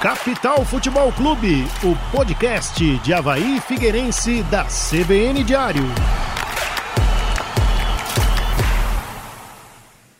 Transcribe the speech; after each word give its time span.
Capital 0.00 0.64
Futebol 0.64 1.10
Clube, 1.12 1.66
o 1.82 2.16
podcast 2.16 2.98
de 2.98 3.12
Havaí 3.12 3.60
Figueirense 3.60 4.44
da 4.44 4.64
CBN 4.64 5.42
Diário. 5.42 5.82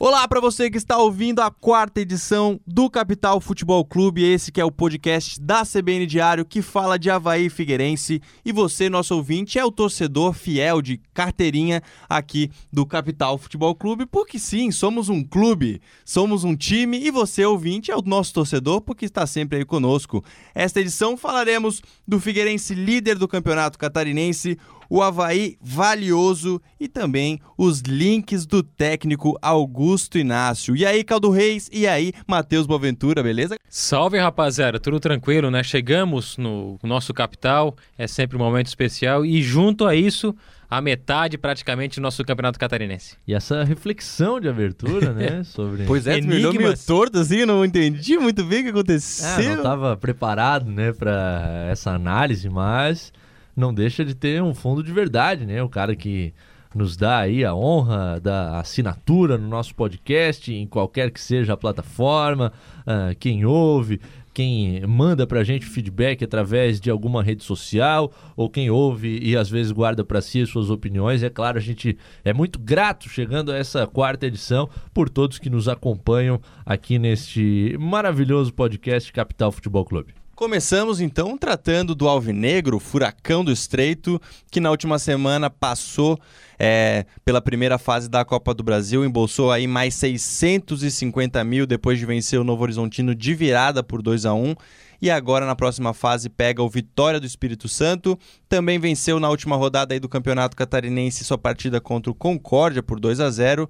Olá 0.08 0.26
para 0.26 0.40
você 0.40 0.70
que 0.70 0.78
está 0.78 0.96
ouvindo 0.96 1.40
a 1.40 1.50
quarta 1.50 2.00
edição 2.00 2.58
do 2.66 2.88
Capital 2.88 3.42
Futebol 3.42 3.84
Clube, 3.84 4.24
esse 4.24 4.50
que 4.50 4.58
é 4.58 4.64
o 4.64 4.72
podcast 4.72 5.38
da 5.38 5.66
CBN 5.66 6.06
Diário 6.06 6.46
que 6.46 6.62
fala 6.62 6.98
de 6.98 7.10
Havaí 7.10 7.50
Figueirense 7.50 8.22
e 8.42 8.50
você, 8.50 8.88
nosso 8.88 9.14
ouvinte, 9.14 9.58
é 9.58 9.64
o 9.66 9.70
torcedor 9.70 10.32
fiel 10.32 10.80
de 10.80 10.98
carteirinha 11.12 11.82
aqui 12.08 12.50
do 12.72 12.86
Capital 12.86 13.36
Futebol 13.36 13.74
Clube, 13.74 14.06
porque 14.06 14.38
sim, 14.38 14.70
somos 14.70 15.10
um 15.10 15.22
clube, 15.22 15.78
somos 16.06 16.42
um 16.42 16.56
time 16.56 16.98
e 16.98 17.10
você, 17.10 17.44
ouvinte, 17.44 17.90
é 17.90 17.96
o 17.96 18.00
nosso 18.00 18.32
torcedor 18.32 18.80
porque 18.80 19.04
está 19.04 19.26
sempre 19.26 19.58
aí 19.58 19.64
conosco. 19.66 20.24
Esta 20.54 20.80
edição 20.80 21.18
falaremos 21.18 21.82
do 22.06 22.18
Figueirense 22.18 22.74
líder 22.74 23.18
do 23.18 23.28
Campeonato 23.28 23.78
Catarinense, 23.78 24.56
o 24.88 25.02
Havaí 25.02 25.56
valioso 25.60 26.60
e 26.80 26.88
também 26.88 27.40
os 27.56 27.80
links 27.80 28.46
do 28.46 28.62
técnico 28.62 29.38
Augusto 29.42 30.18
Inácio. 30.18 30.76
E 30.76 30.86
aí, 30.86 31.04
Caldo 31.04 31.30
Reis? 31.30 31.68
E 31.72 31.86
aí, 31.86 32.12
Matheus 32.26 32.66
Boaventura, 32.66 33.22
beleza? 33.22 33.56
Salve, 33.68 34.18
rapaziada. 34.18 34.80
Tudo 34.80 34.98
tranquilo, 34.98 35.50
né? 35.50 35.62
Chegamos 35.62 36.36
no 36.36 36.78
nosso 36.82 37.12
capital, 37.12 37.76
é 37.96 38.06
sempre 38.06 38.36
um 38.36 38.40
momento 38.40 38.66
especial 38.66 39.24
e 39.24 39.42
junto 39.42 39.86
a 39.86 39.94
isso, 39.94 40.34
a 40.70 40.80
metade 40.80 41.38
praticamente 41.38 41.98
do 41.98 42.02
nosso 42.02 42.22
campeonato 42.24 42.58
catarinense. 42.58 43.16
E 43.26 43.34
essa 43.34 43.64
reflexão 43.64 44.38
de 44.38 44.48
abertura, 44.48 45.12
né, 45.12 45.42
sobre 45.44 45.84
Pois 45.84 46.06
é, 46.06 46.16
olhou 46.16 46.52
meio 46.52 46.76
torto 46.76 47.18
assim, 47.18 47.46
não 47.46 47.64
entendi 47.64 48.18
muito 48.18 48.44
bem 48.44 48.60
o 48.60 48.64
que 48.64 48.70
aconteceu. 48.70 49.26
Ah, 49.26 49.42
não 49.42 49.56
estava 49.56 49.96
preparado, 49.96 50.70
né, 50.70 50.92
para 50.92 51.66
essa 51.70 51.92
análise, 51.92 52.48
mas 52.50 53.12
não 53.58 53.74
deixa 53.74 54.04
de 54.04 54.14
ter 54.14 54.40
um 54.40 54.54
fundo 54.54 54.82
de 54.84 54.92
verdade, 54.92 55.44
né? 55.44 55.60
O 55.62 55.68
cara 55.68 55.96
que 55.96 56.32
nos 56.74 56.96
dá 56.96 57.18
aí 57.18 57.44
a 57.44 57.54
honra 57.54 58.20
da 58.20 58.60
assinatura 58.60 59.36
no 59.36 59.48
nosso 59.48 59.74
podcast, 59.74 60.54
em 60.54 60.66
qualquer 60.66 61.10
que 61.10 61.20
seja 61.20 61.54
a 61.54 61.56
plataforma, 61.56 62.52
uh, 62.82 63.16
quem 63.18 63.44
ouve, 63.44 64.00
quem 64.32 64.86
manda 64.86 65.26
pra 65.26 65.42
gente 65.42 65.66
feedback 65.66 66.22
através 66.22 66.80
de 66.80 66.88
alguma 66.88 67.20
rede 67.20 67.42
social, 67.42 68.12
ou 68.36 68.48
quem 68.48 68.70
ouve 68.70 69.18
e 69.20 69.36
às 69.36 69.50
vezes 69.50 69.72
guarda 69.72 70.04
para 70.04 70.20
si 70.20 70.42
as 70.42 70.50
suas 70.50 70.70
opiniões. 70.70 71.24
É 71.24 71.30
claro, 71.30 71.58
a 71.58 71.60
gente 71.60 71.98
é 72.24 72.32
muito 72.32 72.60
grato 72.60 73.08
chegando 73.08 73.50
a 73.50 73.56
essa 73.56 73.88
quarta 73.88 74.26
edição 74.26 74.70
por 74.94 75.08
todos 75.08 75.40
que 75.40 75.50
nos 75.50 75.68
acompanham 75.68 76.40
aqui 76.64 76.96
neste 76.96 77.76
maravilhoso 77.80 78.54
podcast 78.54 79.12
Capital 79.12 79.50
Futebol 79.50 79.84
Clube. 79.84 80.27
Começamos 80.38 81.00
então 81.00 81.36
tratando 81.36 81.96
do 81.96 82.06
Alvinegro, 82.06 82.78
furacão 82.78 83.44
do 83.44 83.50
Estreito, 83.50 84.22
que 84.52 84.60
na 84.60 84.70
última 84.70 84.96
semana 84.96 85.50
passou 85.50 86.16
é, 86.56 87.06
pela 87.24 87.42
primeira 87.42 87.76
fase 87.76 88.08
da 88.08 88.24
Copa 88.24 88.54
do 88.54 88.62
Brasil, 88.62 89.04
embolsou 89.04 89.50
aí 89.50 89.66
mais 89.66 89.94
650 89.94 91.42
mil 91.42 91.66
depois 91.66 91.98
de 91.98 92.06
vencer 92.06 92.38
o 92.38 92.44
Novo 92.44 92.62
Horizontino 92.62 93.16
de 93.16 93.34
virada 93.34 93.82
por 93.82 94.00
2 94.00 94.26
a 94.26 94.32
1 94.32 94.54
e 95.02 95.10
agora 95.10 95.44
na 95.44 95.56
próxima 95.56 95.92
fase 95.92 96.28
pega 96.28 96.62
o 96.62 96.70
Vitória 96.70 97.18
do 97.18 97.26
Espírito 97.26 97.66
Santo. 97.66 98.16
Também 98.48 98.78
venceu 98.78 99.18
na 99.18 99.28
última 99.28 99.56
rodada 99.56 99.92
aí 99.92 99.98
do 99.98 100.08
Campeonato 100.08 100.56
Catarinense 100.56 101.24
sua 101.24 101.36
partida 101.36 101.80
contra 101.80 102.12
o 102.12 102.14
Concórdia 102.14 102.80
por 102.80 103.00
2 103.00 103.18
a 103.18 103.28
0 103.28 103.68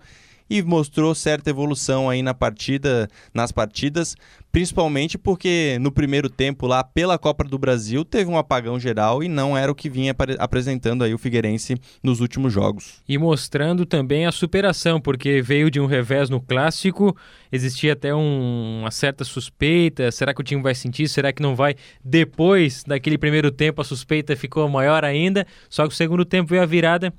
e 0.49 0.63
mostrou 0.63 1.15
certa 1.15 1.51
evolução 1.51 2.09
aí 2.09 2.23
na 2.23 2.35
partida, 2.35 3.09
nas 3.35 3.53
partidas, 3.53 4.15
principalmente 4.51 5.19
porque 5.19 5.77
no 5.81 5.93
primeiro 5.93 6.29
tempo 6.31 6.67
lá 6.67 6.83
pela 6.83 7.19
Copa 7.19 7.45
do 7.45 7.59
Brasil 7.59 8.05
teve 8.05 8.31
um 8.31 8.39
apagão 8.39 8.79
geral 8.81 9.23
e 9.23 9.29
não 9.29 9.57
era 9.57 9.71
o 9.71 9.75
que 9.75 9.91
vinha 9.91 10.15
apresentando 10.39 11.05
aí 11.05 11.13
o 11.13 11.19
Figueirense 11.19 11.77
nos 12.03 12.21
últimos 12.21 12.53
jogos. 12.53 13.03
E 13.09 13.19
mostrando 13.19 13.85
também 13.85 14.27
a 14.27 14.33
superação, 14.33 15.01
porque 15.01 15.43
veio 15.43 15.71
de 15.71 15.81
um 15.81 15.87
revés 15.87 16.31
no 16.31 16.41
clássico, 16.41 17.17
existia 17.53 17.93
até 17.93 18.15
um, 18.15 18.81
uma 18.81 18.91
certa 18.91 19.25
suspeita, 19.25 20.11
será 20.11 20.33
que 20.33 20.41
o 20.41 20.45
time 20.45 20.63
vai 20.63 20.75
sentir, 20.75 21.09
será 21.09 21.33
que 21.33 21.43
não 21.43 21.55
vai? 21.55 21.75
Depois 22.03 22.85
daquele 22.85 23.19
primeiro 23.19 23.51
tempo 23.51 23.81
a 23.81 23.85
suspeita 23.85 24.35
ficou 24.35 24.69
maior 24.69 25.05
ainda, 25.05 25.47
só 25.69 25.87
que 25.87 25.93
o 25.93 25.97
segundo 25.97 26.25
tempo 26.25 26.51
veio 26.51 26.63
a 26.63 26.67
virada 26.67 27.13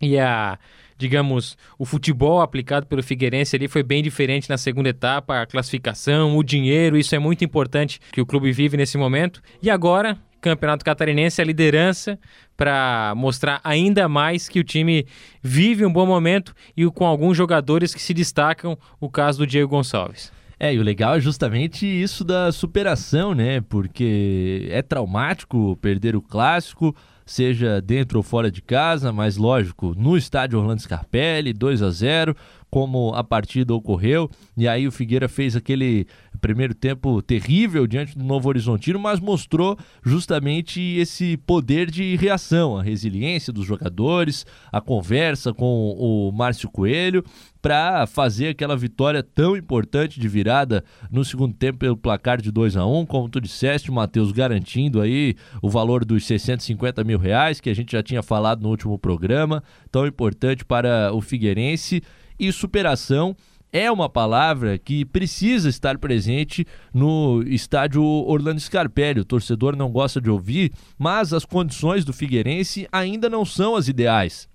e 0.00 0.18
a 0.18 0.58
digamos, 0.98 1.56
o 1.78 1.84
futebol 1.84 2.40
aplicado 2.40 2.86
pelo 2.86 3.02
Figueirense 3.02 3.54
ali 3.54 3.68
foi 3.68 3.82
bem 3.82 4.02
diferente 4.02 4.50
na 4.50 4.58
segunda 4.58 4.88
etapa, 4.88 5.40
a 5.40 5.46
classificação, 5.46 6.36
o 6.36 6.42
dinheiro, 6.42 6.98
isso 6.98 7.14
é 7.14 7.18
muito 7.18 7.44
importante 7.44 8.00
que 8.12 8.20
o 8.20 8.26
clube 8.26 8.50
vive 8.52 8.76
nesse 8.76 8.98
momento. 8.98 9.40
E 9.62 9.70
agora, 9.70 10.18
Campeonato 10.40 10.84
Catarinense, 10.84 11.40
a 11.40 11.44
liderança 11.44 12.18
para 12.56 13.14
mostrar 13.16 13.60
ainda 13.62 14.08
mais 14.08 14.48
que 14.48 14.58
o 14.58 14.64
time 14.64 15.06
vive 15.40 15.86
um 15.86 15.92
bom 15.92 16.04
momento 16.04 16.54
e 16.76 16.84
com 16.90 17.06
alguns 17.06 17.36
jogadores 17.36 17.94
que 17.94 18.02
se 18.02 18.12
destacam, 18.12 18.76
o 19.00 19.08
caso 19.08 19.38
do 19.38 19.46
Diego 19.46 19.68
Gonçalves. 19.68 20.32
É, 20.60 20.74
e 20.74 20.78
o 20.78 20.82
legal 20.82 21.14
é 21.14 21.20
justamente 21.20 21.86
isso 21.86 22.24
da 22.24 22.50
superação, 22.50 23.32
né? 23.32 23.60
Porque 23.60 24.66
é 24.72 24.82
traumático 24.82 25.76
perder 25.80 26.16
o 26.16 26.22
clássico, 26.22 26.94
seja 27.28 27.78
dentro 27.82 28.18
ou 28.18 28.22
fora 28.22 28.50
de 28.50 28.62
casa, 28.62 29.12
mas 29.12 29.36
lógico, 29.36 29.94
no 29.94 30.16
estádio 30.16 30.58
Orlando 30.58 30.80
Scarpelli, 30.80 31.52
2 31.52 31.82
a 31.82 31.90
0 31.90 32.34
como 32.70 33.12
a 33.14 33.24
partida 33.24 33.74
ocorreu. 33.74 34.30
E 34.56 34.68
aí 34.68 34.86
o 34.86 34.92
Figueira 34.92 35.28
fez 35.28 35.56
aquele 35.56 36.06
primeiro 36.38 36.74
tempo 36.74 37.20
terrível 37.20 37.86
diante 37.86 38.16
do 38.16 38.24
Novo 38.24 38.48
Horizontino, 38.48 38.98
mas 38.98 39.20
mostrou 39.20 39.76
justamente 40.04 40.80
esse 40.80 41.36
poder 41.36 41.90
de 41.90 42.16
reação, 42.16 42.76
a 42.76 42.82
resiliência 42.82 43.52
dos 43.52 43.66
jogadores, 43.66 44.46
a 44.72 44.80
conversa 44.80 45.52
com 45.52 45.94
o 45.98 46.30
Márcio 46.32 46.70
Coelho 46.70 47.24
para 47.60 48.06
fazer 48.06 48.48
aquela 48.48 48.76
vitória 48.76 49.22
tão 49.22 49.56
importante 49.56 50.20
de 50.20 50.28
virada 50.28 50.84
no 51.10 51.24
segundo 51.24 51.54
tempo 51.54 51.78
pelo 51.78 51.96
placar 51.96 52.40
de 52.40 52.52
2 52.52 52.76
a 52.76 52.86
1 52.86 52.98
um, 53.00 53.04
como 53.04 53.28
tu 53.28 53.40
disseste, 53.40 53.90
o 53.90 53.92
Matheus 53.92 54.30
garantindo 54.30 55.00
aí 55.00 55.34
o 55.60 55.68
valor 55.68 56.04
dos 56.04 56.24
650 56.24 57.02
mil 57.02 57.18
reais 57.18 57.60
que 57.60 57.68
a 57.68 57.74
gente 57.74 57.92
já 57.92 58.02
tinha 58.02 58.22
falado 58.22 58.62
no 58.62 58.68
último 58.68 58.96
programa, 58.96 59.62
tão 59.90 60.06
importante 60.06 60.64
para 60.64 61.12
o 61.12 61.20
Figueirense 61.20 62.00
e 62.38 62.52
superação 62.52 63.36
é 63.72 63.90
uma 63.90 64.08
palavra 64.08 64.78
que 64.78 65.04
precisa 65.04 65.68
estar 65.68 65.98
presente 65.98 66.66
no 66.92 67.42
estádio 67.46 68.02
Orlando 68.02 68.60
Scarpelli. 68.60 69.20
O 69.20 69.24
torcedor 69.24 69.76
não 69.76 69.90
gosta 69.90 70.20
de 70.20 70.30
ouvir, 70.30 70.72
mas 70.98 71.32
as 71.32 71.44
condições 71.44 72.04
do 72.04 72.12
Figueirense 72.12 72.88
ainda 72.90 73.28
não 73.28 73.44
são 73.44 73.76
as 73.76 73.88
ideais. 73.88 74.48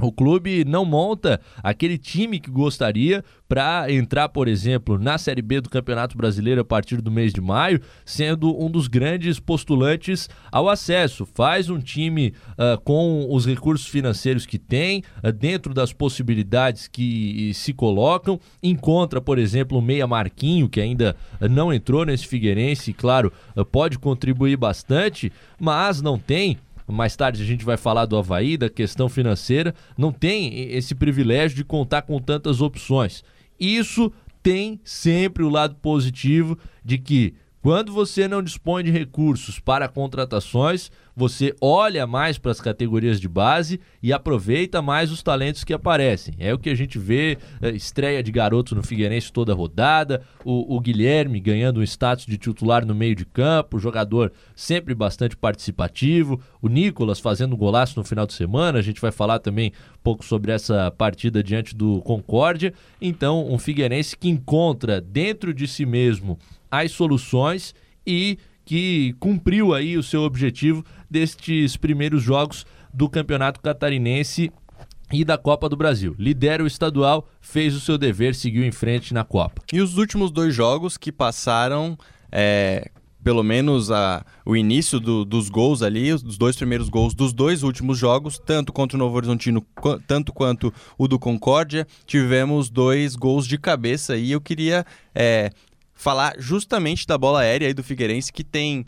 O 0.00 0.12
clube 0.12 0.64
não 0.64 0.84
monta 0.84 1.40
aquele 1.62 1.96
time 1.96 2.38
que 2.38 2.50
gostaria 2.50 3.24
para 3.48 3.90
entrar, 3.90 4.28
por 4.28 4.48
exemplo, 4.48 4.98
na 4.98 5.16
Série 5.18 5.40
B 5.40 5.60
do 5.60 5.70
Campeonato 5.70 6.16
Brasileiro 6.16 6.60
a 6.60 6.64
partir 6.64 7.00
do 7.00 7.10
mês 7.10 7.32
de 7.32 7.40
maio, 7.40 7.80
sendo 8.04 8.60
um 8.62 8.70
dos 8.70 8.88
grandes 8.88 9.38
postulantes 9.40 10.28
ao 10.50 10.68
acesso. 10.68 11.24
Faz 11.24 11.70
um 11.70 11.78
time 11.78 12.34
uh, 12.52 12.80
com 12.82 13.26
os 13.30 13.46
recursos 13.46 13.86
financeiros 13.86 14.44
que 14.44 14.58
tem, 14.58 15.02
uh, 15.22 15.32
dentro 15.32 15.72
das 15.72 15.92
possibilidades 15.92 16.88
que 16.88 17.52
se 17.54 17.72
colocam. 17.72 18.38
Encontra, 18.62 19.20
por 19.20 19.38
exemplo, 19.38 19.78
o 19.78 19.82
Meia 19.82 20.06
Marquinho, 20.06 20.68
que 20.68 20.80
ainda 20.80 21.16
não 21.40 21.72
entrou 21.72 22.04
nesse 22.04 22.26
Figueirense, 22.26 22.92
claro, 22.92 23.32
uh, 23.56 23.64
pode 23.64 23.98
contribuir 23.98 24.56
bastante, 24.56 25.32
mas 25.58 26.02
não 26.02 26.18
tem 26.18 26.58
mais 26.88 27.16
tarde 27.16 27.42
a 27.42 27.46
gente 27.46 27.64
vai 27.64 27.76
falar 27.76 28.06
do 28.06 28.16
Havaí, 28.16 28.56
da 28.56 28.70
questão 28.70 29.08
financeira, 29.08 29.74
não 29.96 30.12
tem 30.12 30.70
esse 30.72 30.94
privilégio 30.94 31.56
de 31.56 31.64
contar 31.64 32.02
com 32.02 32.20
tantas 32.20 32.60
opções. 32.60 33.24
Isso 33.58 34.12
tem 34.42 34.80
sempre 34.84 35.42
o 35.42 35.48
lado 35.48 35.74
positivo 35.76 36.56
de 36.84 36.98
que 36.98 37.34
quando 37.60 37.92
você 37.92 38.28
não 38.28 38.42
dispõe 38.42 38.84
de 38.84 38.92
recursos 38.92 39.58
para 39.58 39.88
contratações, 39.88 40.90
você 41.16 41.54
olha 41.62 42.06
mais 42.06 42.36
para 42.36 42.50
as 42.50 42.60
categorias 42.60 43.18
de 43.18 43.26
base 43.26 43.80
e 44.02 44.12
aproveita 44.12 44.82
mais 44.82 45.10
os 45.10 45.22
talentos 45.22 45.64
que 45.64 45.72
aparecem. 45.72 46.34
É 46.38 46.52
o 46.52 46.58
que 46.58 46.68
a 46.68 46.74
gente 46.74 46.98
vê, 46.98 47.38
é, 47.62 47.70
estreia 47.70 48.22
de 48.22 48.30
garotos 48.30 48.74
no 48.74 48.82
Figueirense 48.82 49.32
toda 49.32 49.54
rodada, 49.54 50.22
o, 50.44 50.76
o 50.76 50.78
Guilherme 50.78 51.40
ganhando 51.40 51.80
um 51.80 51.82
status 51.82 52.26
de 52.26 52.36
titular 52.36 52.84
no 52.84 52.94
meio 52.94 53.16
de 53.16 53.24
campo, 53.24 53.78
jogador 53.78 54.30
sempre 54.54 54.94
bastante 54.94 55.34
participativo, 55.34 56.38
o 56.60 56.68
Nicolas 56.68 57.18
fazendo 57.18 57.54
um 57.54 57.58
golaço 57.58 57.98
no 57.98 58.04
final 58.04 58.26
de 58.26 58.34
semana, 58.34 58.78
a 58.78 58.82
gente 58.82 59.00
vai 59.00 59.10
falar 59.10 59.38
também 59.38 59.72
um 59.94 60.02
pouco 60.02 60.22
sobre 60.22 60.52
essa 60.52 60.90
partida 60.90 61.42
diante 61.42 61.74
do 61.74 62.02
Concórdia. 62.02 62.74
Então, 63.00 63.50
um 63.50 63.58
Figueirense 63.58 64.14
que 64.14 64.28
encontra 64.28 65.00
dentro 65.00 65.54
de 65.54 65.66
si 65.66 65.86
mesmo 65.86 66.38
as 66.70 66.92
soluções 66.92 67.74
e 68.06 68.38
que 68.66 69.14
cumpriu 69.20 69.72
aí 69.72 69.96
o 69.96 70.02
seu 70.02 70.22
objetivo 70.22 70.84
destes 71.08 71.76
primeiros 71.76 72.22
jogos 72.22 72.66
do 72.92 73.08
Campeonato 73.08 73.60
Catarinense 73.60 74.52
e 75.12 75.24
da 75.24 75.38
Copa 75.38 75.68
do 75.68 75.76
Brasil. 75.76 76.16
Lidera 76.18 76.64
o 76.64 76.66
estadual, 76.66 77.28
fez 77.40 77.74
o 77.76 77.80
seu 77.80 77.96
dever, 77.96 78.34
seguiu 78.34 78.64
em 78.64 78.72
frente 78.72 79.14
na 79.14 79.24
Copa. 79.24 79.62
E 79.72 79.80
os 79.80 79.96
últimos 79.96 80.32
dois 80.32 80.52
jogos 80.52 80.96
que 80.98 81.12
passaram 81.12 81.96
é, 82.30 82.90
pelo 83.26 83.42
menos 83.42 83.90
a, 83.90 84.24
o 84.44 84.56
início 84.56 85.00
do, 85.00 85.24
dos 85.24 85.48
gols 85.48 85.82
ali, 85.82 86.12
os 86.12 86.38
dois 86.38 86.54
primeiros 86.54 86.88
gols 86.88 87.12
dos 87.12 87.32
dois 87.32 87.64
últimos 87.64 87.98
jogos, 87.98 88.38
tanto 88.38 88.72
contra 88.72 88.96
o 88.96 89.00
Novo 89.00 89.16
Horizontino, 89.16 89.66
tanto 90.06 90.32
quanto 90.32 90.72
o 90.96 91.08
do 91.08 91.18
Concórdia, 91.18 91.88
tivemos 92.06 92.70
dois 92.70 93.16
gols 93.16 93.44
de 93.44 93.58
cabeça 93.58 94.16
e 94.16 94.30
eu 94.30 94.40
queria 94.40 94.86
é, 95.12 95.50
falar 95.96 96.34
justamente 96.38 97.06
da 97.06 97.18
bola 97.18 97.40
aérea 97.40 97.66
aí 97.66 97.74
do 97.74 97.82
Figueirense, 97.82 98.32
que 98.32 98.44
tem 98.44 98.86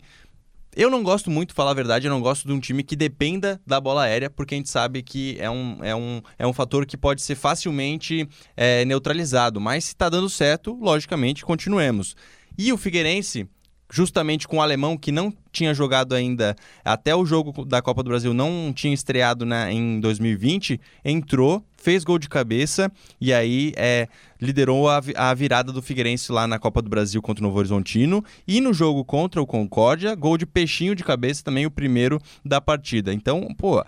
eu 0.75 0.89
não 0.89 1.03
gosto 1.03 1.31
muito, 1.31 1.53
falar 1.53 1.71
a 1.71 1.73
verdade, 1.73 2.07
eu 2.07 2.11
não 2.11 2.21
gosto 2.21 2.47
de 2.47 2.53
um 2.53 2.59
time 2.59 2.83
que 2.83 2.95
dependa 2.95 3.59
da 3.65 3.81
bola 3.81 4.03
aérea, 4.03 4.29
porque 4.29 4.53
a 4.53 4.57
gente 4.57 4.69
sabe 4.69 5.01
que 5.01 5.35
é 5.39 5.49
um, 5.49 5.83
é 5.83 5.95
um, 5.95 6.21
é 6.37 6.47
um 6.47 6.53
fator 6.53 6.85
que 6.85 6.95
pode 6.95 7.21
ser 7.21 7.35
facilmente 7.35 8.29
é, 8.55 8.85
neutralizado. 8.85 9.59
Mas 9.59 9.85
se 9.85 9.93
está 9.93 10.07
dando 10.07 10.29
certo, 10.29 10.77
logicamente, 10.79 11.43
continuemos. 11.43 12.15
E 12.57 12.71
o 12.71 12.77
Figueirense, 12.77 13.47
justamente 13.91 14.47
com 14.47 14.57
o 14.57 14.61
alemão 14.61 14.97
que 14.97 15.11
não 15.11 15.33
tinha 15.51 15.73
jogado 15.73 16.13
ainda 16.13 16.55
até 16.85 17.15
o 17.15 17.25
jogo 17.25 17.65
da 17.65 17.81
Copa 17.81 18.03
do 18.03 18.09
Brasil, 18.09 18.33
não 18.33 18.71
tinha 18.73 18.93
estreado 18.93 19.45
na, 19.45 19.71
em 19.71 19.99
2020, 19.99 20.79
entrou, 21.03 21.63
fez 21.75 22.03
gol 22.03 22.19
de 22.19 22.29
cabeça 22.29 22.91
e 23.19 23.33
aí 23.33 23.73
é, 23.75 24.07
liderou 24.39 24.87
a, 24.89 25.01
a 25.15 25.33
virada 25.33 25.71
do 25.71 25.81
Figueirense 25.81 26.31
lá 26.31 26.45
na 26.45 26.59
Copa 26.59 26.81
do 26.81 26.89
Brasil 26.89 27.21
contra 27.21 27.43
o 27.43 27.47
Novo 27.47 27.57
Horizontino 27.57 28.23
e 28.47 28.61
no 28.61 28.73
jogo 28.73 29.03
contra 29.03 29.41
o 29.41 29.47
Concórdia, 29.47 30.13
gol 30.13 30.37
de 30.37 30.45
peixinho 30.45 30.95
de 30.95 31.03
cabeça 31.03 31.43
também 31.43 31.65
o 31.65 31.71
primeiro 31.71 32.21
da 32.45 32.61
partida. 32.61 33.13
Então, 33.13 33.47
pô, 33.57 33.83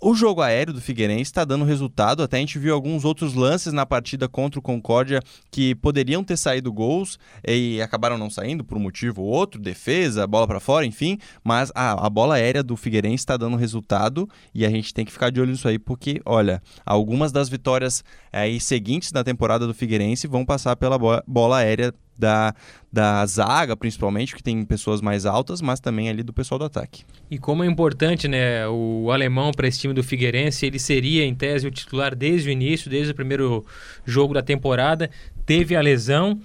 o 0.00 0.14
jogo 0.14 0.42
aéreo 0.42 0.74
do 0.74 0.80
Figueirense 0.80 1.22
está 1.22 1.44
dando 1.44 1.64
resultado, 1.64 2.22
até 2.22 2.36
a 2.36 2.40
gente 2.40 2.58
viu 2.58 2.74
alguns 2.74 3.04
outros 3.04 3.34
lances 3.34 3.72
na 3.72 3.86
partida 3.86 4.28
contra 4.28 4.58
o 4.58 4.62
Concórdia 4.62 5.22
que 5.50 5.74
poderiam 5.74 6.22
ter 6.22 6.36
saído 6.36 6.72
gols 6.72 7.18
e 7.46 7.80
acabaram 7.80 8.18
não 8.18 8.28
saindo 8.28 8.62
por 8.62 8.76
um 8.76 8.80
motivo 8.80 9.22
ou 9.22 9.28
outro, 9.28 9.60
defesa, 9.60 10.26
bola 10.26 10.46
para 10.46 10.60
fora, 10.60 10.84
enfim, 10.84 11.18
mas 11.42 11.72
a, 11.74 12.06
a 12.06 12.10
bola 12.10 12.34
aérea 12.34 12.62
do 12.62 12.76
Figueirense 12.76 13.22
está 13.22 13.36
dando 13.36 13.56
resultado 13.56 14.28
e 14.54 14.66
a 14.66 14.70
gente 14.70 14.92
tem 14.92 15.04
que 15.04 15.12
ficar 15.12 15.30
de 15.30 15.40
olho 15.40 15.52
nisso 15.52 15.68
aí 15.68 15.78
porque, 15.78 16.20
olha, 16.26 16.62
algumas 16.84 17.32
das 17.32 17.48
vitórias 17.48 18.04
aí 18.32 18.60
seguintes 18.60 19.10
da 19.12 19.24
temporada 19.24 19.66
do 19.66 19.74
Figueirense 19.74 20.26
vão 20.26 20.44
passar 20.44 20.76
pela 20.76 20.98
bola 21.26 21.56
aérea 21.56 21.92
da, 22.18 22.54
da 22.92 23.24
zaga, 23.26 23.76
principalmente, 23.76 24.34
que 24.34 24.42
tem 24.42 24.64
pessoas 24.64 25.00
mais 25.00 25.26
altas, 25.26 25.60
mas 25.60 25.80
também 25.80 26.08
ali 26.08 26.22
do 26.22 26.32
pessoal 26.32 26.58
do 26.58 26.64
ataque. 26.64 27.04
E 27.30 27.38
como 27.38 27.62
é 27.62 27.66
importante, 27.66 28.28
né, 28.28 28.66
o 28.68 29.10
alemão 29.10 29.52
para 29.52 29.68
esse 29.68 29.80
time 29.80 29.94
do 29.94 30.02
Figueirense, 30.02 30.66
ele 30.66 30.78
seria 30.78 31.24
em 31.24 31.34
tese 31.34 31.66
o 31.66 31.70
titular 31.70 32.14
desde 32.14 32.48
o 32.48 32.52
início, 32.52 32.90
desde 32.90 33.12
o 33.12 33.14
primeiro 33.14 33.64
jogo 34.04 34.34
da 34.34 34.42
temporada, 34.42 35.10
teve 35.44 35.76
a 35.76 35.80
lesão. 35.80 36.40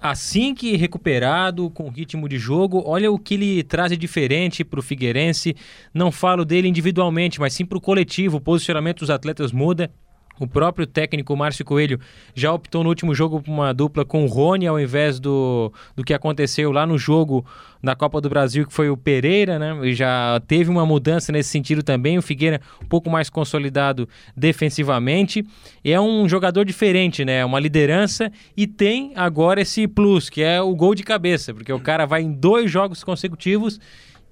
Assim 0.00 0.52
que 0.52 0.76
recuperado, 0.76 1.70
com 1.70 1.88
ritmo 1.88 2.28
de 2.28 2.36
jogo, 2.36 2.82
olha 2.84 3.12
o 3.12 3.16
que 3.16 3.34
ele 3.34 3.62
traz 3.62 3.92
de 3.92 3.96
diferente 3.96 4.64
para 4.64 4.80
o 4.80 4.82
Figueirense. 4.82 5.54
Não 5.94 6.10
falo 6.10 6.44
dele 6.44 6.66
individualmente, 6.66 7.38
mas 7.38 7.52
sim 7.52 7.64
para 7.64 7.78
o 7.78 7.80
coletivo. 7.80 8.38
O 8.38 8.40
posicionamento 8.40 8.98
dos 8.98 9.10
atletas 9.10 9.52
muda. 9.52 9.92
O 10.38 10.46
próprio 10.46 10.86
técnico 10.86 11.36
Márcio 11.36 11.64
Coelho 11.64 12.00
já 12.34 12.52
optou 12.52 12.82
no 12.82 12.88
último 12.88 13.14
jogo 13.14 13.40
por 13.40 13.50
uma 13.50 13.72
dupla 13.72 14.04
com 14.04 14.24
o 14.24 14.26
Rony 14.26 14.66
ao 14.66 14.80
invés 14.80 15.20
do, 15.20 15.72
do 15.94 16.02
que 16.02 16.14
aconteceu 16.14 16.72
lá 16.72 16.86
no 16.86 16.98
jogo 16.98 17.44
da 17.82 17.96
Copa 17.96 18.20
do 18.20 18.28
Brasil, 18.28 18.66
que 18.66 18.72
foi 18.72 18.88
o 18.88 18.96
Pereira, 18.96 19.58
né? 19.58 19.76
E 19.82 19.92
já 19.92 20.40
teve 20.46 20.70
uma 20.70 20.86
mudança 20.86 21.32
nesse 21.32 21.50
sentido 21.50 21.82
também. 21.82 22.16
O 22.16 22.22
Figueira 22.22 22.60
um 22.82 22.86
pouco 22.86 23.10
mais 23.10 23.28
consolidado 23.28 24.08
defensivamente. 24.36 25.44
E 25.84 25.92
é 25.92 26.00
um 26.00 26.28
jogador 26.28 26.64
diferente, 26.64 27.24
né? 27.24 27.44
Uma 27.44 27.58
liderança 27.58 28.30
e 28.56 28.66
tem 28.66 29.12
agora 29.16 29.60
esse 29.60 29.88
plus, 29.88 30.30
que 30.30 30.42
é 30.42 30.60
o 30.62 30.74
gol 30.74 30.94
de 30.94 31.02
cabeça, 31.02 31.52
porque 31.52 31.72
o 31.72 31.80
cara 31.80 32.06
vai 32.06 32.22
em 32.22 32.32
dois 32.32 32.70
jogos 32.70 33.02
consecutivos 33.02 33.80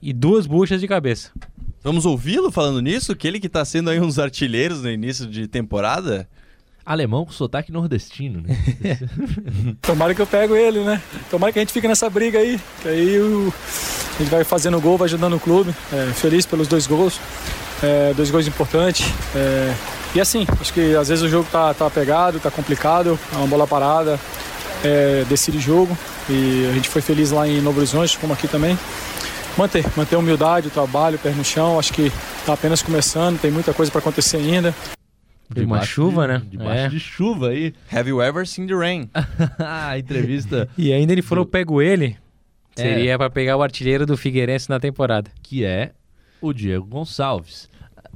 e 0.01 0.13
duas 0.13 0.47
buchas 0.47 0.81
de 0.81 0.89
cabeça. 0.89 1.31
Vamos 1.83 2.05
ouvi-lo 2.05 2.53
falando 2.53 2.83
nisso? 2.83 3.17
Que 3.17 3.27
ele 3.27 3.41
que 3.41 3.47
está 3.47 3.65
sendo 3.65 3.89
aí 3.89 3.99
um 3.99 4.07
dos 4.07 4.19
artilheiros 4.19 4.83
no 4.83 4.91
início 4.91 5.27
de 5.27 5.49
temporada? 5.49 6.29
Alemão 6.85 7.25
com 7.25 7.33
sotaque 7.33 7.73
nordestino, 7.73 8.43
né? 8.43 8.55
Tomara 9.81 10.15
que 10.15 10.21
eu 10.21 10.27
pego 10.27 10.55
ele, 10.55 10.81
né? 10.81 11.01
Tomara 11.31 11.53
que 11.53 11.59
a 11.59 11.63
gente 11.63 11.73
fique 11.73 11.89
nessa 11.89 12.11
briga 12.11 12.39
aí. 12.39 12.61
Que 12.83 12.89
aí 12.89 13.19
o... 13.19 13.53
a 14.15 14.23
gente 14.23 14.31
vai 14.31 14.45
fazendo 14.45 14.79
gol, 14.79 14.99
vai 14.99 15.07
ajudando 15.07 15.37
o 15.37 15.41
clube. 15.41 15.75
É, 15.91 16.13
feliz 16.13 16.45
pelos 16.45 16.69
dois 16.69 16.87
gols. 16.87 17.19
É, 17.83 18.13
dois 18.13 18.31
gols 18.31 18.47
importantes. 18.47 19.07
É... 19.35 19.75
E 20.15 20.21
assim, 20.21 20.47
acho 20.61 20.75
que 20.75 20.95
às 20.95 21.09
vezes 21.09 21.25
o 21.25 21.29
jogo 21.29 21.49
tá, 21.51 21.73
tá 21.73 21.89
pegado, 21.89 22.41
tá 22.41 22.51
complicado. 22.51 23.19
É 23.33 23.37
uma 23.37 23.47
bola 23.47 23.67
parada, 23.67 24.21
é, 24.85 25.25
decide 25.29 25.59
jogo. 25.59 25.97
E 26.29 26.67
a 26.71 26.75
gente 26.75 26.91
foi 26.91 27.01
feliz 27.01 27.31
lá 27.31 27.49
em 27.49 27.63
Novo 27.63 27.79
Horizonte, 27.79 28.19
como 28.19 28.35
aqui 28.35 28.47
também 28.47 28.77
manter, 29.57 29.85
manter 29.97 30.17
a 30.17 30.19
humildade, 30.19 30.69
o 30.69 30.71
trabalho, 30.71 31.17
o 31.17 31.19
pé 31.19 31.31
no 31.31 31.45
chão. 31.45 31.79
Acho 31.79 31.93
que 31.93 32.07
está 32.39 32.55
apenas 32.55 32.83
começando, 32.83 33.41
tem 33.41 33.51
muita 33.51 33.73
coisa 33.73 33.91
para 33.91 34.01
acontecer 34.01 34.39
ainda. 34.39 34.75
De 35.53 35.65
uma 35.65 35.83
chuva, 35.83 36.23
de, 36.23 36.33
né? 36.33 36.43
Debaixo 36.49 36.85
é. 36.85 36.89
de 36.89 37.01
chuva 37.01 37.49
aí. 37.49 37.75
Have 37.93 38.09
you 38.09 38.23
ever 38.23 38.47
seen 38.47 38.67
the 38.67 38.75
rain? 38.75 39.11
a 39.59 39.99
entrevista. 39.99 40.69
e 40.79 40.93
ainda 40.93 41.13
ele 41.13 41.23
falou: 41.23 41.45
pego 41.45 41.83
ele. 41.83 42.17
É. 42.77 42.83
Seria 42.83 43.19
para 43.19 43.29
pegar 43.29 43.57
o 43.57 43.63
artilheiro 43.63 44.07
do 44.07 44.17
Figueirense 44.17 44.71
na 44.71 44.79
temporada. 44.79 45.31
Que 45.43 45.65
é 45.65 45.93
o 46.41 46.53
Diego 46.53 46.87
Gonçalves. 46.87 47.69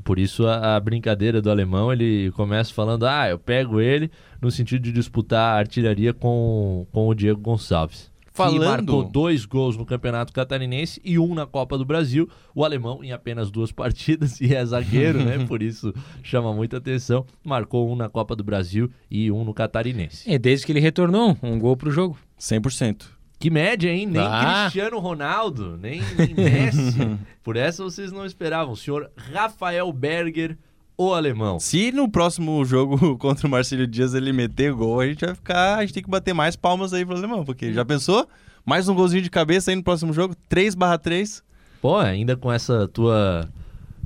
Por 0.05 0.19
isso 0.19 0.47
a, 0.47 0.77
a, 0.77 0.81
brincadeira 0.81 1.41
do 1.41 1.51
alemão, 1.51 1.93
ele 1.93 2.31
começa 2.33 2.73
falando: 2.73 3.05
ah, 3.05 3.29
eu 3.29 3.39
pego 3.39 3.81
ele 3.81 4.11
no 4.41 4.51
sentido 4.51 4.83
de 4.83 4.93
disputar 4.93 5.57
a 5.57 5.59
artilharia 5.59 6.13
com, 6.13 6.87
com 6.93 7.09
o 7.09 7.15
Diego 7.15 7.41
Gonçalves. 7.41 8.13
Falando... 8.35 8.61
que 8.61 8.67
marcou 8.67 9.05
dois 9.05 9.45
gols 9.45 9.77
no 9.77 9.87
Campeonato 9.87 10.33
Catarinense 10.33 11.01
e 11.05 11.21
um 11.21 11.37
na 11.37 11.47
Copa 11.47 11.79
do 11.79 11.85
Brasil. 11.85 12.29
O 12.53 12.65
alemão, 12.65 13.03
em 13.05 13.13
apenas 13.13 13.49
duas 13.49 13.71
partidas, 13.73 14.41
e 14.41 14.53
é 14.53 14.65
zagueiro, 14.67 15.25
né? 15.25 15.47
Por 15.47 15.63
isso 15.63 15.95
chama 16.21 16.53
muita 16.53 16.79
atenção. 16.79 17.25
Marcou 17.45 17.89
um 17.89 17.95
na 17.95 18.09
Copa 18.09 18.35
do 18.35 18.43
Brasil 18.43 18.91
e 19.09 19.31
um 19.31 19.45
no 19.45 19.55
Catarinense. 19.55 20.29
É 20.29 20.37
desde 20.37 20.67
que 20.67 20.73
ele 20.73 20.81
retornou, 20.81 21.37
um 21.41 21.59
gol 21.61 21.77
pro 21.77 21.93
jogo. 21.93 22.19
100%. 22.39 23.05
Que 23.39 23.51
média, 23.51 23.91
hein? 23.91 24.07
Nem 24.07 24.23
ah. 24.23 24.63
Cristiano 24.63 24.99
Ronaldo, 24.99 25.77
nem, 25.77 26.01
nem 26.19 26.35
Messi. 26.35 27.19
Por 27.43 27.57
essa 27.57 27.85
vocês 27.85 28.11
não 28.11 28.27
esperavam. 28.27 28.73
O 28.73 28.77
senhor 28.77 29.13
Rafael 29.17 29.93
Berger 29.93 30.59
o 30.97 31.13
alemão. 31.13 31.59
Se 31.59 31.93
no 31.93 32.09
próximo 32.09 32.65
jogo 32.65 33.17
contra 33.19 33.47
o 33.47 33.51
Marcelo 33.51 33.87
Dias 33.87 34.15
ele 34.15 34.33
meter 34.33 34.73
gol, 34.73 35.01
a 35.01 35.07
gente 35.07 35.25
vai 35.25 35.35
ficar. 35.35 35.79
A 35.79 35.81
gente 35.83 35.95
tem 35.95 36.03
que 36.03 36.11
bater 36.11 36.33
mais 36.33 36.57
palmas 36.57 36.93
aí 36.93 37.05
pro 37.05 37.17
alemão, 37.17 37.45
porque 37.45 37.73
já 37.73 37.85
pensou? 37.85 38.29
Mais 38.65 38.89
um 38.89 38.95
golzinho 38.95 39.23
de 39.23 39.31
cabeça 39.31 39.71
aí 39.71 39.77
no 39.77 39.83
próximo 39.83 40.13
jogo? 40.13 40.35
3 40.49 40.75
barra 40.75 40.99
3. 40.99 41.43
Pô, 41.83 41.97
ainda 41.97 42.37
com 42.37 42.51
essa 42.51 42.89
tua 42.89 43.49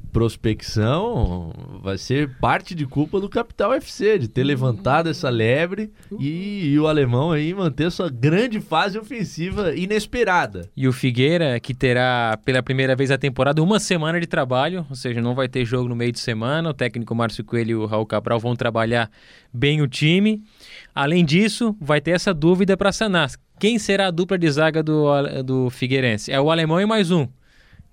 prospecção 0.08 1.52
vai 1.82 1.98
ser 1.98 2.36
parte 2.38 2.74
de 2.74 2.86
culpa 2.86 3.20
do 3.20 3.28
Capital 3.28 3.72
FC, 3.74 4.18
de 4.18 4.28
ter 4.28 4.42
levantado 4.44 5.08
essa 5.08 5.28
lebre 5.30 5.90
e, 6.18 6.72
e, 6.72 6.78
o 6.78 6.86
alemão 6.86 7.32
aí 7.32 7.54
manter 7.54 7.90
sua 7.90 8.10
grande 8.10 8.60
fase 8.60 8.98
ofensiva 8.98 9.74
inesperada. 9.74 10.68
E 10.76 10.88
o 10.88 10.92
Figueira, 10.92 11.60
que 11.60 11.74
terá 11.74 12.38
pela 12.44 12.62
primeira 12.62 12.96
vez 12.96 13.10
a 13.10 13.18
temporada 13.18 13.62
uma 13.62 13.78
semana 13.78 14.18
de 14.20 14.26
trabalho, 14.26 14.86
ou 14.88 14.96
seja, 14.96 15.20
não 15.20 15.34
vai 15.34 15.48
ter 15.48 15.64
jogo 15.64 15.88
no 15.88 15.96
meio 15.96 16.12
de 16.12 16.20
semana. 16.20 16.70
O 16.70 16.74
técnico 16.74 17.14
Márcio 17.14 17.44
Coelho 17.44 17.70
e 17.70 17.74
o 17.74 17.86
Raul 17.86 18.06
Cabral 18.06 18.40
vão 18.40 18.56
trabalhar 18.56 19.10
bem 19.52 19.80
o 19.80 19.88
time. 19.88 20.42
Além 20.94 21.24
disso, 21.24 21.76
vai 21.80 22.00
ter 22.00 22.12
essa 22.12 22.34
dúvida 22.34 22.76
para 22.76 22.92
sanar. 22.92 23.30
Quem 23.60 23.78
será 23.78 24.06
a 24.06 24.10
dupla 24.10 24.38
de 24.38 24.50
zaga 24.50 24.82
do, 24.82 25.06
do 25.44 25.70
Figueirense? 25.70 26.32
É 26.32 26.40
o 26.40 26.50
alemão 26.50 26.80
e 26.80 26.86
mais 26.86 27.10
um 27.10 27.26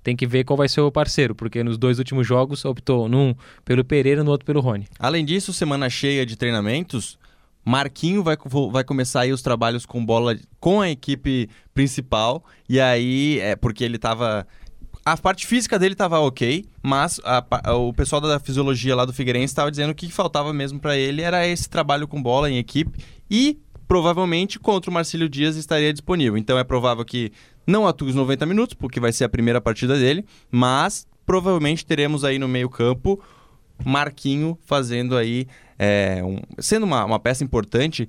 tem 0.05 0.15
que 0.15 0.27
ver 0.27 0.43
qual 0.43 0.55
vai 0.55 0.69
ser 0.69 0.81
o 0.81 0.91
parceiro, 0.91 1.33
porque 1.33 1.63
nos 1.63 1.79
dois 1.79 1.97
últimos 1.97 2.27
jogos 2.27 2.63
optou 2.63 3.09
num 3.09 3.33
pelo 3.65 3.83
Pereira, 3.83 4.23
no 4.23 4.29
outro 4.29 4.45
pelo 4.45 4.61
Rony. 4.61 4.85
Além 4.99 5.25
disso, 5.25 5.51
semana 5.51 5.89
cheia 5.89 6.23
de 6.23 6.35
treinamentos, 6.35 7.17
Marquinho 7.65 8.21
vai, 8.21 8.37
vai 8.71 8.83
começar 8.83 9.21
aí 9.21 9.33
os 9.33 9.41
trabalhos 9.41 9.83
com 9.83 10.05
bola 10.05 10.37
com 10.59 10.79
a 10.79 10.91
equipe 10.91 11.49
principal, 11.73 12.45
e 12.69 12.79
aí, 12.79 13.39
é 13.39 13.55
porque 13.55 13.83
ele 13.83 13.95
estava 13.95 14.45
a 15.03 15.17
parte 15.17 15.45
física 15.45 15.77
dele 15.77 15.93
estava 15.93 16.19
ok, 16.19 16.65
mas 16.83 17.19
a, 17.23 17.73
o 17.75 17.91
pessoal 17.91 18.21
da 18.21 18.39
fisiologia 18.39 18.95
lá 18.95 19.05
do 19.05 19.13
Figueirense 19.13 19.51
estava 19.51 19.71
dizendo 19.71 19.93
que 19.93 20.05
o 20.05 20.09
que 20.09 20.13
faltava 20.13 20.53
mesmo 20.53 20.79
para 20.79 20.95
ele 20.95 21.23
era 21.23 21.47
esse 21.47 21.67
trabalho 21.67 22.07
com 22.07 22.21
bola 22.21 22.49
em 22.49 22.57
equipe 22.57 22.99
e 23.29 23.59
provavelmente 23.87 24.59
contra 24.59 24.89
o 24.89 24.93
Marcílio 24.93 25.29
Dias 25.29 25.55
estaria 25.55 25.91
disponível. 25.91 26.37
Então 26.37 26.57
é 26.57 26.63
provável 26.63 27.03
que 27.05 27.31
não 27.65 27.87
atue 27.87 28.09
os 28.09 28.15
90 28.15 28.45
minutos, 28.45 28.73
porque 28.73 28.99
vai 28.99 29.11
ser 29.11 29.23
a 29.23 29.29
primeira 29.29 29.59
partida 29.61 29.97
dele, 29.97 30.25
mas 30.51 31.07
provavelmente 31.25 31.85
teremos 31.85 32.23
aí 32.23 32.37
no 32.37 32.47
meio-campo 32.47 33.21
Marquinho 33.83 34.57
fazendo 34.65 35.17
aí, 35.17 35.47
é, 35.77 36.21
um, 36.23 36.39
sendo 36.59 36.83
uma, 36.83 37.03
uma 37.03 37.19
peça 37.19 37.43
importante. 37.43 38.07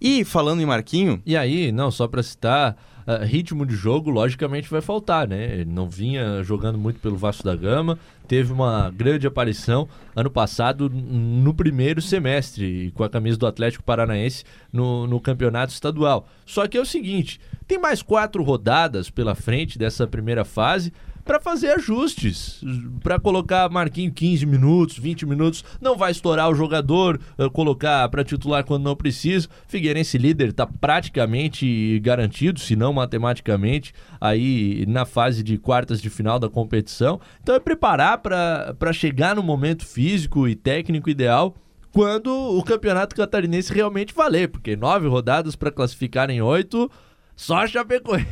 E 0.00 0.24
falando 0.24 0.60
em 0.60 0.66
Marquinho, 0.66 1.22
E 1.24 1.36
aí, 1.36 1.72
não, 1.72 1.90
só 1.90 2.06
pra 2.06 2.22
citar, 2.22 2.76
ah, 3.06 3.24
ritmo 3.24 3.64
de 3.64 3.74
jogo 3.74 4.10
logicamente 4.10 4.68
vai 4.68 4.80
faltar, 4.80 5.28
né? 5.28 5.60
Ele 5.60 5.70
não 5.70 5.88
vinha 5.88 6.42
jogando 6.42 6.76
muito 6.76 6.98
pelo 6.98 7.16
Vasco 7.16 7.44
da 7.44 7.54
Gama, 7.54 7.98
teve 8.26 8.52
uma 8.52 8.90
grande 8.90 9.26
aparição 9.26 9.88
ano 10.14 10.30
passado 10.30 10.90
no 10.90 11.54
primeiro 11.54 12.02
semestre 12.02 12.90
com 12.94 13.04
a 13.04 13.08
camisa 13.08 13.38
do 13.38 13.46
Atlético 13.46 13.84
Paranaense 13.84 14.44
no, 14.72 15.06
no 15.06 15.20
campeonato 15.20 15.72
estadual. 15.72 16.28
Só 16.44 16.66
que 16.66 16.76
é 16.76 16.80
o 16.80 16.86
seguinte, 16.86 17.40
tem 17.66 17.78
mais 17.78 18.02
quatro 18.02 18.42
rodadas 18.42 19.08
pela 19.08 19.34
frente 19.34 19.78
dessa 19.78 20.06
primeira 20.06 20.44
fase 20.44 20.92
para 21.26 21.40
fazer 21.40 21.72
ajustes, 21.72 22.62
para 23.02 23.18
colocar 23.18 23.68
Marquinhos 23.68 24.14
15 24.14 24.46
minutos, 24.46 24.98
20 24.98 25.26
minutos, 25.26 25.64
não 25.80 25.96
vai 25.96 26.12
estourar 26.12 26.48
o 26.48 26.54
jogador, 26.54 27.20
eh, 27.36 27.48
colocar 27.50 28.08
para 28.08 28.22
titular 28.22 28.64
quando 28.64 28.84
não 28.84 28.94
precisa. 28.94 29.48
Figueirense 29.66 30.16
líder 30.16 30.50
está 30.50 30.66
praticamente 30.66 31.98
garantido, 31.98 32.60
se 32.60 32.76
não 32.76 32.92
matematicamente, 32.92 33.92
aí 34.20 34.86
na 34.86 35.04
fase 35.04 35.42
de 35.42 35.58
quartas 35.58 36.00
de 36.00 36.08
final 36.08 36.38
da 36.38 36.48
competição. 36.48 37.20
Então 37.42 37.56
é 37.56 37.60
preparar 37.60 38.18
para 38.18 38.92
chegar 38.92 39.34
no 39.34 39.42
momento 39.42 39.84
físico 39.84 40.46
e 40.46 40.54
técnico 40.54 41.10
ideal 41.10 41.56
quando 41.96 42.30
o 42.30 42.62
campeonato 42.62 43.16
catarinense 43.16 43.72
realmente 43.72 44.14
valer, 44.14 44.48
porque 44.48 44.76
nove 44.76 45.08
rodadas 45.08 45.56
para 45.56 45.70
classificar 45.72 46.28
em 46.28 46.42
oito, 46.42 46.90
só 47.36 47.58
a 47.58 47.66
Chapecoense 47.66 48.24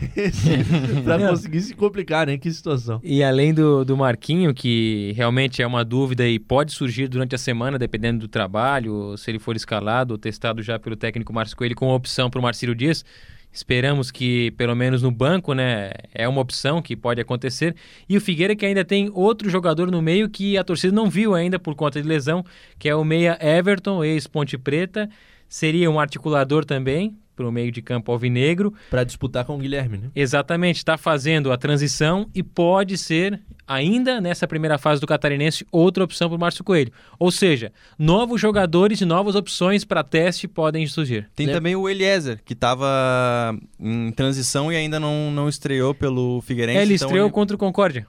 para 1.04 1.28
conseguir 1.28 1.60
se 1.60 1.74
complicar, 1.74 2.26
hein? 2.26 2.38
Que 2.38 2.50
situação. 2.50 2.98
E 3.04 3.22
além 3.22 3.52
do, 3.52 3.84
do 3.84 3.94
Marquinho, 3.98 4.54
que 4.54 5.12
realmente 5.14 5.60
é 5.60 5.66
uma 5.66 5.84
dúvida 5.84 6.26
e 6.26 6.38
pode 6.38 6.72
surgir 6.72 7.06
durante 7.06 7.34
a 7.34 7.38
semana, 7.38 7.78
dependendo 7.78 8.20
do 8.20 8.28
trabalho, 8.28 9.14
se 9.18 9.30
ele 9.30 9.38
for 9.38 9.54
escalado 9.54 10.14
ou 10.14 10.18
testado 10.18 10.62
já 10.62 10.78
pelo 10.78 10.96
técnico 10.96 11.34
Márcio 11.34 11.54
Coelho 11.54 11.76
com 11.76 11.90
opção 11.90 12.30
para 12.30 12.40
o 12.40 12.42
Marcílio 12.42 12.74
Dias. 12.74 13.04
Esperamos 13.52 14.10
que, 14.10 14.50
pelo 14.52 14.74
menos 14.74 15.02
no 15.02 15.12
banco, 15.12 15.52
né, 15.52 15.92
é 16.12 16.26
uma 16.26 16.40
opção 16.40 16.80
que 16.80 16.96
pode 16.96 17.20
acontecer. 17.20 17.76
E 18.08 18.16
o 18.16 18.20
Figueira 18.22 18.56
que 18.56 18.64
ainda 18.64 18.84
tem 18.86 19.10
outro 19.12 19.50
jogador 19.50 19.90
no 19.90 20.00
meio 20.00 20.30
que 20.30 20.56
a 20.56 20.64
torcida 20.64 20.94
não 20.94 21.10
viu 21.10 21.34
ainda 21.34 21.58
por 21.58 21.74
conta 21.74 22.00
de 22.00 22.08
lesão, 22.08 22.42
que 22.78 22.88
é 22.88 22.96
o 22.96 23.04
meia 23.04 23.38
Everton, 23.40 24.02
ex-Ponte 24.02 24.56
Preta. 24.56 25.10
Seria 25.46 25.90
um 25.90 26.00
articulador 26.00 26.64
também 26.64 27.16
para 27.34 27.46
o 27.46 27.52
meio 27.52 27.70
de 27.72 27.82
campo 27.82 28.10
alvinegro. 28.12 28.72
Para 28.90 29.04
disputar 29.04 29.44
com 29.44 29.56
o 29.56 29.58
Guilherme, 29.58 29.98
né? 29.98 30.10
Exatamente, 30.14 30.76
está 30.78 30.96
fazendo 30.96 31.52
a 31.52 31.56
transição 31.56 32.28
e 32.34 32.42
pode 32.42 32.96
ser, 32.96 33.40
ainda 33.66 34.20
nessa 34.20 34.46
primeira 34.46 34.78
fase 34.78 35.00
do 35.00 35.06
Catarinense, 35.06 35.66
outra 35.70 36.04
opção 36.04 36.28
para 36.28 36.36
o 36.36 36.40
Márcio 36.40 36.64
Coelho. 36.64 36.92
Ou 37.18 37.30
seja, 37.30 37.72
novos 37.98 38.40
jogadores 38.40 39.00
e 39.00 39.04
novas 39.04 39.34
opções 39.34 39.84
para 39.84 40.02
teste 40.04 40.46
podem 40.46 40.86
surgir. 40.86 41.28
tem 41.34 41.46
Lembra- 41.46 41.60
também 41.60 41.76
o 41.76 41.88
Eliezer, 41.88 42.40
que 42.44 42.52
estava 42.52 43.56
em 43.80 44.10
transição 44.12 44.72
e 44.72 44.76
ainda 44.76 44.98
não, 45.00 45.30
não 45.30 45.48
estreou 45.48 45.94
pelo 45.94 46.40
Figueirense. 46.42 46.78
É, 46.78 46.82
ele 46.82 46.94
então 46.94 47.06
estreou 47.08 47.30
contra 47.30 47.56
o 47.56 47.58
Concórdia 47.58 48.06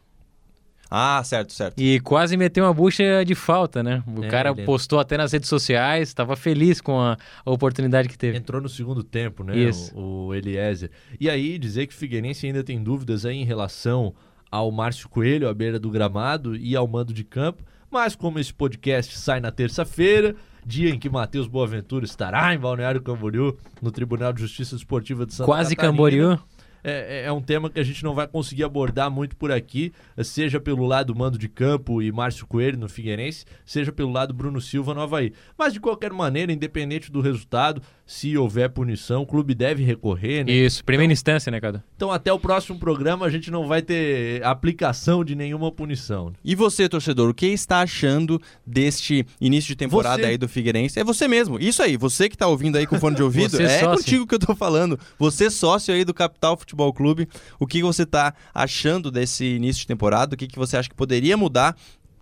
Ah, 0.98 1.22
certo, 1.26 1.52
certo. 1.52 1.78
e 1.78 2.00
quase 2.00 2.38
meteu 2.38 2.64
uma 2.64 2.74
bucha 2.74 3.26
de 3.26 3.36
falta, 3.36 3.84
né? 3.84 4.02
O 4.08 4.24
É, 4.24 4.30
cara 4.30 4.56
postou 4.56 4.98
até 4.98 5.18
nas 5.18 5.34
redes 5.34 5.50
sociais, 5.50 6.08
estava 6.08 6.36
feliz 6.38 6.80
com 6.80 7.00
a, 7.02 7.18
a 7.46 7.52
oportunidade 7.52 8.08
que 8.08 8.18
teve. 8.18 8.38
Entrou 8.38 8.62
no 8.62 8.70
segundo 8.70 9.04
tempo, 9.04 9.44
né? 9.44 9.58
Isso. 9.58 9.94
O, 9.94 10.28
o 10.28 10.34
Eliezer. 10.34 10.90
E 11.20 11.30
aí, 11.30 11.58
dizer 11.60 11.86
que 11.88 11.94
o 11.94 11.98
Figueirense 11.98 12.48
ainda 12.48 12.64
tem 12.64 12.82
dúvidas 12.82 13.26
aí 13.26 13.36
em 13.36 13.44
relação 13.46 14.14
ao 14.50 14.72
Márcio 14.72 15.10
Coelho, 15.10 15.50
à 15.50 15.54
beira 15.54 15.78
do 15.78 15.90
gramado 15.90 16.56
e 16.56 16.76
ao 16.78 16.88
mando 16.88 17.14
de 17.14 17.26
campo. 17.26 17.62
Mas 17.92 18.16
como 18.16 18.40
esse 18.40 18.54
podcast 18.54 19.18
sai 19.18 19.40
na 19.42 19.52
terça-feira, 19.52 20.36
dia 20.66 20.90
em 20.90 20.98
que 20.98 21.10
Matheus 21.10 21.48
Boaventura 21.48 22.06
estará 22.06 22.54
em 22.54 22.58
Balneário 22.58 23.02
Camboriú, 23.02 23.58
no 23.82 23.92
Tribunal 23.92 24.34
de 24.34 24.42
Justiça 24.42 24.76
Esportiva 24.76 25.26
de 25.26 25.34
Santa 25.34 25.46
Quase 25.46 25.76
Catarina, 25.76 25.92
Camboriú. 25.94 26.40
É, 26.86 27.24
é- 27.24 27.26
é 27.26 27.32
um 27.32 27.42
tema 27.42 27.70
que 27.70 27.80
a 27.80 27.84
gente 27.84 28.04
não 28.04 28.14
vai 28.14 28.28
conseguir 28.28 28.64
abordar 28.64 29.10
muito 29.10 29.36
por 29.36 29.52
aqui, 29.52 29.92
seja 30.24 30.60
pelo 30.60 30.86
lado 30.86 31.16
mando 31.16 31.38
de 31.38 31.50
campo 31.50 32.02
e 32.02 32.12
Márcio 32.12 32.46
Coelho 32.46 32.78
no 32.78 32.88
Figueirense, 32.88 33.46
seja 33.66 33.92
pelo 33.92 34.12
lado 34.12 34.34
Bruno 34.34 34.62
Silva 34.62 34.94
no 34.94 35.02
Havaí. 35.02 35.34
Mas 35.58 35.74
de 35.74 35.80
qualquer 35.80 36.14
maneira, 36.14 36.52
independente 36.52 37.12
do 37.12 37.22
resultado, 37.22 37.82
se 38.06 38.38
houver 38.38 38.70
punição, 38.70 39.24
o 39.24 39.26
clube 39.26 39.56
deve 39.56 39.84
recorrer, 39.84 40.46
né? 40.46 40.52
Isso, 40.52 40.84
primeira 40.86 41.12
instância, 41.12 41.52
né, 41.52 41.60
Cadu? 41.60 41.82
Então 41.96 42.12
até 42.12 42.32
o 42.32 42.38
próximo 42.40 42.78
programa 42.78 43.26
a 43.26 43.30
gente 43.30 43.50
não 43.50 43.66
vai 43.68 43.82
ter 43.82 44.44
aplicação 44.44 45.24
de 45.26 45.34
nenhuma 45.36 45.72
punição. 45.72 46.32
E 46.44 46.54
você, 46.54 46.88
torcedor, 46.88 47.30
o 47.30 47.34
que 47.34 47.48
está 47.48 47.80
achando 47.82 48.40
deste 48.66 49.26
início 49.42 49.70
de 49.70 49.76
temporada 49.76 50.22
Você. 50.22 50.30
aí 50.30 50.38
do 50.38 50.48
Figueirense? 50.48 51.00
É 51.00 51.04
você 51.04 51.28
mesmo. 51.28 51.60
Isso 51.60 51.82
aí, 51.82 51.98
você 51.98 52.30
que 52.30 52.38
tá 52.38 52.48
ouvindo 52.48 52.78
aí 52.78 52.86
com 52.86 53.00
fone 53.00 53.16
de 53.16 53.24
ouvido, 53.24 53.60
é 53.60 53.80
sócio. 53.80 53.98
contigo 53.98 54.28
que 54.28 54.36
eu 54.36 54.40
tô 54.40 54.56
falando. 54.56 55.00
Você 55.18 55.50
sócio 55.50 55.94
aí 55.94 56.06
do 56.06 56.14
Capital 56.14 56.56
Futebol 56.58 56.75
Clube, 56.94 57.28
o 57.60 57.66
que 57.66 57.82
você 57.82 58.06
tá 58.06 58.34
achando 58.54 59.10
desse 59.10 59.46
início 59.56 59.82
de 59.82 59.88
temporada? 59.88 60.36
O 60.36 60.38
que, 60.38 60.48
que 60.48 60.58
você 60.60 60.78
acha 60.78 60.90
que 60.90 60.96
poderia 60.96 61.36
mudar, 61.38 61.76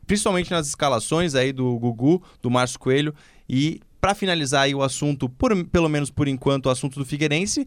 principalmente 0.06 0.52
nas 0.52 0.68
escalações 0.68 1.36
aí 1.36 1.52
do 1.52 1.78
Gugu, 1.80 2.22
do 2.42 2.50
Márcio 2.52 2.80
Coelho 2.80 3.14
e 3.50 3.80
para 4.00 4.14
finalizar 4.14 4.64
aí 4.64 4.76
o 4.76 4.84
assunto, 4.84 5.30
por- 5.30 5.66
pelo 5.66 5.88
menos 5.90 6.10
por 6.12 6.28
enquanto, 6.28 6.66
o 6.66 6.70
assunto 6.70 7.00
do 7.00 7.06
Figueirense, 7.06 7.66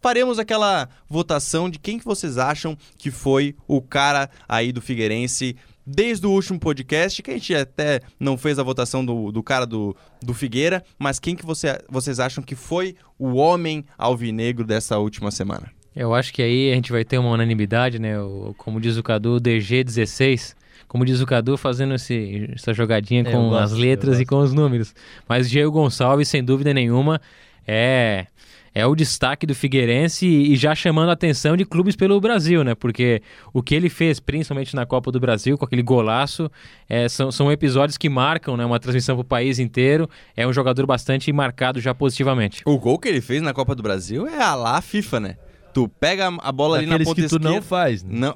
faremos 0.00 0.38
aquela 0.38 0.88
votação 1.08 1.68
de 1.68 1.78
quem 1.78 1.98
que 1.98 2.04
vocês 2.04 2.38
acham 2.38 2.76
que 2.98 3.10
foi 3.10 3.54
o 3.68 3.80
cara 3.82 4.30
aí 4.48 4.72
do 4.72 4.80
Figueirense 4.82 5.56
desde 5.86 6.26
o 6.26 6.30
último 6.30 6.58
podcast, 6.58 7.22
que 7.22 7.30
a 7.30 7.34
gente 7.34 7.54
até 7.54 8.00
não 8.18 8.38
fez 8.38 8.58
a 8.58 8.62
votação 8.62 9.04
do, 9.04 9.30
do 9.30 9.42
cara 9.42 9.66
do, 9.66 9.94
do 10.22 10.32
Figueira, 10.32 10.82
mas 10.98 11.18
quem 11.18 11.36
que 11.36 11.44
você, 11.44 11.78
vocês 11.90 12.18
acham 12.18 12.42
que 12.42 12.54
foi 12.54 12.96
o 13.18 13.34
homem 13.34 13.84
alvinegro 13.98 14.64
dessa 14.66 14.96
última 14.96 15.30
semana? 15.30 15.70
Eu 15.96 16.14
acho 16.14 16.32
que 16.32 16.42
aí 16.42 16.72
a 16.72 16.74
gente 16.74 16.90
vai 16.90 17.04
ter 17.04 17.18
uma 17.18 17.30
unanimidade, 17.30 17.98
né? 17.98 18.18
O, 18.20 18.54
como 18.58 18.80
diz 18.80 18.96
o 18.96 19.02
Cadu, 19.02 19.40
DG16. 19.40 20.54
Como 20.88 21.04
diz 21.04 21.20
o 21.20 21.26
Cadu, 21.26 21.56
fazendo 21.56 21.94
esse, 21.94 22.50
essa 22.54 22.72
jogadinha 22.72 23.22
É, 23.22 23.28
eu 23.28 23.32
com 23.32 23.48
gosto, 23.48 23.62
as 23.62 23.72
letras 23.72 24.20
e 24.20 24.26
com 24.26 24.38
os 24.38 24.52
números. 24.52 24.94
Mas 25.28 25.48
Diego 25.48 25.70
Gonçalves, 25.72 26.28
sem 26.28 26.42
dúvida 26.42 26.74
nenhuma, 26.74 27.20
é, 27.66 28.26
é 28.74 28.84
o 28.84 28.94
destaque 28.94 29.46
do 29.46 29.54
Figueirense 29.54 30.26
e, 30.26 30.52
e 30.52 30.56
já 30.56 30.74
chamando 30.74 31.10
a 31.10 31.12
atenção 31.12 31.56
de 31.56 31.64
clubes 31.64 31.94
pelo 31.94 32.20
Brasil, 32.20 32.64
né? 32.64 32.74
Porque 32.74 33.22
o 33.52 33.62
que 33.62 33.74
ele 33.74 33.88
fez, 33.88 34.18
principalmente 34.18 34.74
na 34.74 34.84
Copa 34.84 35.12
do 35.12 35.20
Brasil, 35.20 35.56
com 35.56 35.64
aquele 35.64 35.82
golaço, 35.82 36.50
é, 36.88 37.08
são, 37.08 37.30
são 37.30 37.50
episódios 37.52 37.96
que 37.96 38.08
marcam 38.08 38.56
né, 38.56 38.64
uma 38.64 38.80
transmissão 38.80 39.14
para 39.16 39.22
o 39.22 39.24
país 39.24 39.60
inteiro. 39.60 40.10
É 40.36 40.46
um 40.46 40.52
jogador 40.52 40.86
bastante 40.86 41.32
marcado 41.32 41.80
já 41.80 41.94
positivamente. 41.94 42.62
O 42.64 42.78
gol 42.78 42.98
que 42.98 43.08
ele 43.08 43.20
fez 43.20 43.40
na 43.40 43.54
Copa 43.54 43.76
do 43.76 43.82
Brasil 43.82 44.26
é 44.26 44.42
a 44.42 44.56
lá 44.56 44.80
FIFA, 44.80 45.20
né? 45.20 45.36
Tu 45.74 45.88
pega 45.88 46.28
a 46.38 46.52
bola 46.52 46.78
ali 46.78 46.86
na 46.86 46.98
ponta 47.00 47.16
que 47.16 47.22
tu 47.22 47.36
esquerda... 47.36 47.50
não 47.50 47.60
faz, 47.60 48.04
né? 48.04 48.10
Não. 48.12 48.34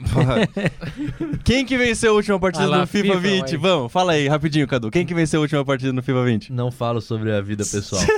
Quem 1.45 1.65
que 1.65 1.79
venceu 1.79 2.11
a 2.11 2.15
última 2.17 2.39
partida 2.39 2.65
Ah 2.65 2.69
lá, 2.69 2.81
do 2.81 2.87
FIFA, 2.89 3.15
FIFA, 3.15 3.19
20? 3.21 3.57
vai. 3.57 3.71
Vamos, 3.71 3.93
fala 3.93 4.13
aí, 4.13 4.27
rapidinho, 4.27 4.67
Cadu. 4.67 4.91
Quem 4.91 5.07
que 5.07 5.15
venceu 5.15 5.39
a 5.39 5.43
última 5.43 5.65
partida 5.65 5.93
no 5.93 6.03
FIFA 6.03 6.25
20? 6.25 6.53
Não 6.53 6.73
falo 6.73 7.01
sobre 7.01 7.33
a 7.33 7.41
vida 7.41 7.65
pessoal. 7.65 8.03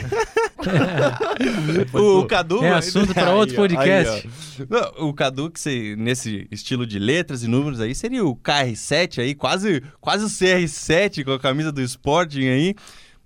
O 1.95 2.27
Cadu. 2.27 2.63
É 2.63 2.73
assunto 2.73 3.15
pra 3.15 3.33
outro 3.35 3.55
podcast. 3.57 4.29
ó. 4.61 4.65
Não, 4.69 5.09
o 5.09 5.15
Cadu, 5.15 5.51
que 5.51 5.59
se, 5.59 5.97
nesse 5.97 6.47
estilo 6.51 6.87
de 6.87 6.99
letras 6.99 7.43
e 7.43 7.49
números 7.49 7.81
aí, 7.81 7.95
seria 7.95 8.25
o 8.25 8.37
KR7 8.37 9.23
aí, 9.23 9.35
quase, 9.35 9.83
quase 10.01 10.25
o 10.25 10.29
CR7 10.29 11.25
com 11.25 11.33
a 11.33 11.39
camisa 11.39 11.73
do 11.73 11.81
Sporting 11.81 12.47
aí. 12.47 12.75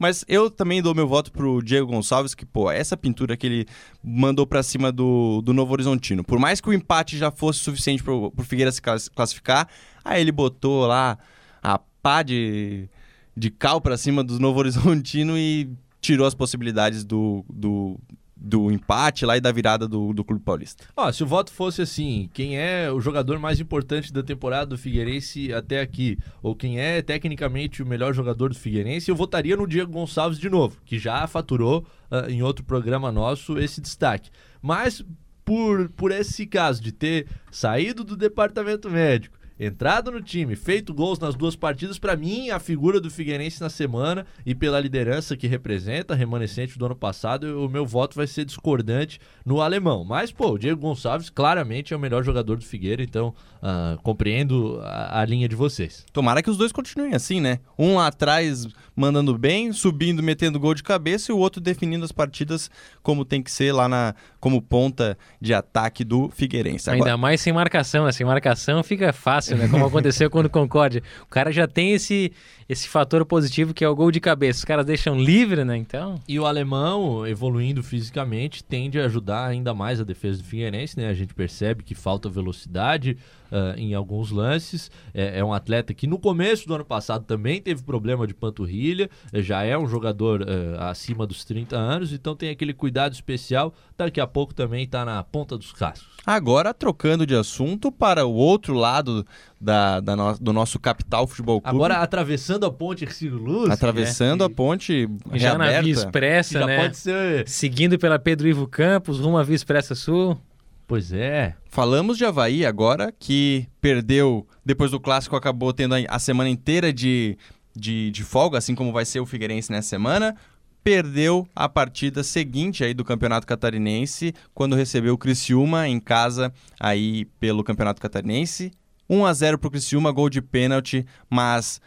Mas 0.04 0.22
eu 0.28 0.50
também 0.50 0.82
dou 0.82 0.94
meu 0.94 1.08
voto 1.08 1.32
pro 1.32 1.62
Diego 1.62 1.86
Gonçalves, 1.86 2.34
que, 2.34 2.44
pô, 2.44 2.70
essa 2.70 2.94
pintura 2.94 3.38
que 3.38 3.46
ele 3.46 3.66
mandou 4.02 4.46
pra 4.46 4.62
cima 4.62 4.92
do, 4.92 5.40
do 5.40 5.54
Novo 5.54 5.72
Horizontino. 5.72 6.22
Por 6.22 6.38
mais 6.38 6.60
que 6.60 6.68
o 6.68 6.74
empate 6.74 7.16
já 7.16 7.30
fosse 7.30 7.60
suficiente 7.60 8.02
pro, 8.02 8.30
pro 8.30 8.44
Figueira 8.44 8.70
se 8.70 8.82
clas- 8.82 9.08
classificar, 9.08 9.66
aí 10.04 10.20
ele 10.20 10.30
botou 10.30 10.86
lá 10.86 11.16
a 11.62 11.78
pá 12.02 12.22
de, 12.22 12.86
de 13.34 13.48
cal 13.50 13.80
pra 13.80 13.96
cima 13.96 14.22
do 14.22 14.38
Novo 14.38 14.58
Horizontino 14.58 15.38
e 15.38 15.70
tirou 16.02 16.26
as 16.26 16.34
possibilidades 16.34 17.02
do, 17.02 17.42
do, 17.50 17.98
do 18.44 18.70
empate 18.70 19.24
lá 19.24 19.36
e 19.36 19.40
da 19.40 19.50
virada 19.50 19.88
do, 19.88 20.12
do 20.12 20.22
Clube 20.22 20.42
Paulista. 20.42 20.84
Ó, 20.94 21.10
se 21.10 21.22
o 21.22 21.26
voto 21.26 21.50
fosse 21.50 21.80
assim, 21.80 22.28
quem 22.34 22.58
é 22.58 22.90
o 22.92 23.00
jogador 23.00 23.38
mais 23.38 23.58
importante 23.58 24.12
da 24.12 24.22
temporada 24.22 24.66
do 24.66 24.78
Figueirense 24.78 25.52
até 25.52 25.80
aqui, 25.80 26.18
ou 26.42 26.54
quem 26.54 26.78
é 26.78 27.00
tecnicamente 27.00 27.82
o 27.82 27.86
melhor 27.86 28.12
jogador 28.12 28.50
do 28.50 28.54
Figueirense, 28.54 29.10
eu 29.10 29.16
votaria 29.16 29.56
no 29.56 29.66
Diego 29.66 29.92
Gonçalves 29.92 30.38
de 30.38 30.50
novo, 30.50 30.76
que 30.84 30.98
já 30.98 31.26
faturou 31.26 31.86
ah, 32.10 32.26
em 32.28 32.42
outro 32.42 32.64
programa 32.64 33.10
nosso 33.10 33.58
esse 33.58 33.80
destaque. 33.80 34.30
Mas 34.60 35.02
por, 35.44 35.88
por 35.90 36.10
esse 36.10 36.46
caso 36.46 36.82
de 36.82 36.92
ter 36.92 37.26
saído 37.50 38.04
do 38.04 38.16
departamento 38.16 38.90
médico 38.90 39.38
entrado 39.58 40.10
no 40.10 40.20
time, 40.20 40.56
feito 40.56 40.92
gols 40.92 41.18
nas 41.18 41.34
duas 41.34 41.54
partidas, 41.54 41.98
para 41.98 42.16
mim, 42.16 42.50
a 42.50 42.58
figura 42.58 43.00
do 43.00 43.10
Figueirense 43.10 43.60
na 43.60 43.70
semana 43.70 44.26
e 44.44 44.54
pela 44.54 44.80
liderança 44.80 45.36
que 45.36 45.46
representa, 45.46 46.14
remanescente 46.14 46.78
do 46.78 46.86
ano 46.86 46.96
passado, 46.96 47.64
o 47.64 47.68
meu 47.68 47.86
voto 47.86 48.16
vai 48.16 48.26
ser 48.26 48.44
discordante 48.44 49.20
no 49.44 49.60
alemão. 49.60 50.04
Mas, 50.04 50.32
pô, 50.32 50.52
o 50.52 50.58
Diego 50.58 50.80
Gonçalves 50.80 51.30
claramente 51.30 51.94
é 51.94 51.96
o 51.96 52.00
melhor 52.00 52.24
jogador 52.24 52.56
do 52.56 52.64
Figueira, 52.64 53.02
então 53.02 53.34
uh, 53.62 54.00
compreendo 54.02 54.80
a, 54.82 55.20
a 55.20 55.24
linha 55.24 55.48
de 55.48 55.54
vocês. 55.54 56.04
Tomara 56.12 56.42
que 56.42 56.50
os 56.50 56.56
dois 56.56 56.72
continuem 56.72 57.14
assim, 57.14 57.40
né? 57.40 57.60
Um 57.78 57.96
lá 57.96 58.08
atrás 58.08 58.66
mandando 58.94 59.36
bem, 59.36 59.72
subindo, 59.72 60.22
metendo 60.22 60.60
gol 60.60 60.74
de 60.74 60.82
cabeça 60.82 61.32
e 61.32 61.34
o 61.34 61.38
outro 61.38 61.60
definindo 61.60 62.04
as 62.04 62.12
partidas 62.12 62.70
como 63.02 63.24
tem 63.24 63.42
que 63.42 63.50
ser 63.50 63.72
lá 63.72 63.88
na 63.88 64.14
como 64.38 64.60
ponta 64.60 65.16
de 65.40 65.54
ataque 65.54 66.04
do 66.04 66.28
Figueirense. 66.28 66.90
Agora... 66.90 67.10
Ainda 67.10 67.16
mais 67.16 67.40
sem 67.40 67.52
marcação, 67.52 68.04
né? 68.04 68.12
Sem 68.12 68.26
marcação 68.26 68.82
fica 68.82 69.12
fácil, 69.12 69.43
né? 69.52 69.68
Como 69.68 69.84
aconteceu 69.84 70.30
quando 70.30 70.48
Concorde. 70.48 71.02
O 71.22 71.26
cara 71.26 71.50
já 71.50 71.66
tem 71.66 71.92
esse, 71.92 72.32
esse 72.68 72.88
fator 72.88 73.24
positivo 73.26 73.74
que 73.74 73.84
é 73.84 73.88
o 73.88 73.94
gol 73.94 74.10
de 74.10 74.20
cabeça. 74.20 74.60
Os 74.60 74.64
caras 74.64 74.86
deixam 74.86 75.18
livre, 75.18 75.64
né? 75.64 75.76
Então. 75.76 76.20
E 76.26 76.38
o 76.38 76.46
alemão, 76.46 77.26
evoluindo 77.26 77.82
fisicamente, 77.82 78.62
tende 78.62 79.00
a 79.00 79.04
ajudar 79.04 79.46
ainda 79.46 79.74
mais 79.74 80.00
a 80.00 80.04
defesa 80.04 80.38
do 80.38 80.44
Figueirense, 80.44 80.96
né? 80.96 81.08
A 81.08 81.14
gente 81.14 81.34
percebe 81.34 81.82
que 81.82 81.94
falta 81.94 82.28
velocidade 82.28 83.18
uh, 83.50 83.78
em 83.78 83.94
alguns 83.94 84.30
lances. 84.30 84.90
É, 85.12 85.38
é, 85.38 85.44
um 85.44 85.52
atleta 85.52 85.92
que 85.92 86.06
no 86.06 86.18
começo 86.18 86.66
do 86.66 86.74
ano 86.74 86.84
passado 86.84 87.24
também 87.24 87.60
teve 87.60 87.82
problema 87.82 88.26
de 88.26 88.34
panturrilha, 88.34 89.08
já 89.32 89.62
é 89.62 89.76
um 89.76 89.86
jogador 89.86 90.42
uh, 90.42 90.80
acima 90.80 91.26
dos 91.26 91.44
30 91.44 91.76
anos, 91.76 92.12
então 92.12 92.34
tem 92.34 92.50
aquele 92.50 92.72
cuidado 92.72 93.12
especial. 93.12 93.74
Daqui 93.96 94.20
a 94.20 94.26
pouco 94.26 94.54
também 94.54 94.84
está 94.84 95.04
na 95.04 95.22
ponta 95.22 95.56
dos 95.56 95.72
cascos. 95.72 96.13
Agora, 96.26 96.72
trocando 96.72 97.26
de 97.26 97.34
assunto 97.34 97.92
para 97.92 98.24
o 98.24 98.32
outro 98.32 98.74
lado 98.74 99.26
da, 99.60 100.00
da 100.00 100.16
no, 100.16 100.38
do 100.38 100.52
nosso 100.52 100.78
capital 100.78 101.26
futebol 101.26 101.60
clube. 101.60 101.76
Agora 101.76 101.96
atravessando 101.96 102.64
a 102.64 102.70
ponte 102.70 103.04
Ercílio 103.04 103.36
Luz. 103.36 103.70
Atravessando 103.70 104.42
é. 104.42 104.46
a 104.46 104.50
ponte 104.50 105.08
Já 105.34 105.58
na 105.58 105.80
Via 105.80 105.92
Expressa, 105.92 106.60
já 106.60 106.66
né? 106.66 106.80
pode 106.80 106.96
ser... 106.96 107.46
Seguindo 107.46 107.98
pela 107.98 108.18
Pedro 108.18 108.48
Ivo 108.48 108.66
Campos, 108.66 109.20
rumo 109.20 109.36
à 109.36 109.42
Via 109.42 109.56
Expressa 109.56 109.94
Sul. 109.94 110.38
Pois 110.86 111.12
é. 111.12 111.54
Falamos 111.68 112.18
de 112.18 112.24
Havaí 112.24 112.64
agora, 112.64 113.12
que 113.18 113.66
perdeu, 113.80 114.46
depois 114.64 114.90
do 114.90 115.00
clássico, 115.00 115.36
acabou 115.36 115.72
tendo 115.72 115.94
a 116.08 116.18
semana 116.18 116.48
inteira 116.48 116.92
de, 116.92 117.38
de, 117.74 118.10
de 118.10 118.22
folga, 118.22 118.58
assim 118.58 118.74
como 118.74 118.92
vai 118.92 119.04
ser 119.04 119.20
o 119.20 119.26
Figueirense 119.26 119.72
nessa 119.72 119.88
semana. 119.88 120.36
Perdeu 120.84 121.48
a 121.56 121.66
partida 121.66 122.22
seguinte 122.22 122.84
aí 122.84 122.92
do 122.92 123.06
Campeonato 123.06 123.46
Catarinense, 123.46 124.34
quando 124.52 124.76
recebeu 124.76 125.14
o 125.14 125.18
Criciúma 125.18 125.88
em 125.88 125.98
casa 125.98 126.52
aí 126.78 127.24
pelo 127.40 127.64
Campeonato 127.64 128.02
Catarinense. 128.02 128.70
1 129.08 129.24
a 129.24 129.32
0 129.32 129.58
para 129.58 129.68
o 129.68 129.70
Criciúma, 129.70 130.12
gol 130.12 130.28
de 130.28 130.42
pênalti, 130.42 131.06
mas 131.28 131.80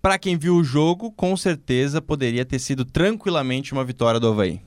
para 0.00 0.18
quem 0.18 0.36
viu 0.36 0.54
o 0.54 0.62
jogo, 0.62 1.10
com 1.10 1.36
certeza 1.36 2.00
poderia 2.00 2.44
ter 2.44 2.60
sido 2.60 2.84
tranquilamente 2.84 3.72
uma 3.72 3.84
vitória 3.84 4.20
do 4.20 4.28
Havaí. 4.28 4.60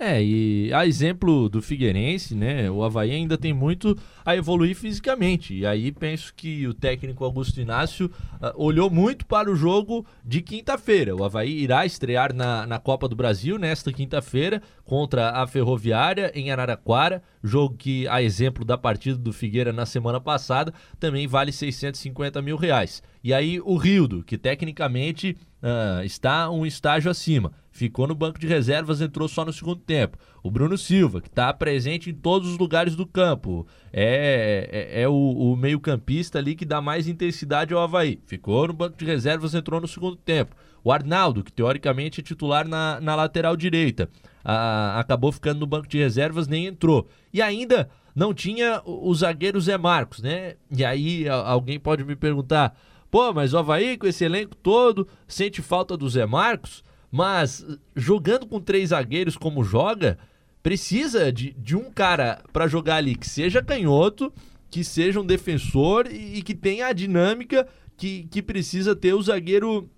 É, 0.00 0.22
e 0.22 0.72
a 0.72 0.86
exemplo 0.86 1.48
do 1.48 1.60
Figueirense, 1.62 2.34
né? 2.34 2.68
O 2.70 2.82
Havaí 2.82 3.12
ainda 3.12 3.36
tem 3.36 3.52
muito 3.52 3.96
a 4.24 4.34
evoluir 4.34 4.74
fisicamente. 4.74 5.54
E 5.54 5.66
aí 5.66 5.92
penso 5.92 6.34
que 6.34 6.66
o 6.66 6.74
técnico 6.74 7.24
Augusto 7.24 7.60
Inácio 7.60 8.06
uh, 8.06 8.52
olhou 8.56 8.90
muito 8.90 9.24
para 9.26 9.50
o 9.50 9.54
jogo 9.54 10.04
de 10.24 10.40
quinta-feira. 10.40 11.14
O 11.14 11.22
Havaí 11.22 11.52
irá 11.52 11.84
estrear 11.86 12.34
na, 12.34 12.66
na 12.66 12.78
Copa 12.78 13.06
do 13.06 13.14
Brasil 13.14 13.58
nesta 13.58 13.92
quinta-feira 13.92 14.62
contra 14.84 15.30
a 15.30 15.46
Ferroviária 15.46 16.32
em 16.34 16.50
Araraquara. 16.50 17.22
Jogo 17.44 17.76
que, 17.76 18.08
a 18.08 18.22
exemplo 18.22 18.64
da 18.64 18.78
partida 18.78 19.18
do 19.18 19.32
Figueira 19.32 19.72
na 19.72 19.86
semana 19.86 20.20
passada, 20.20 20.72
também 20.98 21.26
vale 21.26 21.52
650 21.52 22.40
mil 22.40 22.56
reais. 22.56 23.02
E 23.22 23.32
aí 23.32 23.60
o 23.60 23.76
Rildo, 23.76 24.24
que 24.24 24.38
tecnicamente 24.38 25.36
uh, 25.62 26.02
está 26.02 26.50
um 26.50 26.66
estágio 26.66 27.10
acima 27.10 27.52
ficou 27.72 28.06
no 28.06 28.14
banco 28.14 28.38
de 28.38 28.46
reservas, 28.46 29.00
entrou 29.00 29.26
só 29.26 29.44
no 29.44 29.52
segundo 29.52 29.80
tempo. 29.80 30.18
O 30.42 30.50
Bruno 30.50 30.76
Silva, 30.76 31.20
que 31.20 31.28
está 31.28 31.52
presente 31.52 32.10
em 32.10 32.14
todos 32.14 32.50
os 32.50 32.58
lugares 32.58 32.94
do 32.94 33.06
campo, 33.06 33.66
é, 33.92 34.68
é, 34.92 35.02
é 35.02 35.08
o, 35.08 35.12
o 35.12 35.56
meio-campista 35.56 36.38
ali 36.38 36.54
que 36.54 36.66
dá 36.66 36.80
mais 36.80 37.08
intensidade 37.08 37.72
ao 37.72 37.80
Havaí. 37.80 38.20
Ficou 38.26 38.68
no 38.68 38.74
banco 38.74 38.96
de 38.96 39.04
reservas, 39.04 39.54
entrou 39.54 39.80
no 39.80 39.88
segundo 39.88 40.16
tempo. 40.16 40.54
O 40.84 40.92
Arnaldo, 40.92 41.42
que 41.42 41.52
teoricamente 41.52 42.20
é 42.20 42.24
titular 42.24 42.68
na, 42.68 43.00
na 43.00 43.14
lateral 43.14 43.56
direita, 43.56 44.08
a, 44.44 45.00
acabou 45.00 45.32
ficando 45.32 45.60
no 45.60 45.66
banco 45.66 45.88
de 45.88 45.98
reservas, 45.98 46.46
nem 46.46 46.66
entrou. 46.66 47.08
E 47.32 47.40
ainda 47.40 47.88
não 48.14 48.34
tinha 48.34 48.82
o, 48.84 49.08
o 49.08 49.14
zagueiro 49.14 49.60
Zé 49.60 49.78
Marcos, 49.78 50.20
né? 50.20 50.56
E 50.70 50.84
aí 50.84 51.28
a, 51.28 51.34
alguém 51.34 51.80
pode 51.80 52.04
me 52.04 52.16
perguntar: 52.16 52.76
pô, 53.10 53.32
mas 53.32 53.54
o 53.54 53.58
Havaí 53.58 53.96
com 53.96 54.06
esse 54.06 54.24
elenco 54.24 54.54
todo 54.56 55.08
sente 55.26 55.62
falta 55.62 55.96
do 55.96 56.08
Zé 56.08 56.26
Marcos? 56.26 56.82
Mas 57.12 57.64
jogando 57.94 58.46
com 58.46 58.58
três 58.58 58.88
zagueiros 58.88 59.36
como 59.36 59.62
joga, 59.62 60.18
precisa 60.62 61.30
de, 61.30 61.52
de 61.52 61.76
um 61.76 61.90
cara 61.90 62.42
para 62.54 62.66
jogar 62.66 62.96
ali 62.96 63.14
que 63.14 63.28
seja 63.28 63.62
canhoto, 63.62 64.32
que 64.70 64.82
seja 64.82 65.20
um 65.20 65.26
defensor 65.26 66.06
e, 66.10 66.38
e 66.38 66.42
que 66.42 66.54
tenha 66.54 66.86
a 66.86 66.92
dinâmica 66.94 67.68
que, 67.98 68.22
que 68.30 68.40
precisa 68.40 68.96
ter 68.96 69.12
o 69.12 69.22
zagueiro 69.22 69.90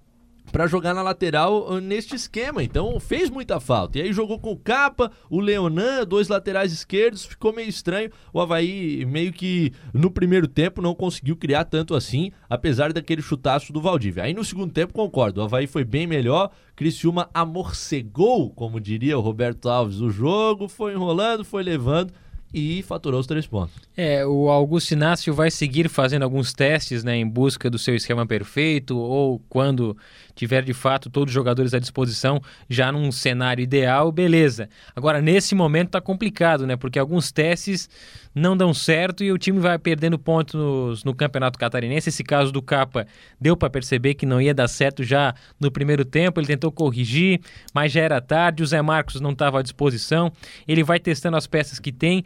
para 0.52 0.66
jogar 0.66 0.94
na 0.94 1.02
lateral 1.02 1.68
uh, 1.68 1.80
neste 1.80 2.14
esquema. 2.14 2.62
Então 2.62 2.98
fez 3.00 3.30
muita 3.30 3.58
falta. 3.58 3.98
E 3.98 4.02
aí 4.02 4.12
jogou 4.12 4.38
com 4.38 4.52
o 4.52 4.56
Capa, 4.56 5.10
o 5.28 5.40
Leonan, 5.40 6.04
dois 6.04 6.28
laterais 6.28 6.72
esquerdos, 6.72 7.24
ficou 7.24 7.52
meio 7.52 7.68
estranho. 7.68 8.10
O 8.32 8.40
Havaí 8.40 9.04
meio 9.04 9.32
que 9.32 9.72
no 9.92 10.10
primeiro 10.10 10.46
tempo 10.46 10.80
não 10.80 10.94
conseguiu 10.94 11.36
criar 11.36 11.64
tanto 11.64 11.94
assim, 11.94 12.30
apesar 12.48 12.92
daquele 12.92 13.22
chutaço 13.22 13.72
do 13.72 13.80
Valdívia. 13.80 14.24
Aí 14.24 14.34
no 14.34 14.44
segundo 14.44 14.72
tempo 14.72 14.92
concordo, 14.92 15.40
o 15.40 15.44
Havaí 15.44 15.66
foi 15.66 15.84
bem 15.84 16.06
melhor. 16.06 16.50
Criciúma 16.76 17.28
amorcegou, 17.32 18.50
como 18.50 18.80
diria 18.80 19.18
o 19.18 19.20
Roberto 19.20 19.68
Alves, 19.68 20.00
o 20.00 20.10
jogo, 20.10 20.68
foi 20.68 20.92
enrolando, 20.92 21.44
foi 21.44 21.62
levando 21.62 22.12
e 22.54 22.82
faturou 22.82 23.18
os 23.18 23.26
três 23.26 23.48
pontos. 23.48 23.74
É, 23.96 24.24
o 24.24 24.48
Augusto 24.48 24.92
Inácio 24.92 25.34
vai 25.34 25.50
seguir 25.50 25.88
fazendo 25.88 26.22
alguns 26.22 26.52
testes 26.52 27.02
né, 27.02 27.16
em 27.16 27.26
busca 27.26 27.68
do 27.68 27.78
seu 27.80 27.96
esquema 27.96 28.24
perfeito 28.24 28.96
ou 28.96 29.40
quando 29.48 29.96
tiver 30.36 30.62
de 30.62 30.72
fato 30.72 31.10
todos 31.10 31.32
os 31.32 31.34
jogadores 31.34 31.74
à 31.74 31.80
disposição 31.80 32.40
já 32.68 32.92
num 32.92 33.10
cenário 33.10 33.60
ideal, 33.60 34.12
beleza. 34.12 34.68
Agora, 34.94 35.20
nesse 35.20 35.52
momento 35.54 35.90
tá 35.90 36.00
complicado, 36.00 36.64
né? 36.64 36.76
Porque 36.76 36.98
alguns 36.98 37.32
testes 37.32 37.88
não 38.34 38.56
dão 38.56 38.74
certo 38.74 39.22
e 39.22 39.30
o 39.30 39.38
time 39.38 39.60
vai 39.60 39.78
perdendo 39.78 40.18
pontos 40.18 41.04
no 41.04 41.14
Campeonato 41.14 41.58
Catarinense. 41.58 42.08
Esse 42.08 42.24
caso 42.24 42.50
do 42.50 42.60
Capa 42.60 43.06
deu 43.40 43.56
para 43.56 43.70
perceber 43.70 44.14
que 44.14 44.26
não 44.26 44.40
ia 44.40 44.52
dar 44.52 44.68
certo 44.68 45.02
já 45.04 45.34
no 45.58 45.70
primeiro 45.70 46.04
tempo. 46.04 46.40
Ele 46.40 46.46
tentou 46.46 46.70
corrigir, 46.72 47.40
mas 47.72 47.92
já 47.92 48.00
era 48.00 48.20
tarde. 48.20 48.62
O 48.62 48.66
Zé 48.66 48.82
Marcos 48.82 49.20
não 49.20 49.30
estava 49.30 49.60
à 49.60 49.62
disposição. 49.62 50.32
Ele 50.66 50.82
vai 50.82 50.98
testando 50.98 51.36
as 51.36 51.46
peças 51.46 51.78
que 51.78 51.92
tem 51.92 52.24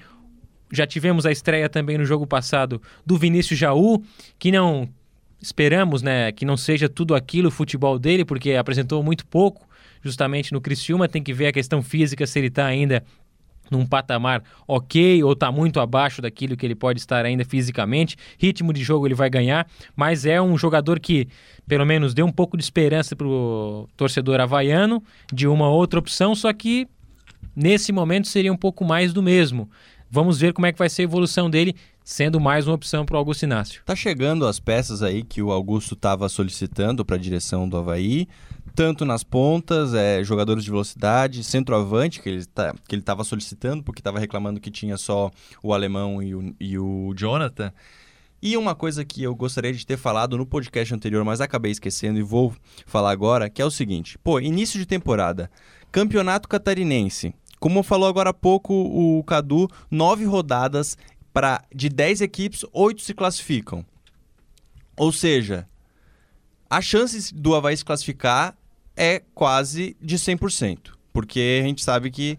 já 0.72 0.86
tivemos 0.86 1.26
a 1.26 1.32
estreia 1.32 1.68
também 1.68 1.98
no 1.98 2.04
jogo 2.04 2.26
passado 2.26 2.80
do 3.04 3.16
Vinícius 3.16 3.58
Jaú, 3.58 4.02
que 4.38 4.52
não 4.52 4.88
esperamos, 5.40 6.02
né, 6.02 6.32
que 6.32 6.44
não 6.44 6.56
seja 6.56 6.88
tudo 6.88 7.14
aquilo 7.14 7.48
o 7.48 7.52
futebol 7.52 7.98
dele, 7.98 8.24
porque 8.24 8.52
apresentou 8.54 9.02
muito 9.02 9.26
pouco, 9.26 9.68
justamente 10.02 10.52
no 10.52 10.60
Criciúma, 10.60 11.08
tem 11.08 11.22
que 11.22 11.32
ver 11.32 11.48
a 11.48 11.52
questão 11.52 11.82
física 11.82 12.26
se 12.26 12.38
ele 12.38 12.48
está 12.48 12.66
ainda 12.66 13.04
num 13.70 13.86
patamar 13.86 14.42
ok 14.66 15.22
ou 15.22 15.32
está 15.32 15.52
muito 15.52 15.80
abaixo 15.80 16.22
daquilo 16.22 16.56
que 16.56 16.64
ele 16.64 16.74
pode 16.74 17.00
estar 17.00 17.24
ainda 17.24 17.44
fisicamente. 17.44 18.16
Ritmo 18.38 18.72
de 18.72 18.82
jogo 18.82 19.06
ele 19.06 19.14
vai 19.14 19.28
ganhar, 19.28 19.66
mas 19.94 20.24
é 20.24 20.40
um 20.40 20.56
jogador 20.56 20.98
que 20.98 21.28
pelo 21.66 21.84
menos 21.84 22.14
deu 22.14 22.26
um 22.26 22.32
pouco 22.32 22.56
de 22.56 22.62
esperança 22.62 23.14
para 23.14 23.26
o 23.26 23.88
torcedor 23.96 24.40
havaiano 24.40 25.02
de 25.32 25.46
uma 25.46 25.68
outra 25.68 25.98
opção, 25.98 26.34
só 26.34 26.52
que 26.52 26.88
nesse 27.54 27.92
momento 27.92 28.28
seria 28.28 28.52
um 28.52 28.56
pouco 28.56 28.84
mais 28.84 29.12
do 29.12 29.22
mesmo. 29.22 29.70
Vamos 30.10 30.38
ver 30.38 30.54
como 30.54 30.66
é 30.66 30.72
que 30.72 30.78
vai 30.78 30.88
ser 30.88 31.02
a 31.02 31.04
evolução 31.04 31.50
dele, 31.50 31.76
sendo 32.02 32.40
mais 32.40 32.66
uma 32.66 32.74
opção 32.74 33.04
para 33.04 33.14
o 33.14 33.18
Augusto 33.18 33.42
Inácio. 33.42 33.82
Tá 33.84 33.94
chegando 33.94 34.46
as 34.46 34.58
peças 34.58 35.02
aí 35.02 35.22
que 35.22 35.42
o 35.42 35.52
Augusto 35.52 35.94
estava 35.94 36.28
solicitando 36.30 37.04
para 37.04 37.16
a 37.16 37.18
direção 37.18 37.68
do 37.68 37.76
Havaí, 37.76 38.26
tanto 38.74 39.04
nas 39.04 39.22
pontas, 39.22 39.92
é, 39.92 40.24
jogadores 40.24 40.64
de 40.64 40.70
velocidade, 40.70 41.44
centroavante, 41.44 42.22
que 42.22 42.28
ele 42.28 42.46
tá, 42.46 42.74
estava 42.90 43.22
solicitando, 43.22 43.82
porque 43.82 44.00
estava 44.00 44.18
reclamando 44.18 44.60
que 44.60 44.70
tinha 44.70 44.96
só 44.96 45.30
o 45.62 45.74
alemão 45.74 46.22
e 46.22 46.34
o, 46.34 46.54
e 46.58 46.78
o 46.78 47.12
Jonathan. 47.14 47.70
E 48.40 48.56
uma 48.56 48.74
coisa 48.74 49.04
que 49.04 49.22
eu 49.22 49.34
gostaria 49.34 49.72
de 49.72 49.84
ter 49.84 49.98
falado 49.98 50.38
no 50.38 50.46
podcast 50.46 50.94
anterior, 50.94 51.22
mas 51.24 51.40
acabei 51.40 51.72
esquecendo 51.72 52.18
e 52.18 52.22
vou 52.22 52.54
falar 52.86 53.10
agora, 53.10 53.50
que 53.50 53.60
é 53.60 53.64
o 53.64 53.70
seguinte: 53.70 54.16
pô, 54.16 54.40
início 54.40 54.78
de 54.78 54.86
temporada, 54.86 55.50
campeonato 55.92 56.48
catarinense. 56.48 57.34
Como 57.58 57.82
falou 57.82 58.08
agora 58.08 58.30
há 58.30 58.34
pouco 58.34 58.72
o 58.72 59.22
Cadu, 59.24 59.68
nove 59.90 60.24
rodadas 60.24 60.96
para 61.32 61.62
de 61.74 61.88
dez 61.88 62.20
equipes, 62.20 62.64
oito 62.72 63.02
se 63.02 63.14
classificam. 63.14 63.84
Ou 64.96 65.12
seja, 65.12 65.68
a 66.68 66.80
chance 66.80 67.34
do 67.34 67.54
Havaí 67.54 67.76
se 67.76 67.84
classificar 67.84 68.56
é 68.96 69.22
quase 69.34 69.96
de 70.00 70.16
100%. 70.16 70.92
Porque 71.12 71.60
a 71.62 71.66
gente 71.66 71.82
sabe 71.82 72.10
que. 72.10 72.38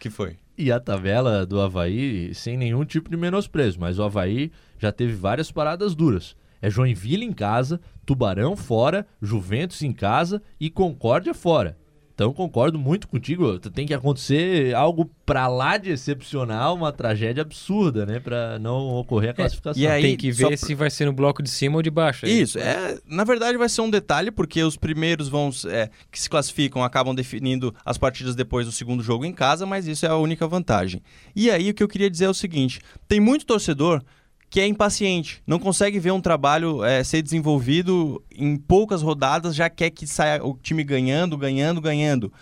que 0.00 0.10
foi? 0.10 0.38
E 0.56 0.70
a 0.72 0.80
tabela 0.80 1.44
do 1.44 1.60
Havaí, 1.60 2.34
sem 2.34 2.56
nenhum 2.56 2.84
tipo 2.84 3.10
de 3.10 3.16
menosprezo, 3.16 3.78
mas 3.80 3.98
o 3.98 4.02
Havaí 4.02 4.50
já 4.78 4.90
teve 4.92 5.14
várias 5.14 5.50
paradas 5.50 5.94
duras. 5.94 6.36
É 6.62 6.70
Joinville 6.70 7.24
em 7.24 7.32
casa, 7.32 7.80
Tubarão 8.06 8.56
fora, 8.56 9.06
Juventus 9.20 9.82
em 9.82 9.92
casa 9.92 10.42
e 10.58 10.70
Concórdia 10.70 11.34
fora. 11.34 11.76
Então 12.14 12.32
concordo 12.32 12.78
muito 12.78 13.08
contigo. 13.08 13.58
Tem 13.58 13.86
que 13.86 13.92
acontecer 13.92 14.72
algo 14.74 15.10
para 15.26 15.48
lá 15.48 15.76
de 15.76 15.90
excepcional, 15.90 16.76
uma 16.76 16.92
tragédia 16.92 17.42
absurda, 17.42 18.06
né, 18.06 18.20
para 18.20 18.58
não 18.60 18.94
ocorrer 18.94 19.30
a 19.30 19.34
classificação. 19.34 19.82
É, 19.82 19.86
e 19.86 19.88
aí 19.88 20.02
tem 20.02 20.16
que 20.16 20.30
ver 20.30 20.56
se 20.56 20.74
vai 20.74 20.90
ser 20.90 21.06
no 21.06 21.12
bloco 21.12 21.42
de 21.42 21.50
cima 21.50 21.76
ou 21.76 21.82
de 21.82 21.90
baixo. 21.90 22.24
É 22.24 22.28
isso, 22.30 22.58
é, 22.58 22.98
na 23.06 23.24
verdade 23.24 23.58
vai 23.58 23.68
ser 23.68 23.80
um 23.80 23.90
detalhe 23.90 24.30
porque 24.30 24.62
os 24.62 24.76
primeiros 24.76 25.28
vão 25.28 25.50
é, 25.66 25.90
que 26.10 26.20
se 26.20 26.30
classificam 26.30 26.84
acabam 26.84 27.14
definindo 27.14 27.74
as 27.84 27.98
partidas 27.98 28.36
depois 28.36 28.64
do 28.64 28.72
segundo 28.72 29.02
jogo 29.02 29.24
em 29.24 29.32
casa, 29.32 29.66
mas 29.66 29.88
isso 29.88 30.06
é 30.06 30.08
a 30.08 30.16
única 30.16 30.46
vantagem. 30.46 31.02
E 31.34 31.50
aí 31.50 31.70
o 31.70 31.74
que 31.74 31.82
eu 31.82 31.88
queria 31.88 32.10
dizer 32.10 32.26
é 32.26 32.30
o 32.30 32.34
seguinte: 32.34 32.80
tem 33.08 33.18
muito 33.18 33.44
torcedor 33.44 34.02
que 34.54 34.60
é 34.60 34.68
impaciente, 34.68 35.42
não 35.44 35.58
consegue 35.58 35.98
ver 35.98 36.12
um 36.12 36.20
trabalho 36.20 36.84
é, 36.84 37.02
ser 37.02 37.20
desenvolvido 37.22 38.22
em 38.30 38.56
poucas 38.56 39.02
rodadas, 39.02 39.52
já 39.52 39.68
quer 39.68 39.90
que 39.90 40.06
saia 40.06 40.46
o 40.46 40.56
time 40.56 40.84
ganhando, 40.84 41.36
ganhando, 41.36 41.80
ganhando. 41.80 42.32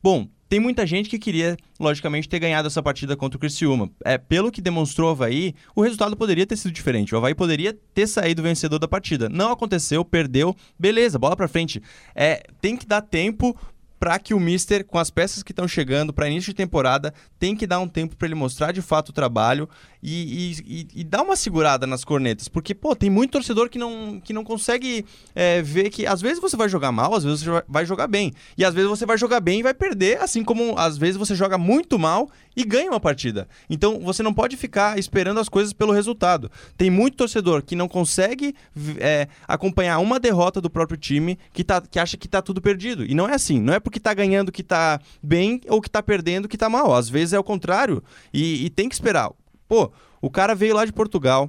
Bom, 0.00 0.28
tem 0.48 0.60
muita 0.60 0.86
gente 0.86 1.10
que 1.10 1.18
queria, 1.18 1.56
logicamente, 1.80 2.28
ter 2.28 2.38
ganhado 2.38 2.68
essa 2.68 2.80
partida 2.80 3.16
contra 3.16 3.36
o 3.36 3.40
Criciúma. 3.40 3.90
É, 4.04 4.16
pelo 4.16 4.52
que 4.52 4.62
demonstrou 4.62 5.08
o 5.08 5.10
Havaí, 5.10 5.52
o 5.74 5.82
resultado 5.82 6.16
poderia 6.16 6.46
ter 6.46 6.56
sido 6.56 6.70
diferente. 6.70 7.16
O 7.16 7.18
Havaí 7.18 7.34
poderia 7.34 7.76
ter 7.92 8.06
saído 8.06 8.44
vencedor 8.44 8.78
da 8.78 8.86
partida. 8.86 9.28
Não 9.28 9.50
aconteceu, 9.50 10.04
perdeu, 10.04 10.54
beleza, 10.78 11.18
bola 11.18 11.34
pra 11.34 11.48
frente. 11.48 11.82
É, 12.14 12.44
tem 12.60 12.76
que 12.76 12.86
dar 12.86 13.02
tempo 13.02 13.56
para 14.00 14.18
que 14.18 14.32
o 14.32 14.40
Mister, 14.40 14.82
com 14.82 14.98
as 14.98 15.10
peças 15.10 15.42
que 15.42 15.52
estão 15.52 15.68
chegando 15.68 16.10
para 16.10 16.26
início 16.26 16.52
de 16.52 16.56
temporada, 16.56 17.12
tem 17.38 17.54
que 17.54 17.66
dar 17.66 17.80
um 17.80 17.86
tempo 17.86 18.16
para 18.16 18.26
ele 18.26 18.34
mostrar 18.34 18.72
de 18.72 18.80
fato 18.80 19.10
o 19.10 19.12
trabalho 19.12 19.68
e, 20.02 20.56
e, 20.66 21.00
e, 21.00 21.04
dar 21.04 21.22
uma 21.22 21.36
segurada 21.36 21.86
nas 21.86 22.04
cornetas. 22.04 22.48
Porque, 22.48 22.74
pô, 22.74 22.96
tem 22.96 23.10
muito 23.10 23.32
torcedor 23.32 23.68
que 23.68 23.78
não, 23.78 24.20
que 24.20 24.32
não 24.32 24.42
consegue 24.42 25.04
é, 25.34 25.60
ver 25.60 25.90
que 25.90 26.06
às 26.06 26.20
vezes 26.20 26.40
você 26.40 26.56
vai 26.56 26.68
jogar 26.68 26.90
mal, 26.90 27.14
às 27.14 27.24
vezes 27.24 27.42
você 27.42 27.62
vai 27.68 27.84
jogar 27.84 28.06
bem. 28.06 28.32
E 28.56 28.64
às 28.64 28.74
vezes 28.74 28.88
você 28.88 29.04
vai 29.04 29.18
jogar 29.18 29.40
bem 29.40 29.60
e 29.60 29.62
vai 29.62 29.74
perder, 29.74 30.18
assim 30.20 30.42
como 30.42 30.78
às 30.78 30.96
vezes 30.96 31.16
você 31.16 31.34
joga 31.34 31.58
muito 31.58 31.98
mal 31.98 32.30
e 32.56 32.64
ganha 32.64 32.90
uma 32.90 33.00
partida. 33.00 33.46
Então 33.68 34.00
você 34.00 34.22
não 34.22 34.32
pode 34.32 34.56
ficar 34.56 34.98
esperando 34.98 35.38
as 35.38 35.48
coisas 35.48 35.72
pelo 35.72 35.92
resultado. 35.92 36.50
Tem 36.76 36.90
muito 36.90 37.16
torcedor 37.16 37.62
que 37.62 37.76
não 37.76 37.88
consegue 37.88 38.54
é, 38.98 39.28
acompanhar 39.46 39.98
uma 39.98 40.18
derrota 40.18 40.60
do 40.60 40.70
próprio 40.70 40.98
time 40.98 41.38
que, 41.52 41.62
tá, 41.62 41.80
que 41.80 41.98
acha 41.98 42.16
que 42.16 42.28
tá 42.28 42.40
tudo 42.40 42.60
perdido. 42.60 43.04
E 43.04 43.14
não 43.14 43.28
é 43.28 43.34
assim. 43.34 43.60
Não 43.60 43.74
é 43.74 43.80
porque 43.80 44.00
tá 44.00 44.14
ganhando 44.14 44.50
que 44.50 44.62
tá 44.62 44.98
bem 45.22 45.60
ou 45.68 45.80
que 45.80 45.90
tá 45.90 46.02
perdendo 46.02 46.48
que 46.48 46.56
tá 46.56 46.68
mal. 46.68 46.94
Às 46.94 47.08
vezes 47.08 47.34
é 47.34 47.38
o 47.38 47.44
contrário. 47.44 48.02
e, 48.32 48.64
e 48.64 48.70
tem 48.70 48.88
que 48.88 48.94
esperar. 48.94 49.30
Pô, 49.70 49.92
o 50.20 50.28
cara 50.28 50.52
veio 50.52 50.74
lá 50.74 50.84
de 50.84 50.92
Portugal. 50.92 51.48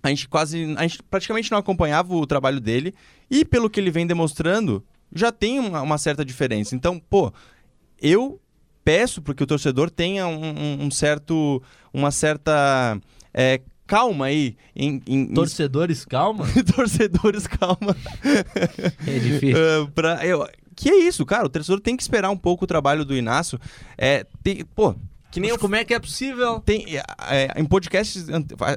A 0.00 0.10
gente 0.10 0.28
quase. 0.28 0.76
A 0.78 0.82
gente 0.82 1.02
praticamente 1.02 1.50
não 1.50 1.58
acompanhava 1.58 2.14
o 2.14 2.24
trabalho 2.24 2.60
dele. 2.60 2.94
E 3.28 3.44
pelo 3.44 3.68
que 3.68 3.80
ele 3.80 3.90
vem 3.90 4.06
demonstrando, 4.06 4.80
já 5.12 5.32
tem 5.32 5.58
uma, 5.58 5.82
uma 5.82 5.98
certa 5.98 6.24
diferença. 6.24 6.76
Então, 6.76 7.00
pô, 7.00 7.32
eu 8.00 8.40
peço 8.84 9.20
porque 9.20 9.42
o 9.42 9.46
torcedor 9.46 9.90
tenha 9.90 10.28
um, 10.28 10.84
um 10.84 10.88
certo. 10.88 11.60
uma 11.92 12.12
certa. 12.12 12.96
É, 13.34 13.60
calma 13.88 14.26
aí. 14.26 14.56
Em, 14.76 15.02
em, 15.04 15.26
Torcedores, 15.34 16.04
em... 16.04 16.08
calma? 16.08 16.44
Torcedores, 16.76 17.48
calma. 17.48 17.96
É 19.04 19.18
difícil. 19.18 19.56
uh, 19.82 19.90
pra, 19.90 20.24
eu, 20.24 20.46
que 20.76 20.88
é 20.88 20.96
isso, 20.96 21.26
cara. 21.26 21.46
O 21.46 21.50
torcedor 21.50 21.80
tem 21.80 21.96
que 21.96 22.04
esperar 22.04 22.30
um 22.30 22.36
pouco 22.36 22.62
o 22.62 22.68
trabalho 22.68 23.04
do 23.04 23.16
Inácio. 23.16 23.58
É, 23.98 24.24
tem, 24.44 24.64
pô, 24.64 24.94
que 25.30 25.40
nem 25.40 25.50
eu... 25.50 25.58
como 25.58 25.74
é 25.74 25.84
que 25.84 25.92
é 25.92 25.98
possível? 25.98 26.60
Tem, 26.60 26.96
é, 26.96 27.02
é, 27.28 27.60
em 27.60 27.64
podcasts, 27.64 28.26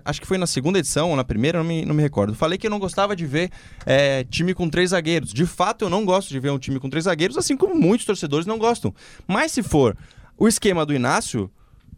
acho 0.03 0.21
que 0.21 0.27
foi 0.27 0.37
na 0.37 0.47
segunda 0.47 0.79
edição 0.79 1.09
ou 1.09 1.15
na 1.15 1.23
primeira, 1.23 1.59
não 1.59 1.65
me, 1.65 1.85
não 1.85 1.95
me 1.95 2.01
recordo. 2.01 2.33
Falei 2.35 2.57
que 2.57 2.67
eu 2.67 2.71
não 2.71 2.79
gostava 2.79 3.15
de 3.15 3.25
ver 3.25 3.49
é, 3.85 4.23
time 4.25 4.53
com 4.53 4.69
três 4.69 4.89
zagueiros. 4.89 5.33
De 5.33 5.45
fato, 5.45 5.85
eu 5.85 5.89
não 5.89 6.03
gosto 6.03 6.29
de 6.29 6.39
ver 6.39 6.51
um 6.51 6.59
time 6.59 6.79
com 6.79 6.89
três 6.89 7.05
zagueiros, 7.05 7.37
assim 7.37 7.55
como 7.55 7.75
muitos 7.75 8.05
torcedores 8.05 8.45
não 8.45 8.57
gostam. 8.57 8.93
Mas 9.27 9.51
se 9.51 9.63
for 9.63 9.95
o 10.37 10.47
esquema 10.47 10.85
do 10.85 10.93
Inácio, 10.93 11.51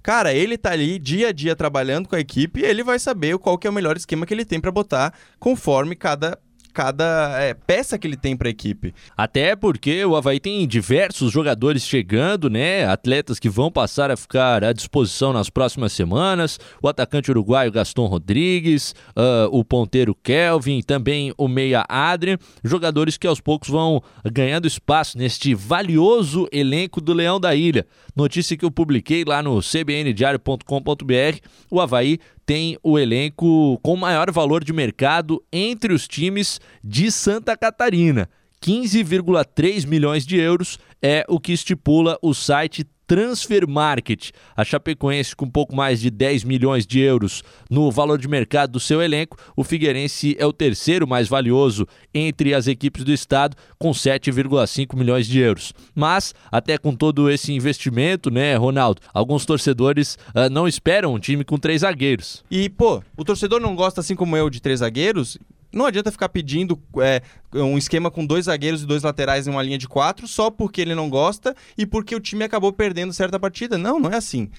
cara, 0.03 0.33
ele 0.33 0.57
tá 0.57 0.71
ali 0.71 0.99
dia 0.99 1.29
a 1.29 1.31
dia 1.31 1.55
trabalhando 1.55 2.07
com 2.07 2.15
a 2.15 2.19
equipe 2.19 2.61
e 2.61 2.65
ele 2.65 2.83
vai 2.83 2.99
saber 2.99 3.37
qual 3.37 3.57
que 3.57 3.67
é 3.67 3.69
o 3.69 3.73
melhor 3.73 3.95
esquema 3.97 4.25
que 4.25 4.33
ele 4.33 4.45
tem 4.45 4.59
para 4.59 4.71
botar 4.71 5.13
conforme 5.39 5.95
cada 5.95 6.37
cada 6.73 7.37
é, 7.39 7.53
peça 7.53 7.97
que 7.97 8.07
ele 8.07 8.15
tem 8.15 8.35
para 8.35 8.47
a 8.47 8.51
equipe. 8.51 8.93
Até 9.15 9.55
porque 9.55 10.03
o 10.05 10.15
Havaí 10.15 10.39
tem 10.39 10.67
diversos 10.67 11.31
jogadores 11.31 11.83
chegando, 11.85 12.49
né? 12.49 12.85
Atletas 12.87 13.39
que 13.39 13.49
vão 13.49 13.71
passar 13.71 14.09
a 14.09 14.17
ficar 14.17 14.63
à 14.63 14.73
disposição 14.73 15.33
nas 15.33 15.49
próximas 15.49 15.93
semanas. 15.93 16.59
O 16.81 16.87
atacante 16.87 17.29
uruguaio 17.29 17.71
Gaston 17.71 18.05
Rodrigues, 18.05 18.95
uh, 19.09 19.47
o 19.51 19.63
ponteiro 19.63 20.15
Kelvin, 20.15 20.81
também 20.81 21.33
o 21.37 21.47
meia 21.47 21.85
Adrian. 21.87 22.37
Jogadores 22.63 23.17
que 23.17 23.27
aos 23.27 23.41
poucos 23.41 23.69
vão 23.69 24.01
ganhando 24.31 24.67
espaço 24.67 25.17
neste 25.17 25.53
valioso 25.53 26.47
elenco 26.51 27.01
do 27.01 27.13
Leão 27.13 27.39
da 27.39 27.55
Ilha. 27.55 27.85
Notícia 28.15 28.57
que 28.57 28.65
eu 28.65 28.71
publiquei 28.71 29.23
lá 29.25 29.41
no 29.41 29.61
cbndiario.com.br. 29.61 31.39
O 31.69 31.79
Havaí 31.79 32.19
tem 32.45 32.77
o 32.83 32.97
elenco 32.97 33.79
com 33.81 33.95
maior 33.95 34.31
valor 34.31 34.63
de 34.63 34.73
mercado 34.73 35.43
entre 35.51 35.93
os 35.93 36.07
times 36.07 36.59
de 36.83 37.11
Santa 37.11 37.55
Catarina. 37.55 38.29
15,3 38.63 39.87
milhões 39.87 40.25
de 40.25 40.37
euros 40.37 40.77
é 41.01 41.25
o 41.27 41.39
que 41.39 41.51
estipula 41.51 42.17
o 42.21 42.33
site 42.33 42.85
Transfer 43.11 43.67
Market. 43.67 44.29
A 44.55 44.63
Chapecoense, 44.63 45.35
com 45.35 45.43
um 45.43 45.49
pouco 45.49 45.75
mais 45.75 45.99
de 45.99 46.09
10 46.09 46.45
milhões 46.45 46.87
de 46.87 47.01
euros 47.01 47.43
no 47.69 47.91
valor 47.91 48.17
de 48.17 48.25
mercado 48.25 48.71
do 48.71 48.79
seu 48.79 49.01
elenco, 49.01 49.35
o 49.53 49.65
Figueirense 49.65 50.33
é 50.39 50.45
o 50.45 50.53
terceiro 50.53 51.05
mais 51.05 51.27
valioso 51.27 51.85
entre 52.13 52.53
as 52.53 52.67
equipes 52.67 53.03
do 53.03 53.11
estado, 53.11 53.57
com 53.77 53.91
7,5 53.91 54.95
milhões 54.95 55.27
de 55.27 55.39
euros. 55.39 55.73
Mas, 55.93 56.33
até 56.49 56.77
com 56.77 56.95
todo 56.95 57.29
esse 57.29 57.51
investimento, 57.51 58.31
né, 58.31 58.55
Ronaldo, 58.55 59.01
alguns 59.13 59.45
torcedores 59.45 60.17
uh, 60.33 60.49
não 60.49 60.65
esperam 60.65 61.13
um 61.13 61.19
time 61.19 61.43
com 61.43 61.57
três 61.57 61.81
zagueiros. 61.81 62.45
E, 62.49 62.69
pô, 62.69 63.03
o 63.17 63.25
torcedor 63.25 63.59
não 63.59 63.75
gosta, 63.75 63.99
assim 63.99 64.15
como 64.15 64.37
eu, 64.37 64.49
de 64.49 64.61
três 64.61 64.79
zagueiros, 64.79 65.37
não 65.71 65.85
adianta 65.85 66.11
ficar 66.11 66.29
pedindo 66.29 66.79
é, 66.97 67.21
um 67.53 67.77
esquema 67.77 68.11
com 68.11 68.25
dois 68.25 68.45
zagueiros 68.45 68.83
e 68.83 68.85
dois 68.85 69.03
laterais 69.03 69.47
em 69.47 69.51
uma 69.51 69.63
linha 69.63 69.77
de 69.77 69.87
quatro 69.87 70.27
só 70.27 70.49
porque 70.49 70.81
ele 70.81 70.95
não 70.95 71.09
gosta 71.09 71.55
e 71.77 71.85
porque 71.85 72.15
o 72.15 72.19
time 72.19 72.43
acabou 72.43 72.73
perdendo 72.73 73.13
certa 73.13 73.39
partida. 73.39 73.77
Não, 73.77 73.99
não 73.99 74.09
é 74.09 74.17
assim. 74.17 74.49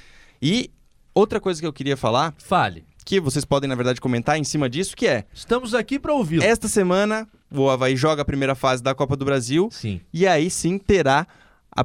E 0.40 0.70
outra 1.14 1.40
coisa 1.40 1.61
que 1.61 1.66
eu 1.66 1.72
queria 1.72 1.96
falar. 1.96 2.35
Fale. 2.38 2.85
Que 3.05 3.20
vocês 3.20 3.44
podem, 3.44 3.68
na 3.68 3.75
verdade, 3.75 4.01
comentar 4.01 4.38
em 4.38 4.44
cima 4.44 4.70
disso, 4.70 4.96
que 4.96 5.07
é. 5.07 5.25
Estamos 5.35 5.75
aqui 5.75 5.98
para 5.98 6.14
ouvir. 6.14 6.42
Esta 6.42 6.68
semana, 6.68 7.29
o 7.51 7.68
Havaí 7.68 7.96
joga 7.96 8.22
a 8.22 8.25
primeira 8.25 8.55
fase 8.55 8.83
da 8.83 8.94
Copa 8.94 9.16
do 9.16 9.25
Brasil. 9.25 9.68
Sim. 9.72 10.01
E 10.12 10.27
aí 10.27 10.48
sim 10.48 10.79
terá 10.79 11.27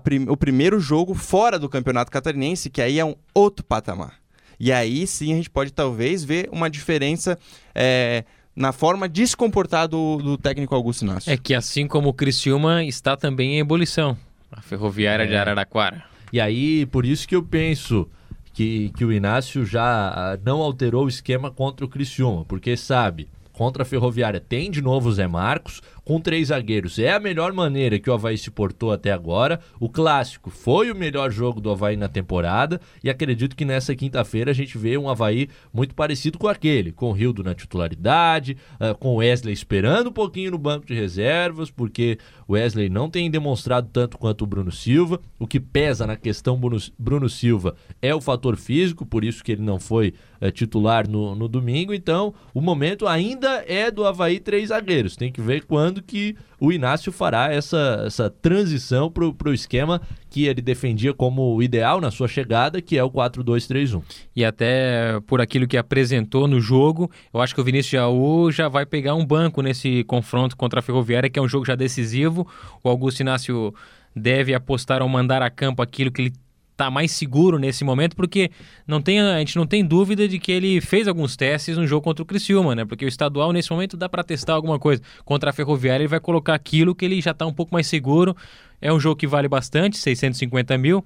prim 0.04 0.26
o 0.30 0.38
primeiro 0.38 0.80
jogo 0.80 1.14
fora 1.14 1.58
do 1.58 1.70
Campeonato 1.70 2.12
Catarinense, 2.12 2.70
que 2.70 2.82
aí 2.82 3.00
é 3.00 3.06
um 3.06 3.16
outro 3.34 3.66
patamar. 3.66 4.16
E 4.60 4.72
aí 4.72 5.06
sim 5.08 5.34
a 5.34 5.36
gente 5.36 5.50
pode 5.50 5.72
talvez 5.72 6.24
ver 6.24 6.50
uma 6.52 6.70
diferença. 6.70 7.38
É, 7.74 8.24
na 8.58 8.72
forma 8.72 9.08
de 9.08 9.26
se 9.28 9.38
comportar 9.38 9.88
do, 9.88 10.18
do 10.18 10.36
técnico 10.36 10.74
Augusto 10.74 11.06
Inácio. 11.06 11.32
É 11.32 11.38
que 11.38 11.54
assim 11.54 11.88
como 11.88 12.10
o 12.10 12.14
Criciúma 12.14 12.84
está 12.84 13.16
também 13.16 13.54
em 13.54 13.60
ebulição, 13.60 14.18
a 14.52 14.60
ferroviária 14.62 15.24
é. 15.24 15.28
de 15.28 15.36
Araraquara. 15.36 16.04
E 16.34 16.42
aí, 16.42 16.88
por 16.88 17.06
isso 17.06 17.28
que 17.28 17.36
eu 17.36 17.44
penso 17.44 18.10
que, 18.54 18.92
que 18.98 19.06
o 19.06 19.14
Inácio 19.14 19.64
já 19.64 19.84
ah, 19.84 20.40
não 20.44 20.60
alterou 20.60 21.06
o 21.06 21.08
esquema 21.08 21.52
contra 21.52 21.86
o 21.86 21.88
Criciúma, 21.90 22.44
porque 22.46 22.76
sabe, 22.76 23.30
contra 23.54 23.84
a 23.84 23.86
Ferroviária 23.86 24.40
tem 24.40 24.72
de 24.72 24.82
novo 24.82 25.10
o 25.10 25.14
Zé 25.14 25.28
Marcos, 25.28 25.82
com 26.08 26.22
três 26.22 26.48
zagueiros. 26.48 26.98
É 27.00 27.12
a 27.12 27.20
melhor 27.20 27.52
maneira 27.52 28.00
que 28.00 28.10
o 28.10 28.14
Havaí 28.14 28.38
se 28.38 28.50
portou 28.50 28.94
até 28.94 29.12
agora. 29.12 29.60
O 29.78 29.90
clássico 29.90 30.50
foi 30.50 30.90
o 30.90 30.96
melhor 30.96 31.30
jogo 31.30 31.60
do 31.60 31.70
Havaí 31.70 31.98
na 31.98 32.08
temporada 32.08 32.80
e 33.04 33.10
acredito 33.10 33.58
que 33.58 33.66
nessa 33.66 33.94
quinta-feira 33.94 34.52
a 34.52 34.54
gente 34.54 34.78
vê 34.78 34.98
um 34.98 35.10
Havaí 35.10 35.50
muito 35.74 35.94
parecido 35.94 36.38
com 36.38 36.48
aquele, 36.48 36.94
com 36.94 37.10
o 37.10 37.12
Rildo 37.12 37.44
na 37.44 37.54
titularidade, 37.54 38.56
uh, 38.80 38.98
com 38.98 39.10
o 39.10 39.16
Wesley 39.18 39.54
esperando 39.54 40.08
um 40.08 40.14
pouquinho 40.14 40.52
no 40.52 40.58
banco 40.58 40.86
de 40.86 40.94
reservas, 40.94 41.70
porque 41.70 42.18
o 42.48 42.54
Wesley 42.54 42.88
não 42.88 43.10
tem 43.10 43.30
demonstrado 43.30 43.90
tanto 43.92 44.18
quanto 44.18 44.44
o 44.44 44.48
Bruno 44.48 44.72
Silva. 44.72 45.20
O 45.38 45.46
que 45.46 45.60
pesa 45.60 46.08
na 46.08 46.16
questão 46.16 46.56
Bruno, 46.56 46.82
Bruno 46.98 47.28
Silva 47.28 47.76
é 48.02 48.16
o 48.16 48.22
fator 48.22 48.56
físico, 48.56 49.06
por 49.06 49.26
isso 49.26 49.44
que 49.44 49.52
ele 49.52 49.62
não 49.62 49.78
foi 49.78 50.14
uh, 50.40 50.50
titular 50.52 51.06
no, 51.06 51.36
no 51.36 51.50
domingo. 51.50 51.94
Então, 51.94 52.34
o 52.54 52.62
momento 52.62 53.06
ainda 53.06 53.62
é 53.68 53.92
do 53.92 54.06
Havaí 54.06 54.40
três 54.40 54.70
zagueiros. 54.70 55.18
Tem 55.18 55.30
que 55.30 55.42
ver 55.42 55.66
quando 55.66 55.97
que 56.02 56.36
o 56.60 56.72
Inácio 56.72 57.12
fará 57.12 57.54
essa, 57.54 58.04
essa 58.06 58.30
transição 58.30 59.12
para 59.12 59.50
o 59.50 59.54
esquema 59.54 60.02
que 60.30 60.46
ele 60.46 60.62
defendia 60.62 61.14
como 61.14 61.62
ideal 61.62 62.02
na 62.02 62.12
sua 62.12 62.28
chegada, 62.28 62.82
que 62.82 62.98
é 62.98 63.04
o 63.04 63.10
4-2-3-1. 63.10 64.04
E 64.36 64.44
até 64.44 65.20
por 65.28 65.42
aquilo 65.42 65.68
que 65.68 65.78
apresentou 65.78 66.48
no 66.48 66.60
jogo, 66.60 67.10
eu 67.34 67.42
acho 67.42 67.54
que 67.56 67.62
o 67.62 67.64
Vinícius 67.64 67.92
Jaú 67.92 68.52
já 68.52 68.68
vai 68.68 68.86
pegar 68.86 69.16
um 69.16 69.26
banco 69.26 69.62
nesse 69.62 70.04
confronto 70.04 70.56
contra 70.58 70.80
a 70.80 70.84
Ferroviária, 70.84 71.30
que 71.30 71.40
é 71.40 71.42
um 71.42 71.48
jogo 71.48 71.66
já 71.66 71.76
decisivo. 71.76 72.48
O 72.84 72.90
Augusto 72.90 73.22
Inácio 73.22 73.74
deve 74.16 74.54
apostar 74.54 75.02
ao 75.02 75.10
mandar 75.10 75.42
a 75.42 75.50
campo 75.50 75.82
aquilo 75.82 76.12
que 76.12 76.22
ele 76.24 76.34
tá 76.78 76.92
mais 76.92 77.12
seguro 77.12 77.58
nesse 77.58 77.84
momento, 77.84 78.16
porque 78.16 78.52
não 78.88 79.02
tem, 79.02 79.20
a 79.20 79.40
gente 79.40 79.58
não 79.58 79.66
tem 79.66 79.84
dúvida 79.84 80.28
de 80.28 80.38
que 80.38 80.52
ele 80.52 80.80
fez 80.80 81.08
alguns 81.08 81.36
testes 81.36 81.76
no 81.76 81.88
jogo 81.88 82.04
contra 82.04 82.22
o 82.22 82.26
Criciúma, 82.26 82.76
né? 82.76 82.86
Porque 82.86 83.04
o 83.04 83.08
estadual, 83.08 83.52
nesse 83.52 83.72
momento, 83.72 83.98
dá 83.98 84.08
para 84.08 84.24
testar 84.24 84.54
alguma 84.54 84.78
coisa. 84.78 85.02
Contra 85.26 85.50
a 85.50 85.54
Ferroviária, 85.54 86.04
ele 86.04 86.08
vai 86.08 86.20
colocar 86.20 86.54
aquilo 86.54 86.94
que 86.94 87.04
ele 87.04 87.20
já 87.20 87.32
está 87.32 87.48
um 87.48 87.54
pouco 87.54 87.74
mais 87.74 87.88
seguro. 87.88 88.38
É 88.80 88.94
um 88.94 89.00
jogo 89.00 89.16
que 89.16 89.26
vale 89.26 89.48
bastante, 89.48 89.98
650 89.98 90.78
mil. 90.78 91.04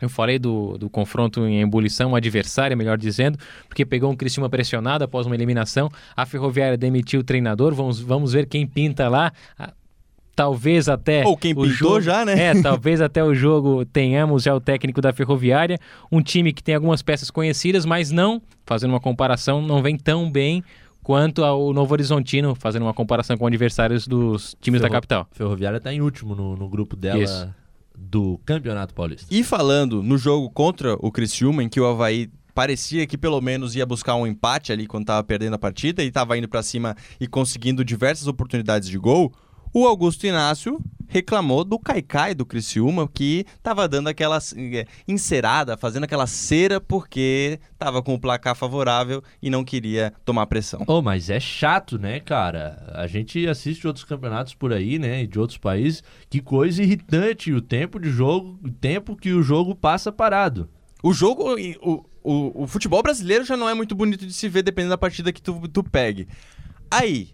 Eu 0.00 0.08
falei 0.08 0.38
do, 0.38 0.76
do 0.78 0.90
confronto 0.90 1.46
em 1.46 1.60
ebulição 1.60 2.16
adversária, 2.16 2.74
melhor 2.74 2.98
dizendo, 2.98 3.38
porque 3.68 3.86
pegou 3.86 4.10
um 4.10 4.16
Criciúma 4.16 4.48
pressionado 4.48 5.04
após 5.04 5.26
uma 5.26 5.36
eliminação. 5.36 5.88
A 6.16 6.26
Ferroviária 6.26 6.76
demitiu 6.76 7.20
o 7.20 7.22
treinador. 7.22 7.72
Vamos, 7.74 8.00
vamos 8.00 8.32
ver 8.32 8.46
quem 8.46 8.66
pinta 8.66 9.08
lá 9.08 9.30
talvez 10.34 10.88
até. 10.88 11.24
Ou 11.24 11.36
quem 11.36 11.54
pintou 11.54 11.70
jogo, 11.70 12.00
já, 12.00 12.24
né? 12.24 12.40
É, 12.40 12.54
talvez 12.62 13.00
até 13.00 13.22
o 13.22 13.34
jogo 13.34 13.84
tenhamos 13.84 14.42
já 14.42 14.54
o 14.54 14.60
técnico 14.60 15.00
da 15.00 15.12
Ferroviária, 15.12 15.78
um 16.10 16.22
time 16.22 16.52
que 16.52 16.62
tem 16.62 16.74
algumas 16.74 17.02
peças 17.02 17.30
conhecidas, 17.30 17.84
mas 17.84 18.10
não, 18.10 18.40
fazendo 18.64 18.90
uma 18.90 19.00
comparação, 19.00 19.62
não 19.62 19.82
vem 19.82 19.96
tão 19.96 20.30
bem 20.30 20.64
quanto 21.02 21.44
ao 21.44 21.72
Novo 21.72 21.92
Horizontino, 21.92 22.54
fazendo 22.54 22.82
uma 22.82 22.94
comparação 22.94 23.36
com 23.36 23.46
adversários 23.46 24.06
dos 24.06 24.56
times 24.60 24.80
Ferro... 24.80 24.90
da 24.90 24.96
capital. 24.96 25.28
Ferroviária 25.32 25.78
está 25.78 25.92
em 25.92 26.00
último 26.00 26.34
no, 26.34 26.56
no 26.56 26.68
grupo 26.68 26.96
dela. 26.96 27.22
Isso. 27.22 27.48
Do 27.94 28.40
Campeonato 28.44 28.94
Paulista. 28.94 29.26
E 29.30 29.44
falando 29.44 30.02
no 30.02 30.16
jogo 30.16 30.50
contra 30.50 30.94
o 30.94 31.10
Criciúma, 31.10 31.62
em 31.62 31.68
que 31.68 31.80
o 31.80 31.86
Havaí 31.86 32.30
parecia 32.54 33.06
que 33.06 33.16
pelo 33.16 33.40
menos 33.40 33.74
ia 33.74 33.86
buscar 33.86 34.14
um 34.16 34.26
empate 34.26 34.72
ali 34.72 34.86
quando 34.86 35.04
estava 35.04 35.22
perdendo 35.22 35.54
a 35.54 35.58
partida 35.58 36.02
e 36.02 36.08
estava 36.08 36.36
indo 36.36 36.48
para 36.48 36.62
cima 36.62 36.96
e 37.20 37.26
conseguindo 37.26 37.84
diversas 37.84 38.26
oportunidades 38.26 38.88
de 38.88 38.98
gol, 38.98 39.32
o 39.72 39.86
Augusto 39.86 40.26
Inácio 40.26 40.80
reclamou 41.12 41.62
do 41.62 41.78
Caicai 41.78 42.34
do 42.34 42.46
Criciúma, 42.46 43.06
que 43.06 43.44
estava 43.54 43.86
dando 43.86 44.08
aquela 44.08 44.38
eh, 44.56 44.86
encerada, 45.06 45.76
fazendo 45.76 46.04
aquela 46.04 46.26
cera 46.26 46.80
porque 46.80 47.60
estava 47.70 48.02
com 48.02 48.14
o 48.14 48.18
placar 48.18 48.56
favorável 48.56 49.22
e 49.42 49.50
não 49.50 49.62
queria 49.62 50.14
tomar 50.24 50.46
pressão. 50.46 50.82
Oh, 50.86 51.02
mas 51.02 51.28
é 51.28 51.38
chato, 51.38 51.98
né, 51.98 52.18
cara? 52.18 52.90
A 52.94 53.06
gente 53.06 53.46
assiste 53.46 53.86
outros 53.86 54.06
campeonatos 54.06 54.54
por 54.54 54.72
aí, 54.72 54.98
né, 54.98 55.26
de 55.26 55.38
outros 55.38 55.58
países, 55.58 56.02
que 56.30 56.40
coisa 56.40 56.82
irritante 56.82 57.52
o 57.52 57.60
tempo 57.60 58.00
de 58.00 58.10
jogo, 58.10 58.58
o 58.64 58.70
tempo 58.70 59.14
que 59.14 59.32
o 59.32 59.42
jogo 59.42 59.74
passa 59.74 60.10
parado. 60.10 60.68
O 61.02 61.12
jogo, 61.12 61.56
o, 61.82 62.06
o, 62.22 62.62
o 62.62 62.66
futebol 62.66 63.02
brasileiro 63.02 63.44
já 63.44 63.56
não 63.56 63.68
é 63.68 63.74
muito 63.74 63.94
bonito 63.94 64.26
de 64.26 64.32
se 64.32 64.48
ver 64.48 64.62
dependendo 64.62 64.90
da 64.90 64.98
partida 64.98 65.30
que 65.30 65.42
tu, 65.42 65.68
tu 65.68 65.84
pegue. 65.84 66.26
Aí, 66.90 67.30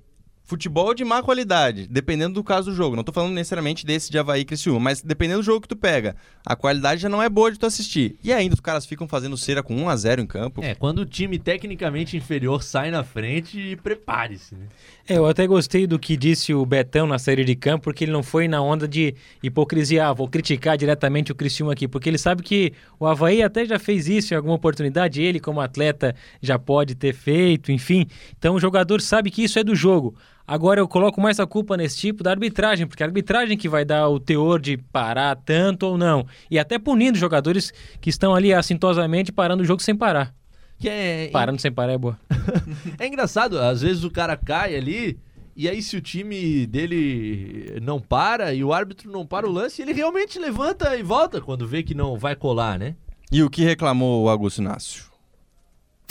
futebol 0.49 0.95
de 0.95 1.05
má 1.05 1.23
qualidade, 1.23 1.87
dependendo 1.87 2.33
do 2.33 2.43
caso 2.43 2.71
do 2.71 2.77
jogo. 2.77 2.97
Não 2.97 3.05
tô 3.05 3.13
falando 3.13 3.35
necessariamente 3.35 3.85
desse 3.85 4.11
de 4.11 4.19
Havaí 4.19 4.41
e 4.41 4.45
Criciúma, 4.47 4.81
mas 4.81 5.03
dependendo 5.03 5.41
do 5.41 5.45
jogo 5.45 5.61
que 5.61 5.69
tu 5.69 5.77
pega, 5.77 6.17
a 6.45 6.57
qualidade 6.57 7.03
já 7.03 7.09
não 7.09 7.23
é 7.23 7.29
boa 7.29 7.53
de 7.53 7.59
tu 7.59 7.67
assistir. 7.67 8.17
E 8.25 8.33
ainda 8.33 8.55
os 8.55 8.61
caras 8.61 8.87
ficam 8.87 9.07
fazendo 9.07 9.37
cera 9.37 9.63
com 9.63 9.77
1 9.77 9.89
a 9.91 9.97
0 9.97 10.23
em 10.23 10.27
campo. 10.27 10.65
É, 10.65 10.75
quando 10.75 11.01
o 11.01 11.05
time 11.05 11.39
tecnicamente 11.39 12.17
inferior 12.17 12.63
sai 12.63 12.91
na 12.91 13.05
frente, 13.05 13.79
prepare-se, 13.83 14.55
né? 14.55 14.69
É, 15.07 15.19
eu 15.19 15.27
até 15.27 15.47
gostei 15.47 15.87
do 15.87 15.99
que 15.99 16.17
disse 16.17 16.55
o 16.55 16.65
Betão 16.65 17.07
na 17.07 17.19
série 17.19 17.45
de 17.45 17.55
campo, 17.55 17.85
porque 17.85 18.05
ele 18.05 18.13
não 18.13 18.23
foi 18.23 18.49
na 18.49 18.63
onda 18.63 18.89
de 18.89 19.15
hipocrisia, 19.43 20.07
ah, 20.07 20.13
vou 20.15 20.29
criticar 20.29 20.79
diretamente 20.79 21.31
o 21.31 21.35
Criciúma 21.35 21.73
aqui, 21.73 21.87
porque 21.87 22.09
ele 22.09 22.19
sabe 22.19 22.43
que 22.43 22.73
o 22.99 23.07
Havaí 23.07 23.43
até 23.43 23.67
já 23.67 23.79
fez 23.79 24.09
isso 24.09 24.33
em 24.33 24.37
alguma 24.39 24.55
oportunidade, 24.55 25.23
ele 25.23 25.41
como 25.41 25.61
atleta 25.61 26.15
já 26.41 26.59
pode 26.59 26.95
ter 26.95 27.13
feito, 27.13 27.71
enfim. 27.71 28.07
Então 28.39 28.55
o 28.55 28.61
jogador 28.61 29.03
sabe 29.03 29.31
que 29.31 29.45
isso 29.45 29.59
é 29.59 29.65
do 29.65 29.75
jogo. 29.75 30.15
Agora 30.49 30.81
eu 30.81 30.89
coloco 30.89 31.21
mais 31.21 31.39
a 31.39 31.47
culpa 31.47 31.77
nesse 31.77 31.99
tipo 31.99 32.23
da 32.23 32.31
arbitragem, 32.31 32.87
porque 32.87 33.03
a 33.03 33.07
arbitragem 33.07 33.55
que 33.55 33.69
vai 33.69 33.85
dar 33.85 34.09
o 34.09 34.19
teor 34.19 34.59
de 34.59 34.79
parar 34.79 35.37
tanto 35.37 35.83
ou 35.83 35.99
não. 35.99 36.27
E 36.51 36.59
até 36.59 36.79
punindo 36.79 37.19
jogadores 37.19 37.71
que 38.01 38.09
estão 38.09 38.35
ali 38.35 38.55
assintosamente 38.55 39.31
parando 39.31 39.63
o 39.63 39.67
jogo 39.67 39.83
sem 39.83 39.95
parar. 39.95 40.35
Que 40.79 40.89
é... 40.89 41.29
Parando 41.31 41.61
sem 41.61 41.71
parar 41.71 41.93
é 41.93 41.99
boa. 41.99 42.19
é 42.99 43.07
engraçado, 43.07 43.59
às 43.59 43.83
vezes 43.83 44.05
o 44.05 44.11
cara 44.11 44.39
cai 44.39 44.75
ali, 44.75 45.19
e 45.55 45.69
aí 45.69 45.83
se 45.83 45.99
o 45.99 46.01
time 46.01 46.67
dele 46.67 47.79
não 47.83 48.01
para 48.01 48.55
e 48.55 48.65
o 48.65 48.73
árbitro 48.73 49.13
não 49.13 49.27
para 49.27 49.47
o 49.47 49.53
lance, 49.53 49.83
ele 49.83 49.93
realmente 49.93 50.39
levanta 50.39 50.97
e 50.97 51.03
volta 51.03 51.43
quando 51.43 51.67
vê 51.67 51.83
que 51.83 51.93
não 51.93 52.17
vai 52.17 52.35
colar, 52.35 52.79
né? 52.79 52.97
E 53.31 53.43
o 53.43 53.51
que 53.51 53.65
reclamou 53.65 54.25
o 54.25 54.31
Augusto 54.31 54.63
Inácio? 54.63 55.05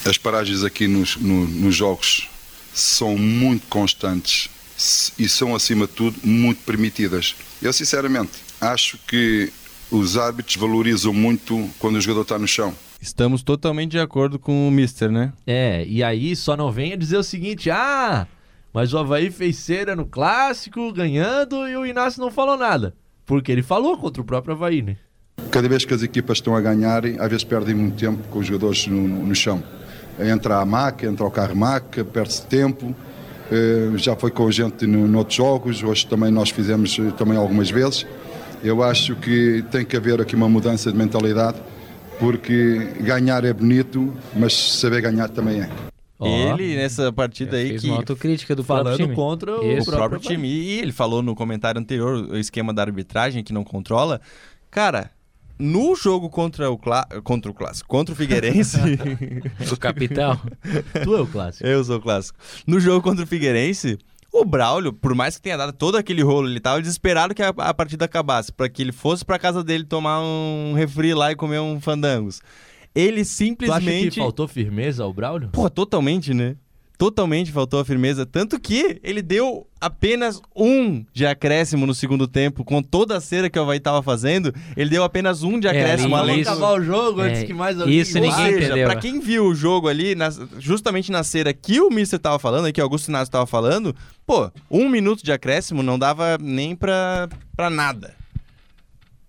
As 0.06 0.19
paragens 0.19 0.63
aqui 0.63 0.88
nos, 0.88 1.15
no, 1.15 1.47
nos 1.47 1.76
jogos 1.76 2.30
são 2.78 3.18
muito 3.18 3.68
constantes 3.68 4.50
e 5.18 5.28
são, 5.28 5.56
acima 5.56 5.88
de 5.88 5.94
tudo, 5.94 6.20
muito 6.24 6.63
permitidas. 6.63 7.36
Eu, 7.62 7.74
sinceramente, 7.74 8.32
acho 8.62 9.00
que 9.08 9.52
os 9.90 10.18
árbitros 10.18 10.56
valorizam 10.58 11.12
muito 11.12 11.68
quando 11.80 11.96
o 11.96 12.02
jogador 12.02 12.22
está 12.22 12.38
no 12.38 12.48
chão. 12.48 12.74
Estamos 13.02 13.42
totalmente 13.42 13.92
de 13.92 14.00
acordo 14.00 14.38
com 14.38 14.68
o 14.68 14.72
Mister, 14.72 15.12
né? 15.12 15.34
É, 15.46 15.86
e 15.88 16.04
aí 16.04 16.36
só 16.36 16.56
não 16.56 16.72
venha 16.72 16.96
dizer 16.96 17.18
o 17.18 17.24
seguinte: 17.24 17.72
ah, 17.72 18.28
mas 18.72 18.94
o 18.94 18.98
Havaí 18.98 19.32
fez 19.32 19.58
cera 19.58 19.96
no 19.96 20.06
clássico, 20.06 20.92
ganhando, 20.94 21.68
e 21.68 21.76
o 21.76 21.86
Inácio 21.86 22.22
não 22.22 22.30
falou 22.30 22.58
nada. 22.58 22.96
Porque 23.26 23.52
ele 23.52 23.63
falou 23.63 23.98
contra 23.98 24.22
o 24.22 24.26
próprio 24.26 24.54
Havaí, 24.54 24.82
né? 24.82 24.98
Cada 25.52 25.68
vez 25.68 25.86
que 25.86 25.94
as 25.94 26.04
equipas 26.04 26.38
estão 26.38 26.56
a 26.56 26.62
ganharem, 26.62 27.20
às 27.20 27.30
vezes 27.30 27.44
perdem 27.44 27.76
muito 27.76 27.98
tempo 27.98 28.28
com 28.30 28.40
os 28.40 28.46
jogadores 28.46 28.86
no, 28.88 29.08
no 29.08 29.36
chão 29.36 29.63
entra 30.20 30.60
a 30.60 30.66
maca, 30.66 31.06
entra 31.06 31.26
o 31.26 31.32
carro 31.32 31.56
maca, 31.56 32.04
perde-se 32.04 32.46
tempo. 32.46 32.96
Uh, 33.52 33.98
já 33.98 34.16
foi 34.16 34.30
com 34.30 34.50
gente 34.52 34.86
no, 34.86 35.08
noutros 35.08 35.38
jogos, 35.38 35.82
hoje 35.82 36.06
também 36.06 36.30
nós 36.30 36.50
fizemos 36.50 36.98
eh, 37.00 37.12
também 37.12 37.38
algumas 37.38 37.70
vezes. 37.70 38.06
Eu 38.62 38.84
acho 38.84 39.16
que 39.16 39.64
tem 39.72 39.86
que 39.86 39.96
haver 39.96 40.20
aqui 40.20 40.36
uma 40.36 40.50
mudança 40.50 40.92
de 40.92 40.98
mentalidade, 40.98 41.58
porque 42.20 42.92
ganhar 43.00 43.46
é 43.46 43.54
bonito, 43.54 44.14
mas 44.36 44.54
saber 44.54 45.02
ganhar 45.02 45.30
também 45.30 45.62
é. 45.62 45.70
Oh, 46.20 46.28
ele 46.28 46.76
nessa 46.76 47.14
partida 47.14 47.58
aí 47.58 47.80
que 47.80 47.88
uma 47.88 47.98
autocrítica 47.98 48.56
do 48.56 48.64
falando 48.64 48.98
próprio 48.98 49.16
contra 49.16 49.52
o, 49.52 49.58
o 49.58 49.86
próprio, 49.86 49.94
próprio 49.94 50.20
time 50.20 50.48
e 50.48 50.80
ele 50.80 50.92
falou 50.92 51.22
no 51.22 51.36
comentário 51.36 51.80
anterior 51.80 52.28
o 52.32 52.38
esquema 52.38 52.74
da 52.74 52.82
arbitragem 52.82 53.44
que 53.44 53.54
não 53.54 53.64
controla. 53.64 54.20
Cara, 54.72 55.12
no 55.60 55.96
jogo 55.96 56.30
contra 56.30 56.70
o, 56.70 56.78
clá... 56.78 57.08
contra 57.24 57.52
o 57.52 57.54
clássico, 57.54 57.88
contra 57.88 58.13
o 58.13 58.15
Figueirense. 58.15 58.78
o 59.72 59.78
capital. 59.78 60.39
tu 61.04 61.15
é 61.15 61.22
o 61.22 61.28
clássico. 61.28 61.67
Eu 61.67 61.84
sou 61.84 61.98
o 61.98 62.02
clássico. 62.02 62.38
No 62.65 62.80
jogo 62.80 63.02
contra 63.02 63.24
o 63.24 63.28
Figueirense, 63.28 63.98
o 64.32 64.46
Braulio, 64.46 64.93
por 64.93 65.15
mais 65.15 65.36
que 65.36 65.41
tenha 65.41 65.58
dado 65.58 65.74
todo 65.74 65.96
aquele 65.96 66.22
rolo, 66.22 66.48
ele 66.48 66.60
tava 66.60 66.82
desesperado 66.82 67.34
que 67.34 67.41
a, 67.41 67.50
a 67.50 67.74
partida 67.74 68.06
acabasse, 68.06 68.52
para 68.52 68.70
que 68.70 68.82
ele 68.82 68.91
fosse 68.91 69.26
para 69.26 69.39
casa 69.39 69.63
dele 69.63 69.84
tomar 69.84 70.22
um 70.22 70.74
refri 70.76 71.13
lá 71.13 71.32
e 71.32 71.36
comer 71.36 71.60
um 71.60 71.80
fandangos. 71.80 72.41
Ele 72.93 73.24
simplesmente. 73.24 73.86
Tu 73.86 74.08
acha 74.08 74.10
que 74.12 74.20
faltou 74.20 74.48
firmeza 74.48 75.04
ao 75.04 75.13
Braulio? 75.13 75.50
Pô, 75.50 75.70
totalmente, 75.70 76.34
né? 76.34 76.56
Totalmente 76.98 77.52
faltou 77.52 77.80
a 77.80 77.86
firmeza, 77.86 78.26
tanto 78.26 78.60
que 78.60 79.00
ele 79.04 79.22
deu 79.22 79.68
apenas 79.80 80.42
um 80.56 81.06
de 81.14 81.26
acréscimo 81.28 81.86
no 81.86 81.94
segundo 81.94 82.28
tempo, 82.28 82.66
com 82.66 82.82
toda 82.82 83.16
a 83.16 83.22
cera 83.22 83.50
que 83.50 83.60
o 83.60 83.62
Havaí 83.62 83.78
estava 83.78 84.02
fazendo, 84.02 84.54
ele 84.76 84.90
deu 84.90 85.04
apenas 85.04 85.44
um 85.44 85.60
de 85.60 85.68
é, 85.68 85.70
acréscimo 85.70 86.16
é, 86.16 86.20
além 86.20 86.40
isso, 86.42 86.50
acabar 86.50 86.72
o 86.72 86.84
jogo 86.84 87.22
é, 87.22 87.30
antes 87.30 87.44
que 87.44 87.54
mais 87.54 87.80
alguém 87.80 88.00
Isso 88.00 88.16
ninguém 88.16 88.32
Ou 88.32 88.36
seja, 88.38 88.66
entendeu. 88.66 88.88
Pra 88.88 88.96
quem 88.96 89.20
viu 89.20 89.46
o 89.46 89.54
jogo 89.54 89.88
ali, 89.88 90.16
na, 90.16 90.30
justamente 90.58 91.12
na 91.12 91.24
cera 91.24 91.54
que 91.54 91.80
o 91.80 91.92
Mister 91.92 92.18
tava 92.18 92.40
falando, 92.40 92.72
que 92.74 92.82
o 92.82 92.84
Augusto 92.84 93.10
Inácio 93.10 93.32
tava 93.32 93.46
falando, 93.46 93.96
pô, 94.26 94.52
um 94.72 94.90
minuto 94.90 95.24
de 95.24 95.32
acréscimo 95.32 95.84
não 95.84 96.00
dava 96.00 96.38
nem 96.42 96.76
pra, 96.76 97.30
pra 97.56 97.70
nada. 97.70 98.16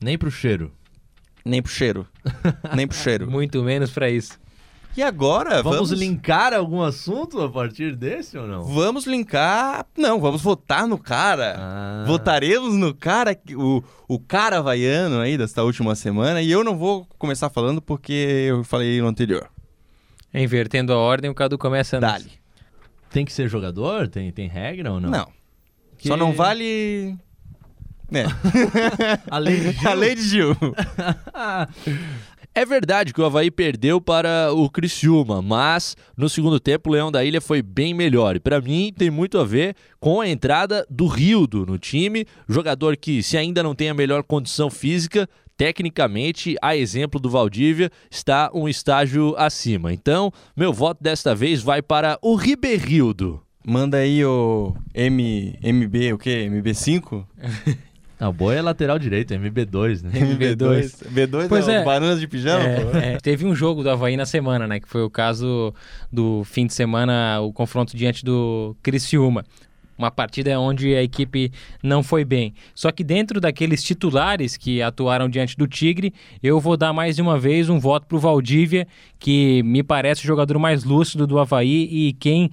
Nem 0.01 0.17
pro 0.17 0.31
cheiro. 0.31 0.73
Nem 1.45 1.61
pro 1.61 1.71
cheiro. 1.71 2.07
nem 2.75 2.87
pro 2.87 2.97
cheiro. 2.97 3.29
Muito 3.31 3.63
menos 3.63 3.91
para 3.91 4.09
isso. 4.09 4.39
E 4.99 5.03
agora 5.05 5.63
vamos, 5.63 5.91
vamos 5.91 5.91
linkar 5.93 6.53
algum 6.53 6.83
assunto 6.83 7.41
a 7.41 7.49
partir 7.49 7.95
desse 7.95 8.37
ou 8.37 8.49
não? 8.49 8.65
Vamos 8.65 9.07
linkar. 9.07 9.87
Não, 9.97 10.21
vamos 10.21 10.43
votar 10.43 10.89
no 10.89 10.99
cara. 10.99 11.55
Ah. 11.57 12.05
Votaremos 12.05 12.75
no 12.75 12.93
cara, 12.93 13.39
o, 13.55 13.81
o 14.09 14.19
cara 14.19 14.59
havaiano 14.59 15.21
aí 15.21 15.39
desta 15.39 15.63
última 15.63 15.95
semana. 15.95 16.43
E 16.43 16.51
eu 16.51 16.65
não 16.65 16.77
vou 16.77 17.07
começar 17.17 17.49
falando 17.49 17.81
porque 17.81 18.13
eu 18.49 18.65
falei 18.65 19.01
no 19.01 19.07
anterior. 19.07 19.49
Invertendo 20.35 20.93
a 20.93 20.97
ordem, 20.97 21.31
o 21.31 21.35
Cadu 21.35 21.57
começa 21.57 21.99
antes. 21.99 22.11
Dali. 22.11 22.33
Tem 23.09 23.25
que 23.25 23.33
ser 23.33 23.49
jogador? 23.49 24.09
Tem, 24.09 24.33
tem 24.33 24.49
regra 24.49 24.91
ou 24.91 24.99
não? 24.99 25.11
Não. 25.11 25.29
Que... 25.97 26.09
Só 26.09 26.17
não 26.17 26.33
vale. 26.33 27.17
É. 28.13 28.25
a 29.31 29.39
lei 29.39 29.61
de 29.61 29.71
Gil. 29.79 29.89
A 29.89 29.95
lei 29.95 30.15
de 30.17 30.23
Gil. 30.23 30.57
É 32.59 32.65
verdade 32.65 33.15
que 33.15 33.21
o 33.21 33.25
Havaí 33.25 33.53
perdeu 33.53 34.01
para 34.01 34.53
o 34.53 34.69
Criciúma, 34.69 35.41
mas 35.41 35.97
no 36.17 36.29
segundo 36.29 36.59
tempo 36.59 36.91
o 36.91 36.93
Leão 36.93 37.09
da 37.09 37.25
Ilha 37.25 37.41
foi 37.41 37.63
bem 37.63 37.95
melhor. 37.95 38.35
E 38.35 38.41
para 38.41 38.61
mim 38.61 38.93
tem 38.93 39.13
muito 39.13 39.39
a 39.39 39.45
ver 39.45 39.77
com 40.01 40.21
a 40.21 40.29
entrada 40.29 40.85
do 40.91 41.07
Rildo 41.07 41.65
no 41.65 41.79
time, 41.79 42.27
jogador 42.49 42.97
que, 42.97 43.23
se 43.23 43.37
ainda 43.37 43.63
não 43.63 43.77
tem 43.77 43.91
a 43.91 43.95
melhor 43.95 44.25
condição 44.25 44.69
física, 44.69 45.29
tecnicamente, 45.57 46.57
a 46.61 46.77
exemplo 46.77 47.21
do 47.21 47.31
Valdívia, 47.31 47.93
está 48.11 48.51
um 48.53 48.69
estágio 48.69 49.37
acima. 49.39 49.93
Então, 49.93 50.33
meu 50.57 50.73
voto 50.73 51.01
desta 51.01 51.37
vez 51.37 51.63
vai 51.63 51.81
para 51.81 52.19
o 52.21 52.35
Ribeirildo. 52.35 53.41
Manda 53.65 53.99
aí 53.99 54.25
o 54.25 54.75
M, 54.93 55.57
MB, 55.63 56.13
o 56.15 56.19
quê? 56.19 56.49
MB5? 56.51 57.25
Não, 58.21 58.33
Boi 58.33 58.57
é 58.57 58.63
lateral 58.63 58.99
direito, 58.99 59.33
MB2, 59.33 60.03
né? 60.03 60.11
MB2. 60.13 61.07
B2 61.13 61.49
Pois 61.49 61.69
é, 61.69 61.77
é. 61.77 61.81
o 61.83 61.85
Bananas 61.85 62.19
de 62.19 62.27
Pijama, 62.27 62.65
pô. 62.65 62.99
É, 62.99 63.15
é, 63.15 63.19
teve 63.19 63.47
um 63.47 63.55
jogo 63.55 63.83
do 63.83 63.91
Havaí 63.91 64.17
na 64.17 64.27
semana, 64.27 64.67
né? 64.67 64.81
Que 64.81 64.89
foi 64.89 65.03
o 65.03 65.11
caso 65.11 65.73
do 66.13 66.43
fim 66.45 66.67
de 66.67 66.75
semana, 66.75 67.41
o 67.41 67.53
confronto 67.53 67.97
diante 67.97 68.25
do 68.25 68.77
Criciúma. 68.83 69.45
Uma 69.97 70.11
partida 70.13 70.59
onde 70.61 70.95
a 70.95 71.03
equipe 71.03 71.51
não 71.83 72.05
foi 72.05 72.25
bem. 72.25 72.55
Só 72.73 72.93
que 72.93 73.03
dentro 73.03 73.41
daqueles 73.41 73.83
titulares 73.83 74.57
que 74.57 74.81
atuaram 74.81 75.29
diante 75.29 75.57
do 75.57 75.67
Tigre, 75.67 76.15
eu 76.41 76.61
vou 76.61 76.77
dar 76.77 76.93
mais 76.93 77.17
de 77.17 77.23
uma 77.23 77.37
vez 77.37 77.69
um 77.69 77.81
voto 77.81 78.07
pro 78.07 78.19
Valdívia, 78.19 78.87
que 79.19 79.61
me 79.65 79.83
parece 79.83 80.23
o 80.23 80.27
jogador 80.27 80.57
mais 80.59 80.85
lúcido 80.85 81.27
do 81.27 81.39
Havaí 81.39 81.89
e 81.91 82.13
quem 82.13 82.51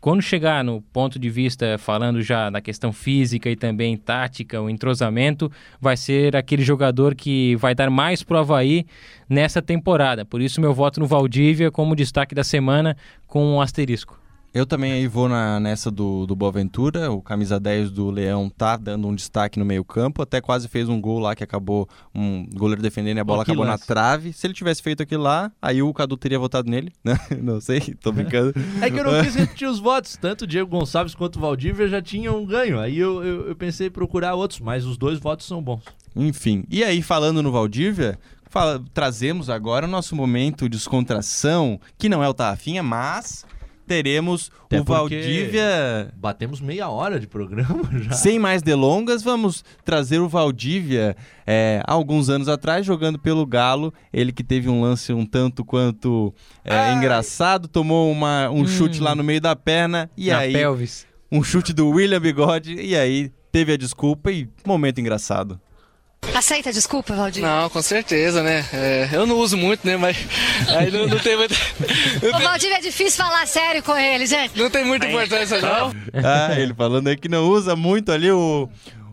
quando 0.00 0.22
chegar 0.22 0.64
no 0.64 0.80
ponto 0.80 1.18
de 1.18 1.28
vista, 1.28 1.76
falando 1.76 2.22
já 2.22 2.48
da 2.48 2.60
questão 2.60 2.92
física 2.92 3.50
e 3.50 3.56
também 3.56 3.96
tática, 3.96 4.60
o 4.60 4.70
entrosamento, 4.70 5.52
vai 5.80 5.96
ser 5.96 6.34
aquele 6.34 6.62
jogador 6.62 7.14
que 7.14 7.54
vai 7.56 7.74
dar 7.74 7.90
mais 7.90 8.22
pro 8.22 8.38
Havaí 8.38 8.86
nessa 9.28 9.60
temporada. 9.60 10.24
Por 10.24 10.40
isso, 10.40 10.60
meu 10.60 10.72
voto 10.72 11.00
no 11.00 11.06
Valdívia 11.06 11.70
como 11.70 11.94
destaque 11.94 12.34
da 12.34 12.42
semana 12.42 12.96
com 13.26 13.44
um 13.44 13.60
asterisco. 13.60 14.18
Eu 14.52 14.66
também 14.66 14.90
aí 14.92 15.06
vou 15.06 15.28
na, 15.28 15.60
nessa 15.60 15.92
do, 15.92 16.26
do 16.26 16.34
Boaventura, 16.34 17.10
o 17.12 17.22
camisa 17.22 17.60
10 17.60 17.92
do 17.92 18.10
Leão 18.10 18.50
tá 18.50 18.76
dando 18.76 19.06
um 19.06 19.14
destaque 19.14 19.60
no 19.60 19.64
meio 19.64 19.84
campo, 19.84 20.22
até 20.22 20.40
quase 20.40 20.66
fez 20.66 20.88
um 20.88 21.00
gol 21.00 21.20
lá 21.20 21.36
que 21.36 21.44
acabou 21.44 21.88
um 22.12 22.44
goleiro 22.52 22.82
defendendo 22.82 23.18
e 23.18 23.20
a 23.20 23.24
bola 23.24 23.42
acabou 23.44 23.64
lance. 23.64 23.80
na 23.80 23.86
trave. 23.86 24.32
Se 24.32 24.44
ele 24.48 24.54
tivesse 24.54 24.82
feito 24.82 25.04
aquilo 25.04 25.22
lá, 25.22 25.52
aí 25.62 25.80
o 25.82 25.94
Cadu 25.94 26.16
teria 26.16 26.36
votado 26.38 26.68
nele, 26.68 26.92
né? 27.04 27.16
Não 27.40 27.60
sei, 27.60 27.80
tô 28.02 28.10
brincando. 28.10 28.52
É 28.82 28.90
que 28.90 28.98
eu 28.98 29.04
não 29.04 29.22
quis 29.22 29.36
repetir 29.38 29.68
os 29.68 29.78
votos. 29.78 30.16
Tanto 30.16 30.42
o 30.42 30.46
Diego 30.48 30.68
Gonçalves 30.68 31.14
quanto 31.14 31.36
o 31.36 31.40
Valdívia 31.40 31.86
já 31.86 32.02
tinham 32.02 32.44
ganho. 32.44 32.80
Aí 32.80 32.98
eu, 32.98 33.22
eu, 33.22 33.48
eu 33.50 33.54
pensei 33.54 33.86
em 33.86 33.90
procurar 33.90 34.34
outros, 34.34 34.58
mas 34.58 34.84
os 34.84 34.98
dois 34.98 35.20
votos 35.20 35.46
são 35.46 35.62
bons. 35.62 35.82
Enfim, 36.16 36.64
e 36.68 36.82
aí 36.82 37.02
falando 37.02 37.40
no 37.40 37.52
Valdívia, 37.52 38.18
fala- 38.48 38.82
trazemos 38.92 39.48
agora 39.48 39.86
o 39.86 39.88
nosso 39.88 40.16
momento 40.16 40.68
de 40.68 40.76
descontração, 40.76 41.80
que 41.96 42.08
não 42.08 42.20
é 42.20 42.28
o 42.28 42.34
Tarrafinha, 42.34 42.82
mas 42.82 43.44
teremos 43.90 44.52
Até 44.66 44.80
o 44.80 44.84
Valdívia 44.84 46.12
Batemos 46.16 46.60
meia 46.60 46.88
hora 46.88 47.18
de 47.18 47.26
programa 47.26 47.82
já. 47.98 48.12
Sem 48.12 48.38
mais 48.38 48.62
delongas, 48.62 49.20
vamos 49.20 49.64
trazer 49.84 50.20
o 50.20 50.28
Valdívia 50.28 51.16
é, 51.44 51.82
há 51.84 51.92
alguns 51.92 52.28
anos 52.28 52.46
atrás, 52.48 52.86
jogando 52.86 53.18
pelo 53.18 53.44
Galo. 53.44 53.92
Ele 54.12 54.30
que 54.30 54.44
teve 54.44 54.68
um 54.68 54.80
lance 54.80 55.12
um 55.12 55.26
tanto 55.26 55.64
quanto 55.64 56.32
é, 56.64 56.92
engraçado, 56.92 57.66
tomou 57.66 58.12
uma- 58.12 58.48
um 58.48 58.64
chute 58.64 59.00
lá 59.00 59.12
no 59.16 59.24
meio 59.24 59.40
da 59.40 59.56
perna 59.56 60.08
e 60.16 60.30
na 60.30 60.38
aí 60.38 60.52
pelvis. 60.52 61.04
um 61.32 61.42
chute 61.42 61.72
do 61.72 61.88
William 61.88 62.20
Bigode 62.20 62.74
e 62.74 62.94
aí 62.94 63.32
teve 63.50 63.72
a 63.72 63.76
desculpa 63.76 64.30
e 64.30 64.48
momento 64.64 65.00
engraçado. 65.00 65.60
Aceita 66.34 66.68
a 66.70 66.72
desculpa, 66.72 67.14
Valdir? 67.14 67.42
Não, 67.42 67.68
com 67.70 67.82
certeza, 67.82 68.42
né? 68.42 68.64
É, 68.72 69.08
eu 69.12 69.26
não 69.26 69.36
uso 69.38 69.56
muito, 69.56 69.86
né? 69.86 69.96
Mas 69.96 70.16
aí 70.68 70.90
não, 70.90 71.06
não 71.06 71.18
tem 71.18 71.36
muita, 71.36 71.54
não 72.22 72.32
tem, 72.32 72.42
Valdir, 72.42 72.72
é 72.72 72.80
difícil 72.80 73.24
falar 73.24 73.46
sério 73.46 73.82
com 73.82 73.96
ele, 73.96 74.26
gente. 74.26 74.56
não 74.58 74.70
tem 74.70 74.84
muita 74.84 75.06
importância, 75.06 75.60
não. 75.60 75.92
Ah, 76.22 76.58
ele 76.58 76.72
falando 76.74 77.08
aí 77.08 77.16
que 77.16 77.28
não 77.28 77.48
usa 77.48 77.74
muito 77.74 78.12
ali 78.12 78.30
o, 78.30 78.68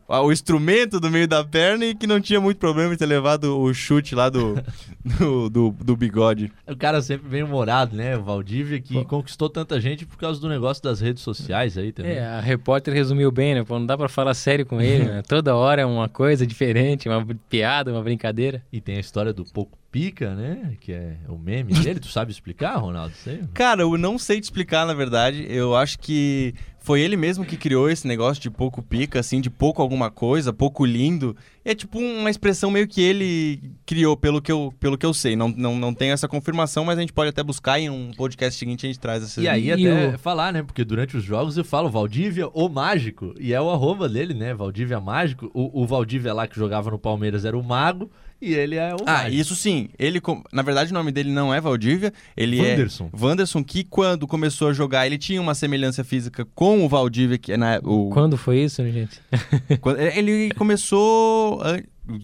o 0.08 0.32
instrumento 0.32 1.00
do 1.00 1.12
meio 1.12 1.28
da 1.28 1.44
perna 1.44 1.86
e 1.86 1.94
que 1.94 2.08
não 2.08 2.22
tinha 2.22 2.40
muito 2.40 2.58
problema 2.58 2.94
em 2.94 2.98
ter 2.98 3.06
levado 3.06 3.60
o 3.60 3.74
chute 3.74 4.16
lá 4.16 4.30
do, 4.30 4.56
do, 5.20 5.50
do, 5.50 5.72
do 5.72 5.98
bigode. 5.98 6.52
O 6.66 6.76
cara 6.78 7.02
sempre 7.02 7.28
bem 7.28 7.44
humorado, 7.44 7.96
né? 7.96 8.18
O 8.18 8.24
Valdívia 8.24 8.80
que 8.80 9.04
conquistou 9.06 9.50
tanta 9.50 9.80
gente 9.82 10.06
por 10.06 10.18
causa 10.18 10.40
do 10.40 10.48
negócio 10.48 10.82
das 10.82 11.02
redes 11.02 11.22
sociais 11.22 11.78
aí 11.78 11.92
também. 11.92 12.14
É, 12.14 12.26
a 12.26 12.40
repórter 12.40 12.94
resumiu 12.94 13.32
bem, 13.32 13.56
né? 13.56 13.64
Pô, 13.64 13.78
não 13.78 13.86
dá 13.86 13.98
pra 13.98 14.08
falar 14.08 14.34
sério 14.34 14.66
com 14.66 14.82
ele, 14.82 15.06
né? 15.06 15.22
Toda 15.28 15.56
hora 15.56 15.82
é 15.82 15.86
uma 15.86 16.08
coisa 16.08 16.48
diferente, 16.48 17.10
uma 17.10 17.26
piada, 17.50 17.92
uma 17.92 18.02
brincadeira. 18.02 18.64
E 18.72 18.80
tem 18.80 18.96
a 18.96 19.02
história 19.02 19.34
do 19.34 19.44
Pouco 19.44 19.78
Pica, 19.92 20.36
né? 20.36 20.76
Que 20.80 20.94
é 20.94 21.18
o 21.28 21.38
meme 21.38 21.74
dele. 21.74 22.00
Tu 22.00 22.10
sabe 22.10 22.32
explicar, 22.32 22.76
Ronaldo? 22.76 23.14
Sei. 23.16 23.42
Cara, 23.54 23.82
eu 23.82 23.98
não 23.98 24.18
sei 24.18 24.40
te 24.40 24.44
explicar, 24.44 24.86
na 24.86 24.94
verdade. 24.94 25.46
Eu 25.50 25.76
acho 25.76 25.98
que 26.00 26.54
foi 26.88 27.02
ele 27.02 27.18
mesmo 27.18 27.44
que 27.44 27.58
criou 27.58 27.90
esse 27.90 28.08
negócio 28.08 28.42
de 28.42 28.50
pouco 28.50 28.82
pica, 28.82 29.20
assim, 29.20 29.42
de 29.42 29.50
pouco 29.50 29.82
alguma 29.82 30.10
coisa, 30.10 30.54
pouco 30.54 30.86
lindo. 30.86 31.36
É 31.66 31.76
tipo 31.76 32.00
uma 32.00 32.30
expressão 32.30 32.72
meio 32.72 32.88
que 32.88 33.02
ele 33.02 33.62
criou, 33.86 34.16
pelo 34.16 34.42
que 34.42 34.50
eu, 34.50 34.74
pelo 34.80 34.98
que 34.98 35.06
eu 35.06 35.14
sei. 35.14 35.36
Não, 35.36 35.50
não, 35.50 35.76
não 35.78 35.94
tenho 35.94 36.14
essa 36.14 36.30
confirmação, 36.30 36.86
mas 36.86 36.98
a 36.98 37.02
gente 37.02 37.12
pode 37.12 37.30
até 37.30 37.44
buscar 37.44 37.78
em 37.78 37.90
um 37.90 38.12
podcast 38.16 38.58
seguinte 38.58 38.86
a 38.86 38.90
gente 38.90 39.02
traz 39.02 39.22
essa. 39.22 39.42
E 39.42 39.50
aí 39.50 39.66
E 39.66 39.72
até 39.74 40.16
o- 40.16 40.18
falar, 40.18 40.54
né? 40.54 40.64
Porque 40.64 40.86
durante 40.86 41.18
os 41.18 41.26
jogos 41.26 41.58
eu 41.58 41.66
falo 41.66 41.90
Valdívia, 41.90 42.48
o 42.54 42.70
mágico. 42.70 43.34
E 43.38 43.52
é 43.54 43.60
o 43.60 43.70
arroba 43.70 44.08
dele, 44.08 44.34
né? 44.34 44.54
Valdívia 44.54 45.02
Mágico. 45.02 45.52
O, 45.54 45.82
o 45.84 45.86
Valdívia 45.86 46.34
lá 46.34 46.48
que 46.48 46.56
jogava 46.56 46.90
no 46.90 46.98
Palmeiras 46.98 47.44
era 47.44 47.58
o 47.58 47.62
mago. 47.62 48.10
E 48.42 48.54
ele 48.54 48.76
é 48.76 48.94
o 48.94 48.98
Ah, 49.06 49.28
isso 49.30 49.56
sim. 49.56 49.90
Ele, 49.98 50.22
com- 50.22 50.44
na 50.54 50.62
verdade, 50.62 50.92
o 50.92 50.94
nome 50.94 51.12
dele 51.12 51.32
não 51.32 51.54
é 51.54 51.60
Valdívia, 51.60 52.14
ele 52.36 52.60
Wanderson. 52.62 53.10
é 53.12 53.26
Wanderson, 53.26 53.64
que 53.64 53.84
quando 53.84 54.28
começou 54.28 54.70
a 54.70 54.74
jogar, 54.74 55.06
ele 55.08 55.18
tinha 55.18 55.42
uma 55.42 55.56
semelhança 55.56 56.04
física 56.04 56.46
com 56.54 56.86
o 56.86 56.90
Valdívia, 56.90 57.38
que 57.38 57.54
é 57.54 57.58
na, 57.58 57.80
o, 57.84 58.10
Quando 58.12 58.38
foi 58.38 58.60
isso, 58.60 58.84
né, 58.84 58.92
gente? 58.92 59.20
quando- 59.82 60.00
ele 60.00 60.52
começou, 60.56 61.62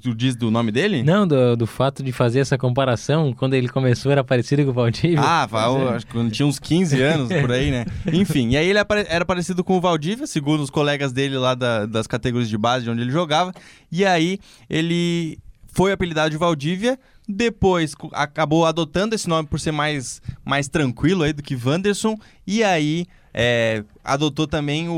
tu 0.02 0.14
diz 0.16 0.36
do 0.36 0.52
nome 0.52 0.72
dele? 0.72 1.02
Não, 1.04 1.28
do, 1.28 1.56
do 1.58 1.66
fato 1.66 2.04
de 2.04 2.12
fazer 2.12 2.40
essa 2.42 2.58
comparação, 2.60 3.34
quando 3.34 3.56
ele 3.56 3.68
começou 3.68 4.12
era 4.12 4.24
parecido 4.24 4.64
com 4.66 4.70
o 4.70 4.74
Valdívia. 4.74 5.20
Ah, 5.20 5.46
Val, 5.48 5.90
acho 5.90 6.06
que 6.06 6.14
quando 6.14 6.30
tinha 6.32 6.46
uns 6.46 6.60
15 6.60 7.02
anos 7.02 7.30
por 7.30 7.52
aí, 7.52 7.72
né? 7.72 7.86
Enfim, 8.14 8.50
e 8.52 8.58
aí 8.58 8.68
ele 8.70 8.80
era 9.10 9.26
parecido 9.26 9.64
com 9.64 9.78
o 9.78 9.82
Valdívia, 9.82 10.28
segundo 10.28 10.62
os 10.62 10.70
colegas 10.70 11.12
dele 11.12 11.38
lá 11.38 11.56
da- 11.56 11.86
das 11.88 12.06
categorias 12.06 12.50
de 12.50 12.58
base 12.58 12.86
de 12.86 12.92
onde 12.92 13.02
ele 13.02 13.12
jogava. 13.12 13.52
E 13.92 14.06
aí 14.06 14.38
ele 14.70 15.40
foi 15.74 15.92
apelidado 15.92 16.30
de 16.30 16.38
Valdívia, 16.38 17.00
depois 17.28 17.96
acabou 18.12 18.66
adotando 18.66 19.16
esse 19.16 19.28
nome 19.28 19.48
por 19.48 19.60
ser 19.60 19.72
mais, 19.72 20.22
mais 20.46 20.68
tranquilo 20.68 21.24
aí 21.24 21.34
do 21.34 21.42
que 21.42 21.56
Wanderson, 21.56 22.16
e 22.46 22.64
aí 22.64 23.08
é, 23.34 23.84
adotou 24.04 24.46
também 24.46 24.88
o, 24.88 24.94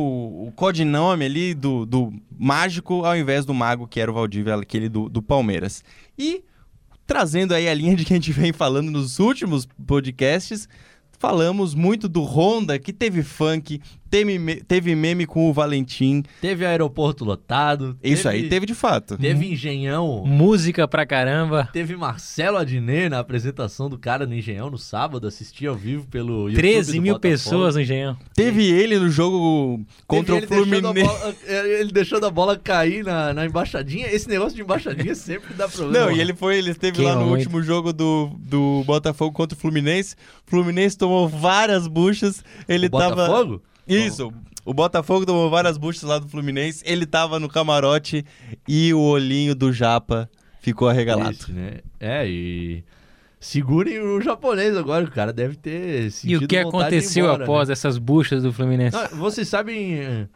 o 0.48 0.52
codinome 0.54 1.24
ali 1.26 1.54
do, 1.54 1.86
do 1.86 2.14
mágico 2.38 3.06
ao 3.06 3.16
invés 3.16 3.46
do 3.46 3.54
mago, 3.54 3.88
que 3.88 4.00
era 4.00 4.12
o 4.12 4.14
Valdívia, 4.14 4.56
aquele 4.56 4.90
do, 4.90 5.08
do 5.08 5.22
Palmeiras. 5.22 5.82
E 6.18 6.44
trazendo 7.08 7.54
aí 7.54 7.70
a 7.70 7.74
linha 7.74 7.96
de 7.96 8.04
que 8.04 8.14
a 8.14 8.18
gente 8.18 8.34
vem 8.34 8.52
falando 8.52 8.92
nos 8.92 9.20
últimos 9.20 9.66
podcasts, 9.88 10.68
falamos 11.18 11.74
muito 11.74 12.10
do 12.10 12.22
Honda, 12.22 12.78
que 12.78 12.92
teve 12.92 13.24
funk, 13.24 13.82
teve, 14.10 14.38
me- 14.39 14.56
teve 14.62 14.96
meme 14.96 15.26
com 15.26 15.50
o 15.50 15.54
Valentim. 15.54 16.24
Teve 16.41 16.65
aeroporto 16.65 17.24
lotado. 17.26 17.98
Isso 18.04 18.28
aí 18.30 18.48
teve 18.50 18.65
de 18.65 18.74
fato. 18.76 19.18
Teve 19.18 19.52
engenhão. 19.52 20.24
Música 20.26 20.88
pra 20.88 21.06
caramba. 21.06 21.70
Teve 21.74 21.96
Marcelo 21.96 22.58
Adnet 22.58 23.10
na 23.10 23.20
apresentação 23.20 23.89
do 23.89 23.98
cara 23.98 24.26
no 24.26 24.36
Engenhão 24.36 24.70
no 24.70 24.78
sábado, 24.78 25.28
assisti 25.28 25.65
ao 25.68 25.76
vivo 25.76 26.08
pelo 26.08 26.50
YouTube 26.50 26.56
13 26.62 26.96
do 26.98 27.02
mil 27.02 27.20
pessoas 27.20 27.76
no 27.76 27.82
Engenhão. 27.82 28.18
Teve 28.36 28.65
ele 28.70 28.98
no 29.00 29.10
jogo 29.10 29.84
contra 30.08 30.39
Teve 30.39 30.54
o 30.54 30.63
ele 30.63 30.65
deixando 30.72 30.88
a 30.88 30.94
Fluminense. 30.94 31.20
bola- 31.20 31.36
é, 31.48 31.80
ele 31.82 31.91
deixando 31.91 32.26
a 32.26 32.30
bola 32.32 32.58
cair 32.58 33.04
na, 33.04 33.34
na 33.34 33.46
embaixadinha. 33.46 34.08
Esse 34.12 34.28
negócio 34.30 34.56
de 34.56 34.62
embaixadinha 34.62 35.13
sempre 35.15 35.54
dá 35.54 35.68
problema. 35.68 36.06
Não, 36.08 36.12
e 36.15 36.20
ele 36.22 36.34
foi, 36.34 36.58
ele 36.58 36.72
esteve 36.72 37.02
lá 37.02 37.15
no 37.15 37.22
muito. 37.26 37.38
último 37.39 37.62
jogo 37.63 37.91
do, 37.91 38.32
do 38.39 38.84
Botafogo 38.86 39.32
contra 39.36 39.58
o 39.58 39.60
Fluminense. 39.60 40.15
O 40.46 40.50
Fluminense 40.50 40.98
tomou 40.98 41.28
várias 41.28 41.88
buchas. 41.88 42.44
Ele 42.68 42.88
O 42.88 42.89
tava. 42.89 43.15
Botafogo? 43.15 43.62
Isso. 43.88 44.32
O 44.65 44.74
Botafogo 44.74 45.26
tomou 45.26 45.50
várias 45.50 45.78
buchas 45.78 46.04
lá 46.04 46.17
do 46.17 46.28
Fluminense. 46.28 46.84
Ele 46.86 47.06
tava 47.06 47.39
no 47.39 47.48
camarote 47.48 48.26
e 48.67 48.93
o 48.93 49.00
olhinho 49.00 49.54
do 49.54 49.71
Japa 49.71 50.30
ficou 50.60 50.89
arregalado. 50.89 51.32
Esse, 51.32 51.52
né? 51.52 51.80
É, 52.00 52.28
e. 52.28 52.84
Segurem 53.39 54.00
o 54.00 54.19
japonês 54.21 54.76
agora, 54.76 55.06
o 55.06 55.12
cara 55.12 55.32
deve 55.32 55.56
ter 55.56 56.06
E 56.06 56.12
sentido 56.12 56.45
o 56.45 56.48
que 56.48 56.58
aconteceu 56.58 57.26
embora, 57.26 57.43
após 57.43 57.67
né? 57.67 57.74
essas 57.74 58.00
buchas 58.00 58.41
do 58.41 58.52
Fluminense? 58.52 58.98
Não, 58.98 59.19
vocês 59.19 59.48
sabem 59.48 60.00
eh, 60.00 60.28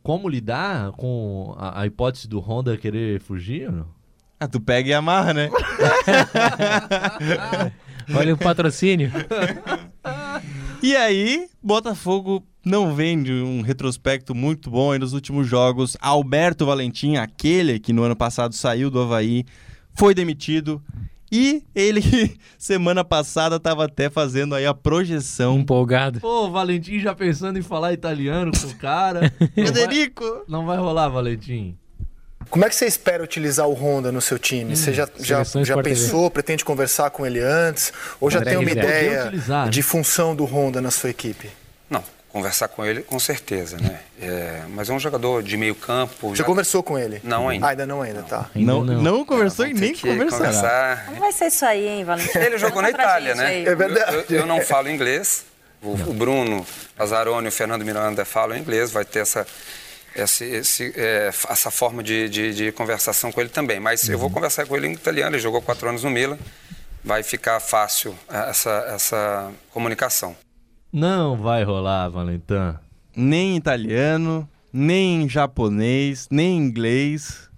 como 0.00 0.28
lidar 0.28 0.92
com 0.92 1.56
a, 1.58 1.80
a 1.80 1.86
hipótese 1.86 2.28
do 2.28 2.38
Honda 2.38 2.76
querer 2.76 3.20
fugir 3.20 3.66
ou 3.66 3.72
não? 3.72 3.86
Ah, 4.38 4.46
tu 4.46 4.60
pega 4.60 4.90
e 4.90 4.94
amarra, 4.94 5.34
né? 5.34 5.50
Olha 8.14 8.34
o 8.34 8.38
patrocínio. 8.38 9.10
E 10.80 10.94
aí, 10.94 11.48
Botafogo 11.62 12.46
não 12.64 12.94
vem 12.94 13.22
de 13.22 13.32
um 13.32 13.60
retrospecto 13.60 14.34
muito 14.34 14.70
bom 14.70 14.92
aí 14.92 14.98
nos 14.98 15.12
últimos 15.12 15.46
jogos. 15.46 15.96
Alberto 16.00 16.66
Valentim, 16.66 17.16
aquele 17.16 17.78
que 17.78 17.92
no 17.92 18.02
ano 18.02 18.16
passado 18.16 18.54
saiu 18.54 18.90
do 18.90 19.00
Havaí, 19.00 19.44
foi 19.94 20.14
demitido. 20.14 20.82
E 21.30 21.64
ele, 21.74 22.02
semana 22.58 23.02
passada, 23.02 23.56
estava 23.56 23.86
até 23.86 24.10
fazendo 24.10 24.54
aí 24.54 24.66
a 24.66 24.74
projeção. 24.74 25.58
Empolgado. 25.58 26.20
Pô, 26.20 26.46
o 26.46 26.50
Valentim 26.50 27.00
já 27.00 27.14
pensando 27.14 27.58
em 27.58 27.62
falar 27.62 27.94
italiano 27.94 28.52
com 28.52 28.66
o 28.66 28.74
cara. 28.76 29.32
não, 29.40 29.48
vai, 29.48 29.66
Federico! 29.66 30.44
não 30.46 30.66
vai 30.66 30.76
rolar, 30.76 31.08
Valentim. 31.08 31.76
Como 32.50 32.66
é 32.66 32.68
que 32.68 32.74
você 32.74 32.84
espera 32.84 33.24
utilizar 33.24 33.66
o 33.66 33.72
Honda 33.72 34.12
no 34.12 34.20
seu 34.20 34.38
time? 34.38 34.76
Você 34.76 34.92
já, 34.92 35.08
já, 35.20 35.42
já 35.42 35.82
pensou, 35.82 36.30
pretende 36.30 36.64
conversar 36.64 37.08
com 37.08 37.24
ele 37.24 37.40
antes? 37.40 37.92
Ou 38.20 38.30
já 38.30 38.40
André 38.40 38.50
tem 38.50 38.60
uma 38.60 38.70
ideia 38.70 39.22
utilizar, 39.22 39.64
né? 39.64 39.70
de 39.70 39.80
função 39.80 40.36
do 40.36 40.44
Honda 40.44 40.80
na 40.80 40.90
sua 40.90 41.08
equipe? 41.08 41.48
Não, 41.88 42.04
conversar 42.32 42.68
com 42.68 42.84
ele, 42.84 43.02
com 43.02 43.18
certeza, 43.18 43.76
né? 43.78 44.00
É, 44.20 44.62
mas 44.70 44.88
é 44.88 44.92
um 44.92 44.98
jogador 44.98 45.42
de 45.42 45.56
meio 45.56 45.74
campo. 45.74 46.30
Você 46.30 46.36
já- 46.36 46.44
conversou 46.44 46.82
com 46.82 46.98
ele? 46.98 47.20
Não 47.22 47.48
ainda. 47.48 47.66
Ah, 47.66 47.70
ainda 47.70 47.86
não, 47.86 48.00
ainda, 48.00 48.22
tá. 48.22 48.50
Não, 48.54 48.82
não, 48.82 49.24
conversou 49.24 49.66
e 49.66 49.74
Vamos 49.74 50.02
nem 50.02 50.16
conversar. 50.18 51.04
Como 51.06 51.20
vai 51.20 51.32
ser 51.32 51.46
isso 51.46 51.64
aí, 51.64 51.86
hein, 51.86 52.04
Valentim? 52.04 52.38
Ele 52.38 52.56
jogou 52.58 52.80
na 52.80 52.90
Itália, 52.90 53.34
né? 53.34 53.46
aí. 53.46 53.66
É 53.66 53.74
verdade. 53.74 54.14
Eu, 54.14 54.20
eu- 54.28 54.40
eu 54.40 54.46
não 54.46 54.60
falo 54.62 54.88
inglês. 54.88 55.44
O, 55.82 55.92
o 55.92 56.14
Bruno 56.14 56.64
Lazzaroni 56.98 57.46
e 57.46 57.48
o 57.48 57.52
Fernando 57.52 57.84
Miranda 57.84 58.24
falam 58.24 58.56
inglês. 58.56 58.90
Vai 58.92 59.04
ter 59.04 59.18
essa, 59.18 59.46
esse- 60.16 60.44
esse, 60.44 60.92
é, 60.96 61.28
essa 61.50 61.70
forma 61.70 62.02
de, 62.02 62.28
de- 62.28 62.54
de 62.54 62.72
conversação 62.72 63.30
com 63.30 63.40
ele 63.40 63.50
também. 63.50 63.78
Mas 63.80 64.08
eu 64.08 64.16
vou 64.18 64.28
Uhum. 64.28 64.34
conversar 64.34 64.64
com 64.66 64.76
ele 64.76 64.86
em 64.86 64.92
italiano. 64.92 65.34
Ele 65.36 65.42
jogou 65.42 65.60
quatro 65.60 65.88
anos 65.88 66.02
no 66.04 66.10
Milan. 66.10 66.38
Vai 67.04 67.22
ficar 67.24 67.58
fácil 67.60 68.16
é, 68.32 68.48
essa, 68.50 68.86
essa 68.94 69.50
comunicação. 69.72 70.36
Não 70.92 71.36
vai 71.36 71.64
rolar, 71.64 72.10
Valentim. 72.10 72.74
Nem 73.16 73.56
italiano, 73.56 74.46
nem 74.70 75.26
japonês, 75.26 76.28
nem 76.30 76.58
inglês. 76.58 77.50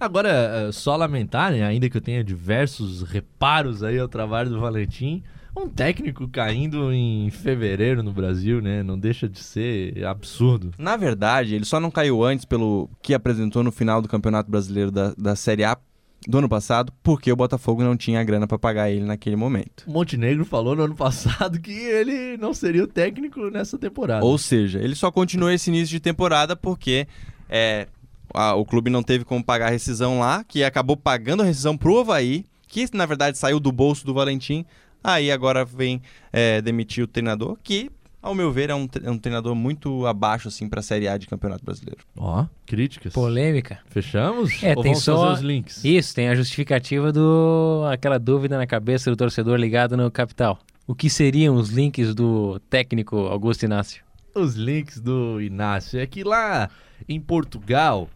Agora, 0.00 0.28
é, 0.30 0.72
só 0.72 0.96
lamentar, 0.96 1.52
né, 1.52 1.62
ainda 1.62 1.88
que 1.90 1.96
eu 1.96 2.00
tenha 2.00 2.24
diversos 2.24 3.02
reparos 3.02 3.82
aí 3.82 3.98
ao 3.98 4.08
trabalho 4.08 4.48
do 4.48 4.60
Valentim, 4.60 5.22
um 5.54 5.68
técnico 5.68 6.28
caindo 6.28 6.92
em 6.92 7.30
fevereiro 7.30 8.02
no 8.02 8.12
Brasil, 8.12 8.60
né? 8.60 8.82
Não 8.82 8.98
deixa 8.98 9.26
de 9.26 9.42
ser 9.42 10.04
absurdo. 10.04 10.72
Na 10.78 10.96
verdade, 10.96 11.54
ele 11.54 11.64
só 11.64 11.80
não 11.80 11.90
caiu 11.90 12.22
antes 12.22 12.44
pelo 12.44 12.90
que 13.00 13.14
apresentou 13.14 13.62
no 13.62 13.72
final 13.72 14.02
do 14.02 14.08
Campeonato 14.08 14.50
Brasileiro 14.50 14.90
da, 14.90 15.14
da 15.16 15.34
Série 15.34 15.64
A 15.64 15.78
do 16.26 16.38
ano 16.38 16.48
passado, 16.48 16.92
porque 17.02 17.30
o 17.30 17.36
Botafogo 17.36 17.82
não 17.84 17.96
tinha 17.96 18.22
grana 18.24 18.46
pra 18.46 18.58
pagar 18.58 18.90
ele 18.90 19.04
naquele 19.04 19.36
momento. 19.36 19.84
O 19.86 19.92
Montenegro 19.92 20.44
falou 20.44 20.74
no 20.74 20.82
ano 20.84 20.94
passado 20.96 21.60
que 21.60 21.70
ele 21.70 22.36
não 22.36 22.52
seria 22.52 22.82
o 22.84 22.86
técnico 22.88 23.48
nessa 23.50 23.78
temporada. 23.78 24.24
Ou 24.24 24.36
seja, 24.36 24.80
ele 24.80 24.94
só 24.96 25.10
continuou 25.12 25.50
esse 25.52 25.70
início 25.70 25.88
de 25.88 26.00
temporada 26.00 26.56
porque 26.56 27.06
é, 27.48 27.86
a- 28.34 28.54
o 28.54 28.64
clube 28.64 28.90
não 28.90 29.02
teve 29.02 29.24
como 29.24 29.44
pagar 29.44 29.68
a 29.68 29.70
rescisão 29.70 30.18
lá, 30.18 30.42
que 30.42 30.64
acabou 30.64 30.96
pagando 30.96 31.42
a 31.42 31.46
rescisão 31.46 31.76
pro 31.76 32.00
Havaí, 32.00 32.44
que 32.66 32.86
na 32.92 33.06
verdade 33.06 33.38
saiu 33.38 33.60
do 33.60 33.70
bolso 33.70 34.04
do 34.04 34.12
Valentim. 34.12 34.64
Aí 35.04 35.30
agora 35.30 35.64
vem 35.64 36.02
é, 36.32 36.60
demitir 36.60 37.04
o 37.04 37.06
treinador, 37.06 37.56
que, 37.62 37.88
ao 38.26 38.34
meu 38.34 38.50
ver, 38.52 38.70
é 38.70 38.74
um, 38.74 38.86
tre- 38.86 39.06
é 39.06 39.10
um 39.10 39.18
treinador 39.18 39.54
muito 39.54 40.06
abaixo 40.06 40.48
assim 40.48 40.68
para 40.68 40.80
a 40.80 40.82
Série 40.82 41.08
A 41.08 41.16
de 41.16 41.26
Campeonato 41.26 41.64
Brasileiro. 41.64 42.00
Ó, 42.16 42.46
críticas. 42.66 43.12
Polêmica. 43.12 43.78
Fechamos? 43.88 44.62
É, 44.62 44.74
Ou 44.76 44.82
tem 44.82 44.92
vamos 44.92 45.04
só 45.04 45.16
fazer 45.16 45.32
os 45.34 45.40
links? 45.40 45.84
Isso, 45.84 46.14
tem 46.14 46.28
a 46.28 46.34
justificativa 46.34 47.12
do 47.12 47.82
aquela 47.90 48.18
dúvida 48.18 48.56
na 48.58 48.66
cabeça 48.66 49.10
do 49.10 49.16
torcedor 49.16 49.56
ligado 49.58 49.96
no 49.96 50.10
capital. 50.10 50.58
O 50.86 50.94
que 50.94 51.08
seriam 51.10 51.56
os 51.56 51.70
links 51.70 52.14
do 52.14 52.58
técnico 52.70 53.16
Augusto 53.26 53.64
Inácio? 53.64 54.04
os 54.34 54.54
links 54.54 55.00
do 55.00 55.40
Inácio. 55.40 55.98
É 55.98 56.06
que 56.06 56.22
lá 56.22 56.68
em 57.08 57.18
Portugal 57.18 58.06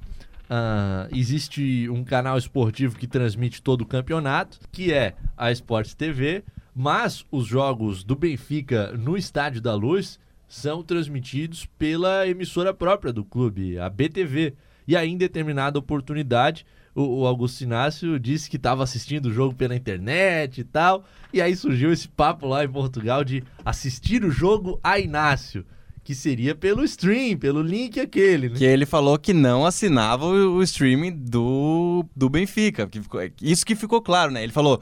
ah, 0.50 1.08
existe 1.12 1.88
um 1.88 2.04
canal 2.04 2.36
esportivo 2.36 2.96
que 2.96 3.06
transmite 3.06 3.62
todo 3.62 3.82
o 3.82 3.86
campeonato, 3.86 4.58
que 4.70 4.92
é 4.92 5.14
a 5.36 5.50
Sport 5.52 5.92
TV, 5.94 6.42
mas 6.74 7.24
os 7.30 7.46
jogos 7.46 8.02
do 8.04 8.14
Benfica 8.14 8.92
no 8.96 9.16
Estádio 9.16 9.60
da 9.60 9.74
Luz 9.74 10.18
são 10.48 10.82
transmitidos 10.82 11.66
pela 11.78 12.26
emissora 12.26 12.74
própria 12.74 13.12
do 13.12 13.24
clube, 13.24 13.78
a 13.78 13.88
BTV. 13.88 14.54
E 14.88 14.96
aí, 14.96 15.08
em 15.08 15.16
determinada 15.16 15.78
oportunidade, 15.78 16.66
o, 16.94 17.20
o 17.20 17.26
Augusto 17.26 17.62
Inácio 17.62 18.18
disse 18.18 18.50
que 18.50 18.56
estava 18.56 18.82
assistindo 18.82 19.26
o 19.26 19.32
jogo 19.32 19.54
pela 19.54 19.76
internet 19.76 20.60
e 20.60 20.64
tal. 20.64 21.04
E 21.32 21.40
aí 21.40 21.54
surgiu 21.54 21.92
esse 21.92 22.08
papo 22.08 22.46
lá 22.48 22.64
em 22.64 22.68
Portugal 22.68 23.22
de 23.22 23.44
assistir 23.64 24.24
o 24.24 24.30
jogo 24.30 24.80
a 24.82 24.98
Inácio 24.98 25.64
que 26.02 26.14
seria 26.14 26.54
pelo 26.54 26.82
stream, 26.82 27.36
pelo 27.38 27.62
link 27.62 28.00
aquele, 28.00 28.48
né? 28.48 28.56
Que 28.56 28.64
ele 28.64 28.86
falou 28.86 29.16
que 29.18 29.32
não 29.34 29.64
assinava 29.66 30.24
o, 30.24 30.56
o 30.56 30.62
streaming 30.62 31.12
do, 31.12 32.04
do 32.16 32.28
Benfica. 32.28 32.86
Que 32.88 33.00
ficou- 33.02 33.20
isso 33.40 33.64
que 33.64 33.76
ficou 33.76 34.00
claro, 34.00 34.32
né? 34.32 34.42
Ele 34.42 34.50
falou 34.50 34.80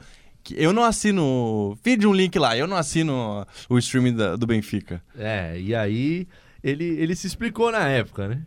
eu 0.51 0.73
não 0.73 0.83
assino. 0.83 1.77
Feed 1.83 2.05
um 2.07 2.13
link 2.13 2.37
lá, 2.39 2.57
eu 2.57 2.67
não 2.67 2.77
assino 2.77 3.45
o 3.69 3.77
streaming 3.77 4.15
da- 4.15 4.35
do 4.35 4.45
Benfica. 4.47 5.01
É, 5.17 5.59
e 5.59 5.73
aí 5.75 6.27
ele, 6.63 6.85
ele 6.85 7.15
se 7.15 7.27
explicou 7.27 7.71
na 7.71 7.87
época, 7.87 8.27
né? 8.27 8.41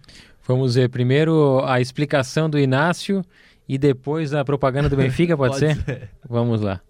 Vamos 0.46 0.74
ver 0.74 0.88
primeiro 0.88 1.62
a 1.64 1.80
explicação 1.80 2.50
do 2.50 2.58
Inácio 2.58 3.24
e 3.68 3.78
depois 3.78 4.34
a 4.34 4.44
propaganda 4.44 4.88
do 4.88 4.96
Benfica, 4.96 5.36
pode, 5.36 5.56
ser? 5.58 6.10
Vamos 6.28 6.60
lá. 6.60 6.80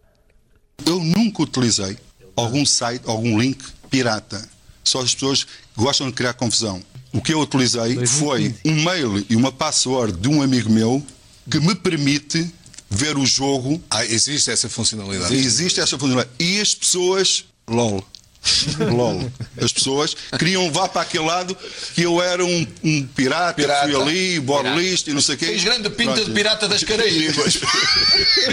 Eu 0.86 0.98
nunca 0.98 1.42
utilizei 1.42 1.96
algum 2.34 2.64
site, 2.64 3.03
algum 3.07 3.38
link 3.38 3.62
pirata. 3.90 4.42
Só 4.82 5.00
as 5.00 5.14
pessoas 5.14 5.46
gostam 5.76 6.09
de 6.09 6.12
criar 6.14 6.32
confusão. 6.32 6.82
O 7.12 7.20
que 7.20 7.34
eu 7.34 7.40
utilizei 7.40 8.05
foi 8.07 8.55
um 8.64 8.82
mail 8.82 9.24
e 9.28 9.36
uma 9.36 9.53
password 9.53 10.18
de 10.18 10.28
um 10.28 10.40
amigo 10.42 10.70
meu 10.70 11.05
que 11.50 11.61
me 11.61 11.74
permite 11.74 12.50
ver 12.93 13.16
o 13.16 13.24
jogo. 13.24 13.82
Ah, 13.90 14.05
existe 14.05 14.51
essa 14.51 14.68
funcionalidade? 14.68 15.34
Existe 15.34 15.80
essa 15.80 15.99
funcionalidade. 15.99 16.30
E 16.38 16.61
as 16.61 16.74
pessoas. 16.74 17.45
LOL. 17.68 18.05
LOL. 18.78 19.32
As 19.61 19.72
pessoas 19.72 20.14
queriam 20.38 20.64
levar 20.64 20.88
para 20.88 21.03
aquele 21.03 21.24
lado 21.24 21.57
que 21.95 22.03
eu 22.03 22.20
era 22.20 22.45
um, 22.45 22.66
um 22.84 23.07
pirata, 23.07 23.55
Pirata. 23.55 23.88
fui 23.88 24.01
ali, 24.01 24.40
borlista 24.40 25.11
e 25.11 25.14
não 25.14 25.20
sei 25.22 25.36
o 25.36 25.38
quê. 25.38 25.47
Tens 25.47 25.64
grande 25.64 25.88
pinta 25.90 26.12
Pronto. 26.14 26.26
de 26.26 26.32
pirata 26.32 26.68
das 26.68 26.84
Caraíbas. 26.84 27.61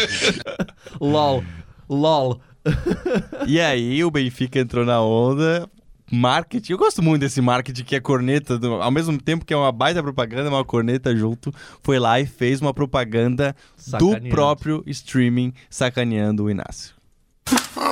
LOL, 1.02 1.44
LOL. 1.90 2.42
E 3.48 3.60
aí 3.60 4.04
o 4.04 4.12
Benfica 4.12 4.60
entrou 4.60 4.86
na 4.86 5.02
onda. 5.02 5.68
Marketing, 6.12 6.72
eu 6.74 6.78
gosto 6.78 7.02
muito 7.04 7.22
desse 7.22 7.40
marketing 7.42 7.84
que 7.84 7.96
é 7.96 8.00
corneta, 8.00 8.58
do- 8.58 8.82
ao 8.82 8.92
mesmo 8.92 9.18
tempo 9.22 9.46
que 9.46 9.54
é 9.54 9.58
uma 9.58 9.72
baita 9.72 10.02
propaganda, 10.02 10.50
uma 10.50 10.66
corneta 10.66 11.16
junto. 11.16 11.54
Foi 11.84 12.00
lá 12.00 12.20
e 12.20 12.26
fez 12.26 12.62
uma 12.62 12.74
propaganda 12.74 13.56
do 14.00 14.10
próprio 14.30 14.84
streaming 14.88 15.54
sacaneando 15.70 16.44
o 16.46 16.50
Inácio. 16.50 16.94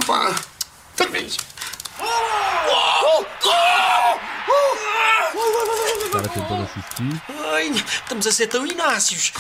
Pá. 0.06 0.36
Outra 0.92 1.10
vez. 1.12 1.38
O 6.06 6.10
cara 6.10 6.28
tentando 6.30 6.64
assistir. 6.64 7.22
Ai, 7.54 7.68
estamos 7.70 8.26
a 8.28 8.32
ser 8.32 8.48
tão 8.48 8.66
inácios. 8.66 9.32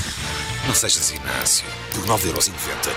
Não 0.67 0.75
sejas 0.75 1.11
Inácio. 1.11 1.65
Por 1.93 2.05
9,90€ 2.05 2.51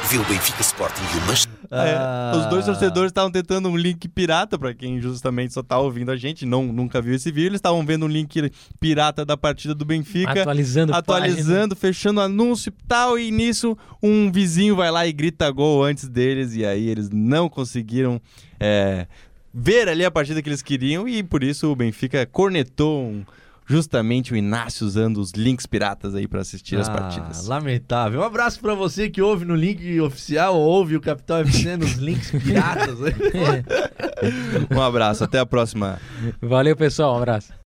vê 0.08 0.18
o 0.18 0.24
Benfica 0.24 0.60
Sporting 0.60 1.02
e 1.14 1.18
o 1.18 1.20
Manchester. 1.22 1.49
É, 1.72 2.36
os 2.36 2.46
dois 2.46 2.64
torcedores 2.66 3.10
estavam 3.10 3.30
tentando 3.30 3.68
um 3.68 3.76
link 3.76 4.08
pirata, 4.08 4.58
pra 4.58 4.74
quem 4.74 5.00
justamente 5.00 5.54
só 5.54 5.62
tá 5.62 5.78
ouvindo 5.78 6.10
a 6.10 6.16
gente, 6.16 6.44
não, 6.44 6.64
nunca 6.66 7.00
viu 7.00 7.14
esse 7.14 7.30
vídeo. 7.30 7.48
Eles 7.50 7.58
estavam 7.58 7.86
vendo 7.86 8.06
um 8.06 8.08
link 8.08 8.50
pirata 8.80 9.24
da 9.24 9.36
partida 9.36 9.74
do 9.74 9.84
Benfica. 9.84 10.32
Atualizando 10.42 10.92
Atualizando, 10.94 11.76
fechando 11.76 12.20
anúncio 12.20 12.70
e 12.70 12.86
tal. 12.88 13.18
E 13.18 13.30
nisso, 13.30 13.78
um 14.02 14.32
vizinho 14.32 14.74
vai 14.74 14.90
lá 14.90 15.06
e 15.06 15.12
grita 15.12 15.48
gol 15.50 15.84
antes 15.84 16.08
deles. 16.08 16.56
E 16.56 16.64
aí 16.66 16.88
eles 16.88 17.08
não 17.08 17.48
conseguiram 17.48 18.20
é, 18.58 19.06
ver 19.54 19.88
ali 19.88 20.04
a 20.04 20.10
partida 20.10 20.42
que 20.42 20.48
eles 20.48 20.62
queriam. 20.62 21.06
E 21.08 21.22
por 21.22 21.44
isso 21.44 21.70
o 21.70 21.76
Benfica 21.76 22.26
cornetou 22.26 23.00
um- 23.02 23.24
justamente 23.70 24.32
o 24.32 24.36
Inácio 24.36 24.84
usando 24.86 25.18
os 25.18 25.30
links 25.32 25.64
piratas 25.64 26.14
aí 26.14 26.26
pra 26.26 26.40
assistir 26.40 26.76
as 26.76 26.88
Ah, 26.88 26.92
partidas. 26.92 27.46
Lamentável. 27.46 28.20
Um 28.20 28.24
abraço 28.24 28.60
pra 28.60 28.74
você 28.74 29.08
que 29.08 29.22
ouve 29.22 29.44
no 29.44 29.54
link 29.54 30.00
oficial 30.00 30.56
ou 30.56 30.66
ouve 30.68 30.96
o 30.96 31.00
Capital 31.00 31.38
FC 31.42 31.76
nos 31.76 31.92
links 31.94 32.30
piratas. 32.32 32.98
Um 34.70 34.82
abraço, 34.82 35.24
até 35.24 35.38
a 35.38 35.46
próxima. 35.46 35.98
Valeu, 36.42 36.76
pessoal. 36.76 37.14
Um 37.14 37.18
abraço. 37.18 37.52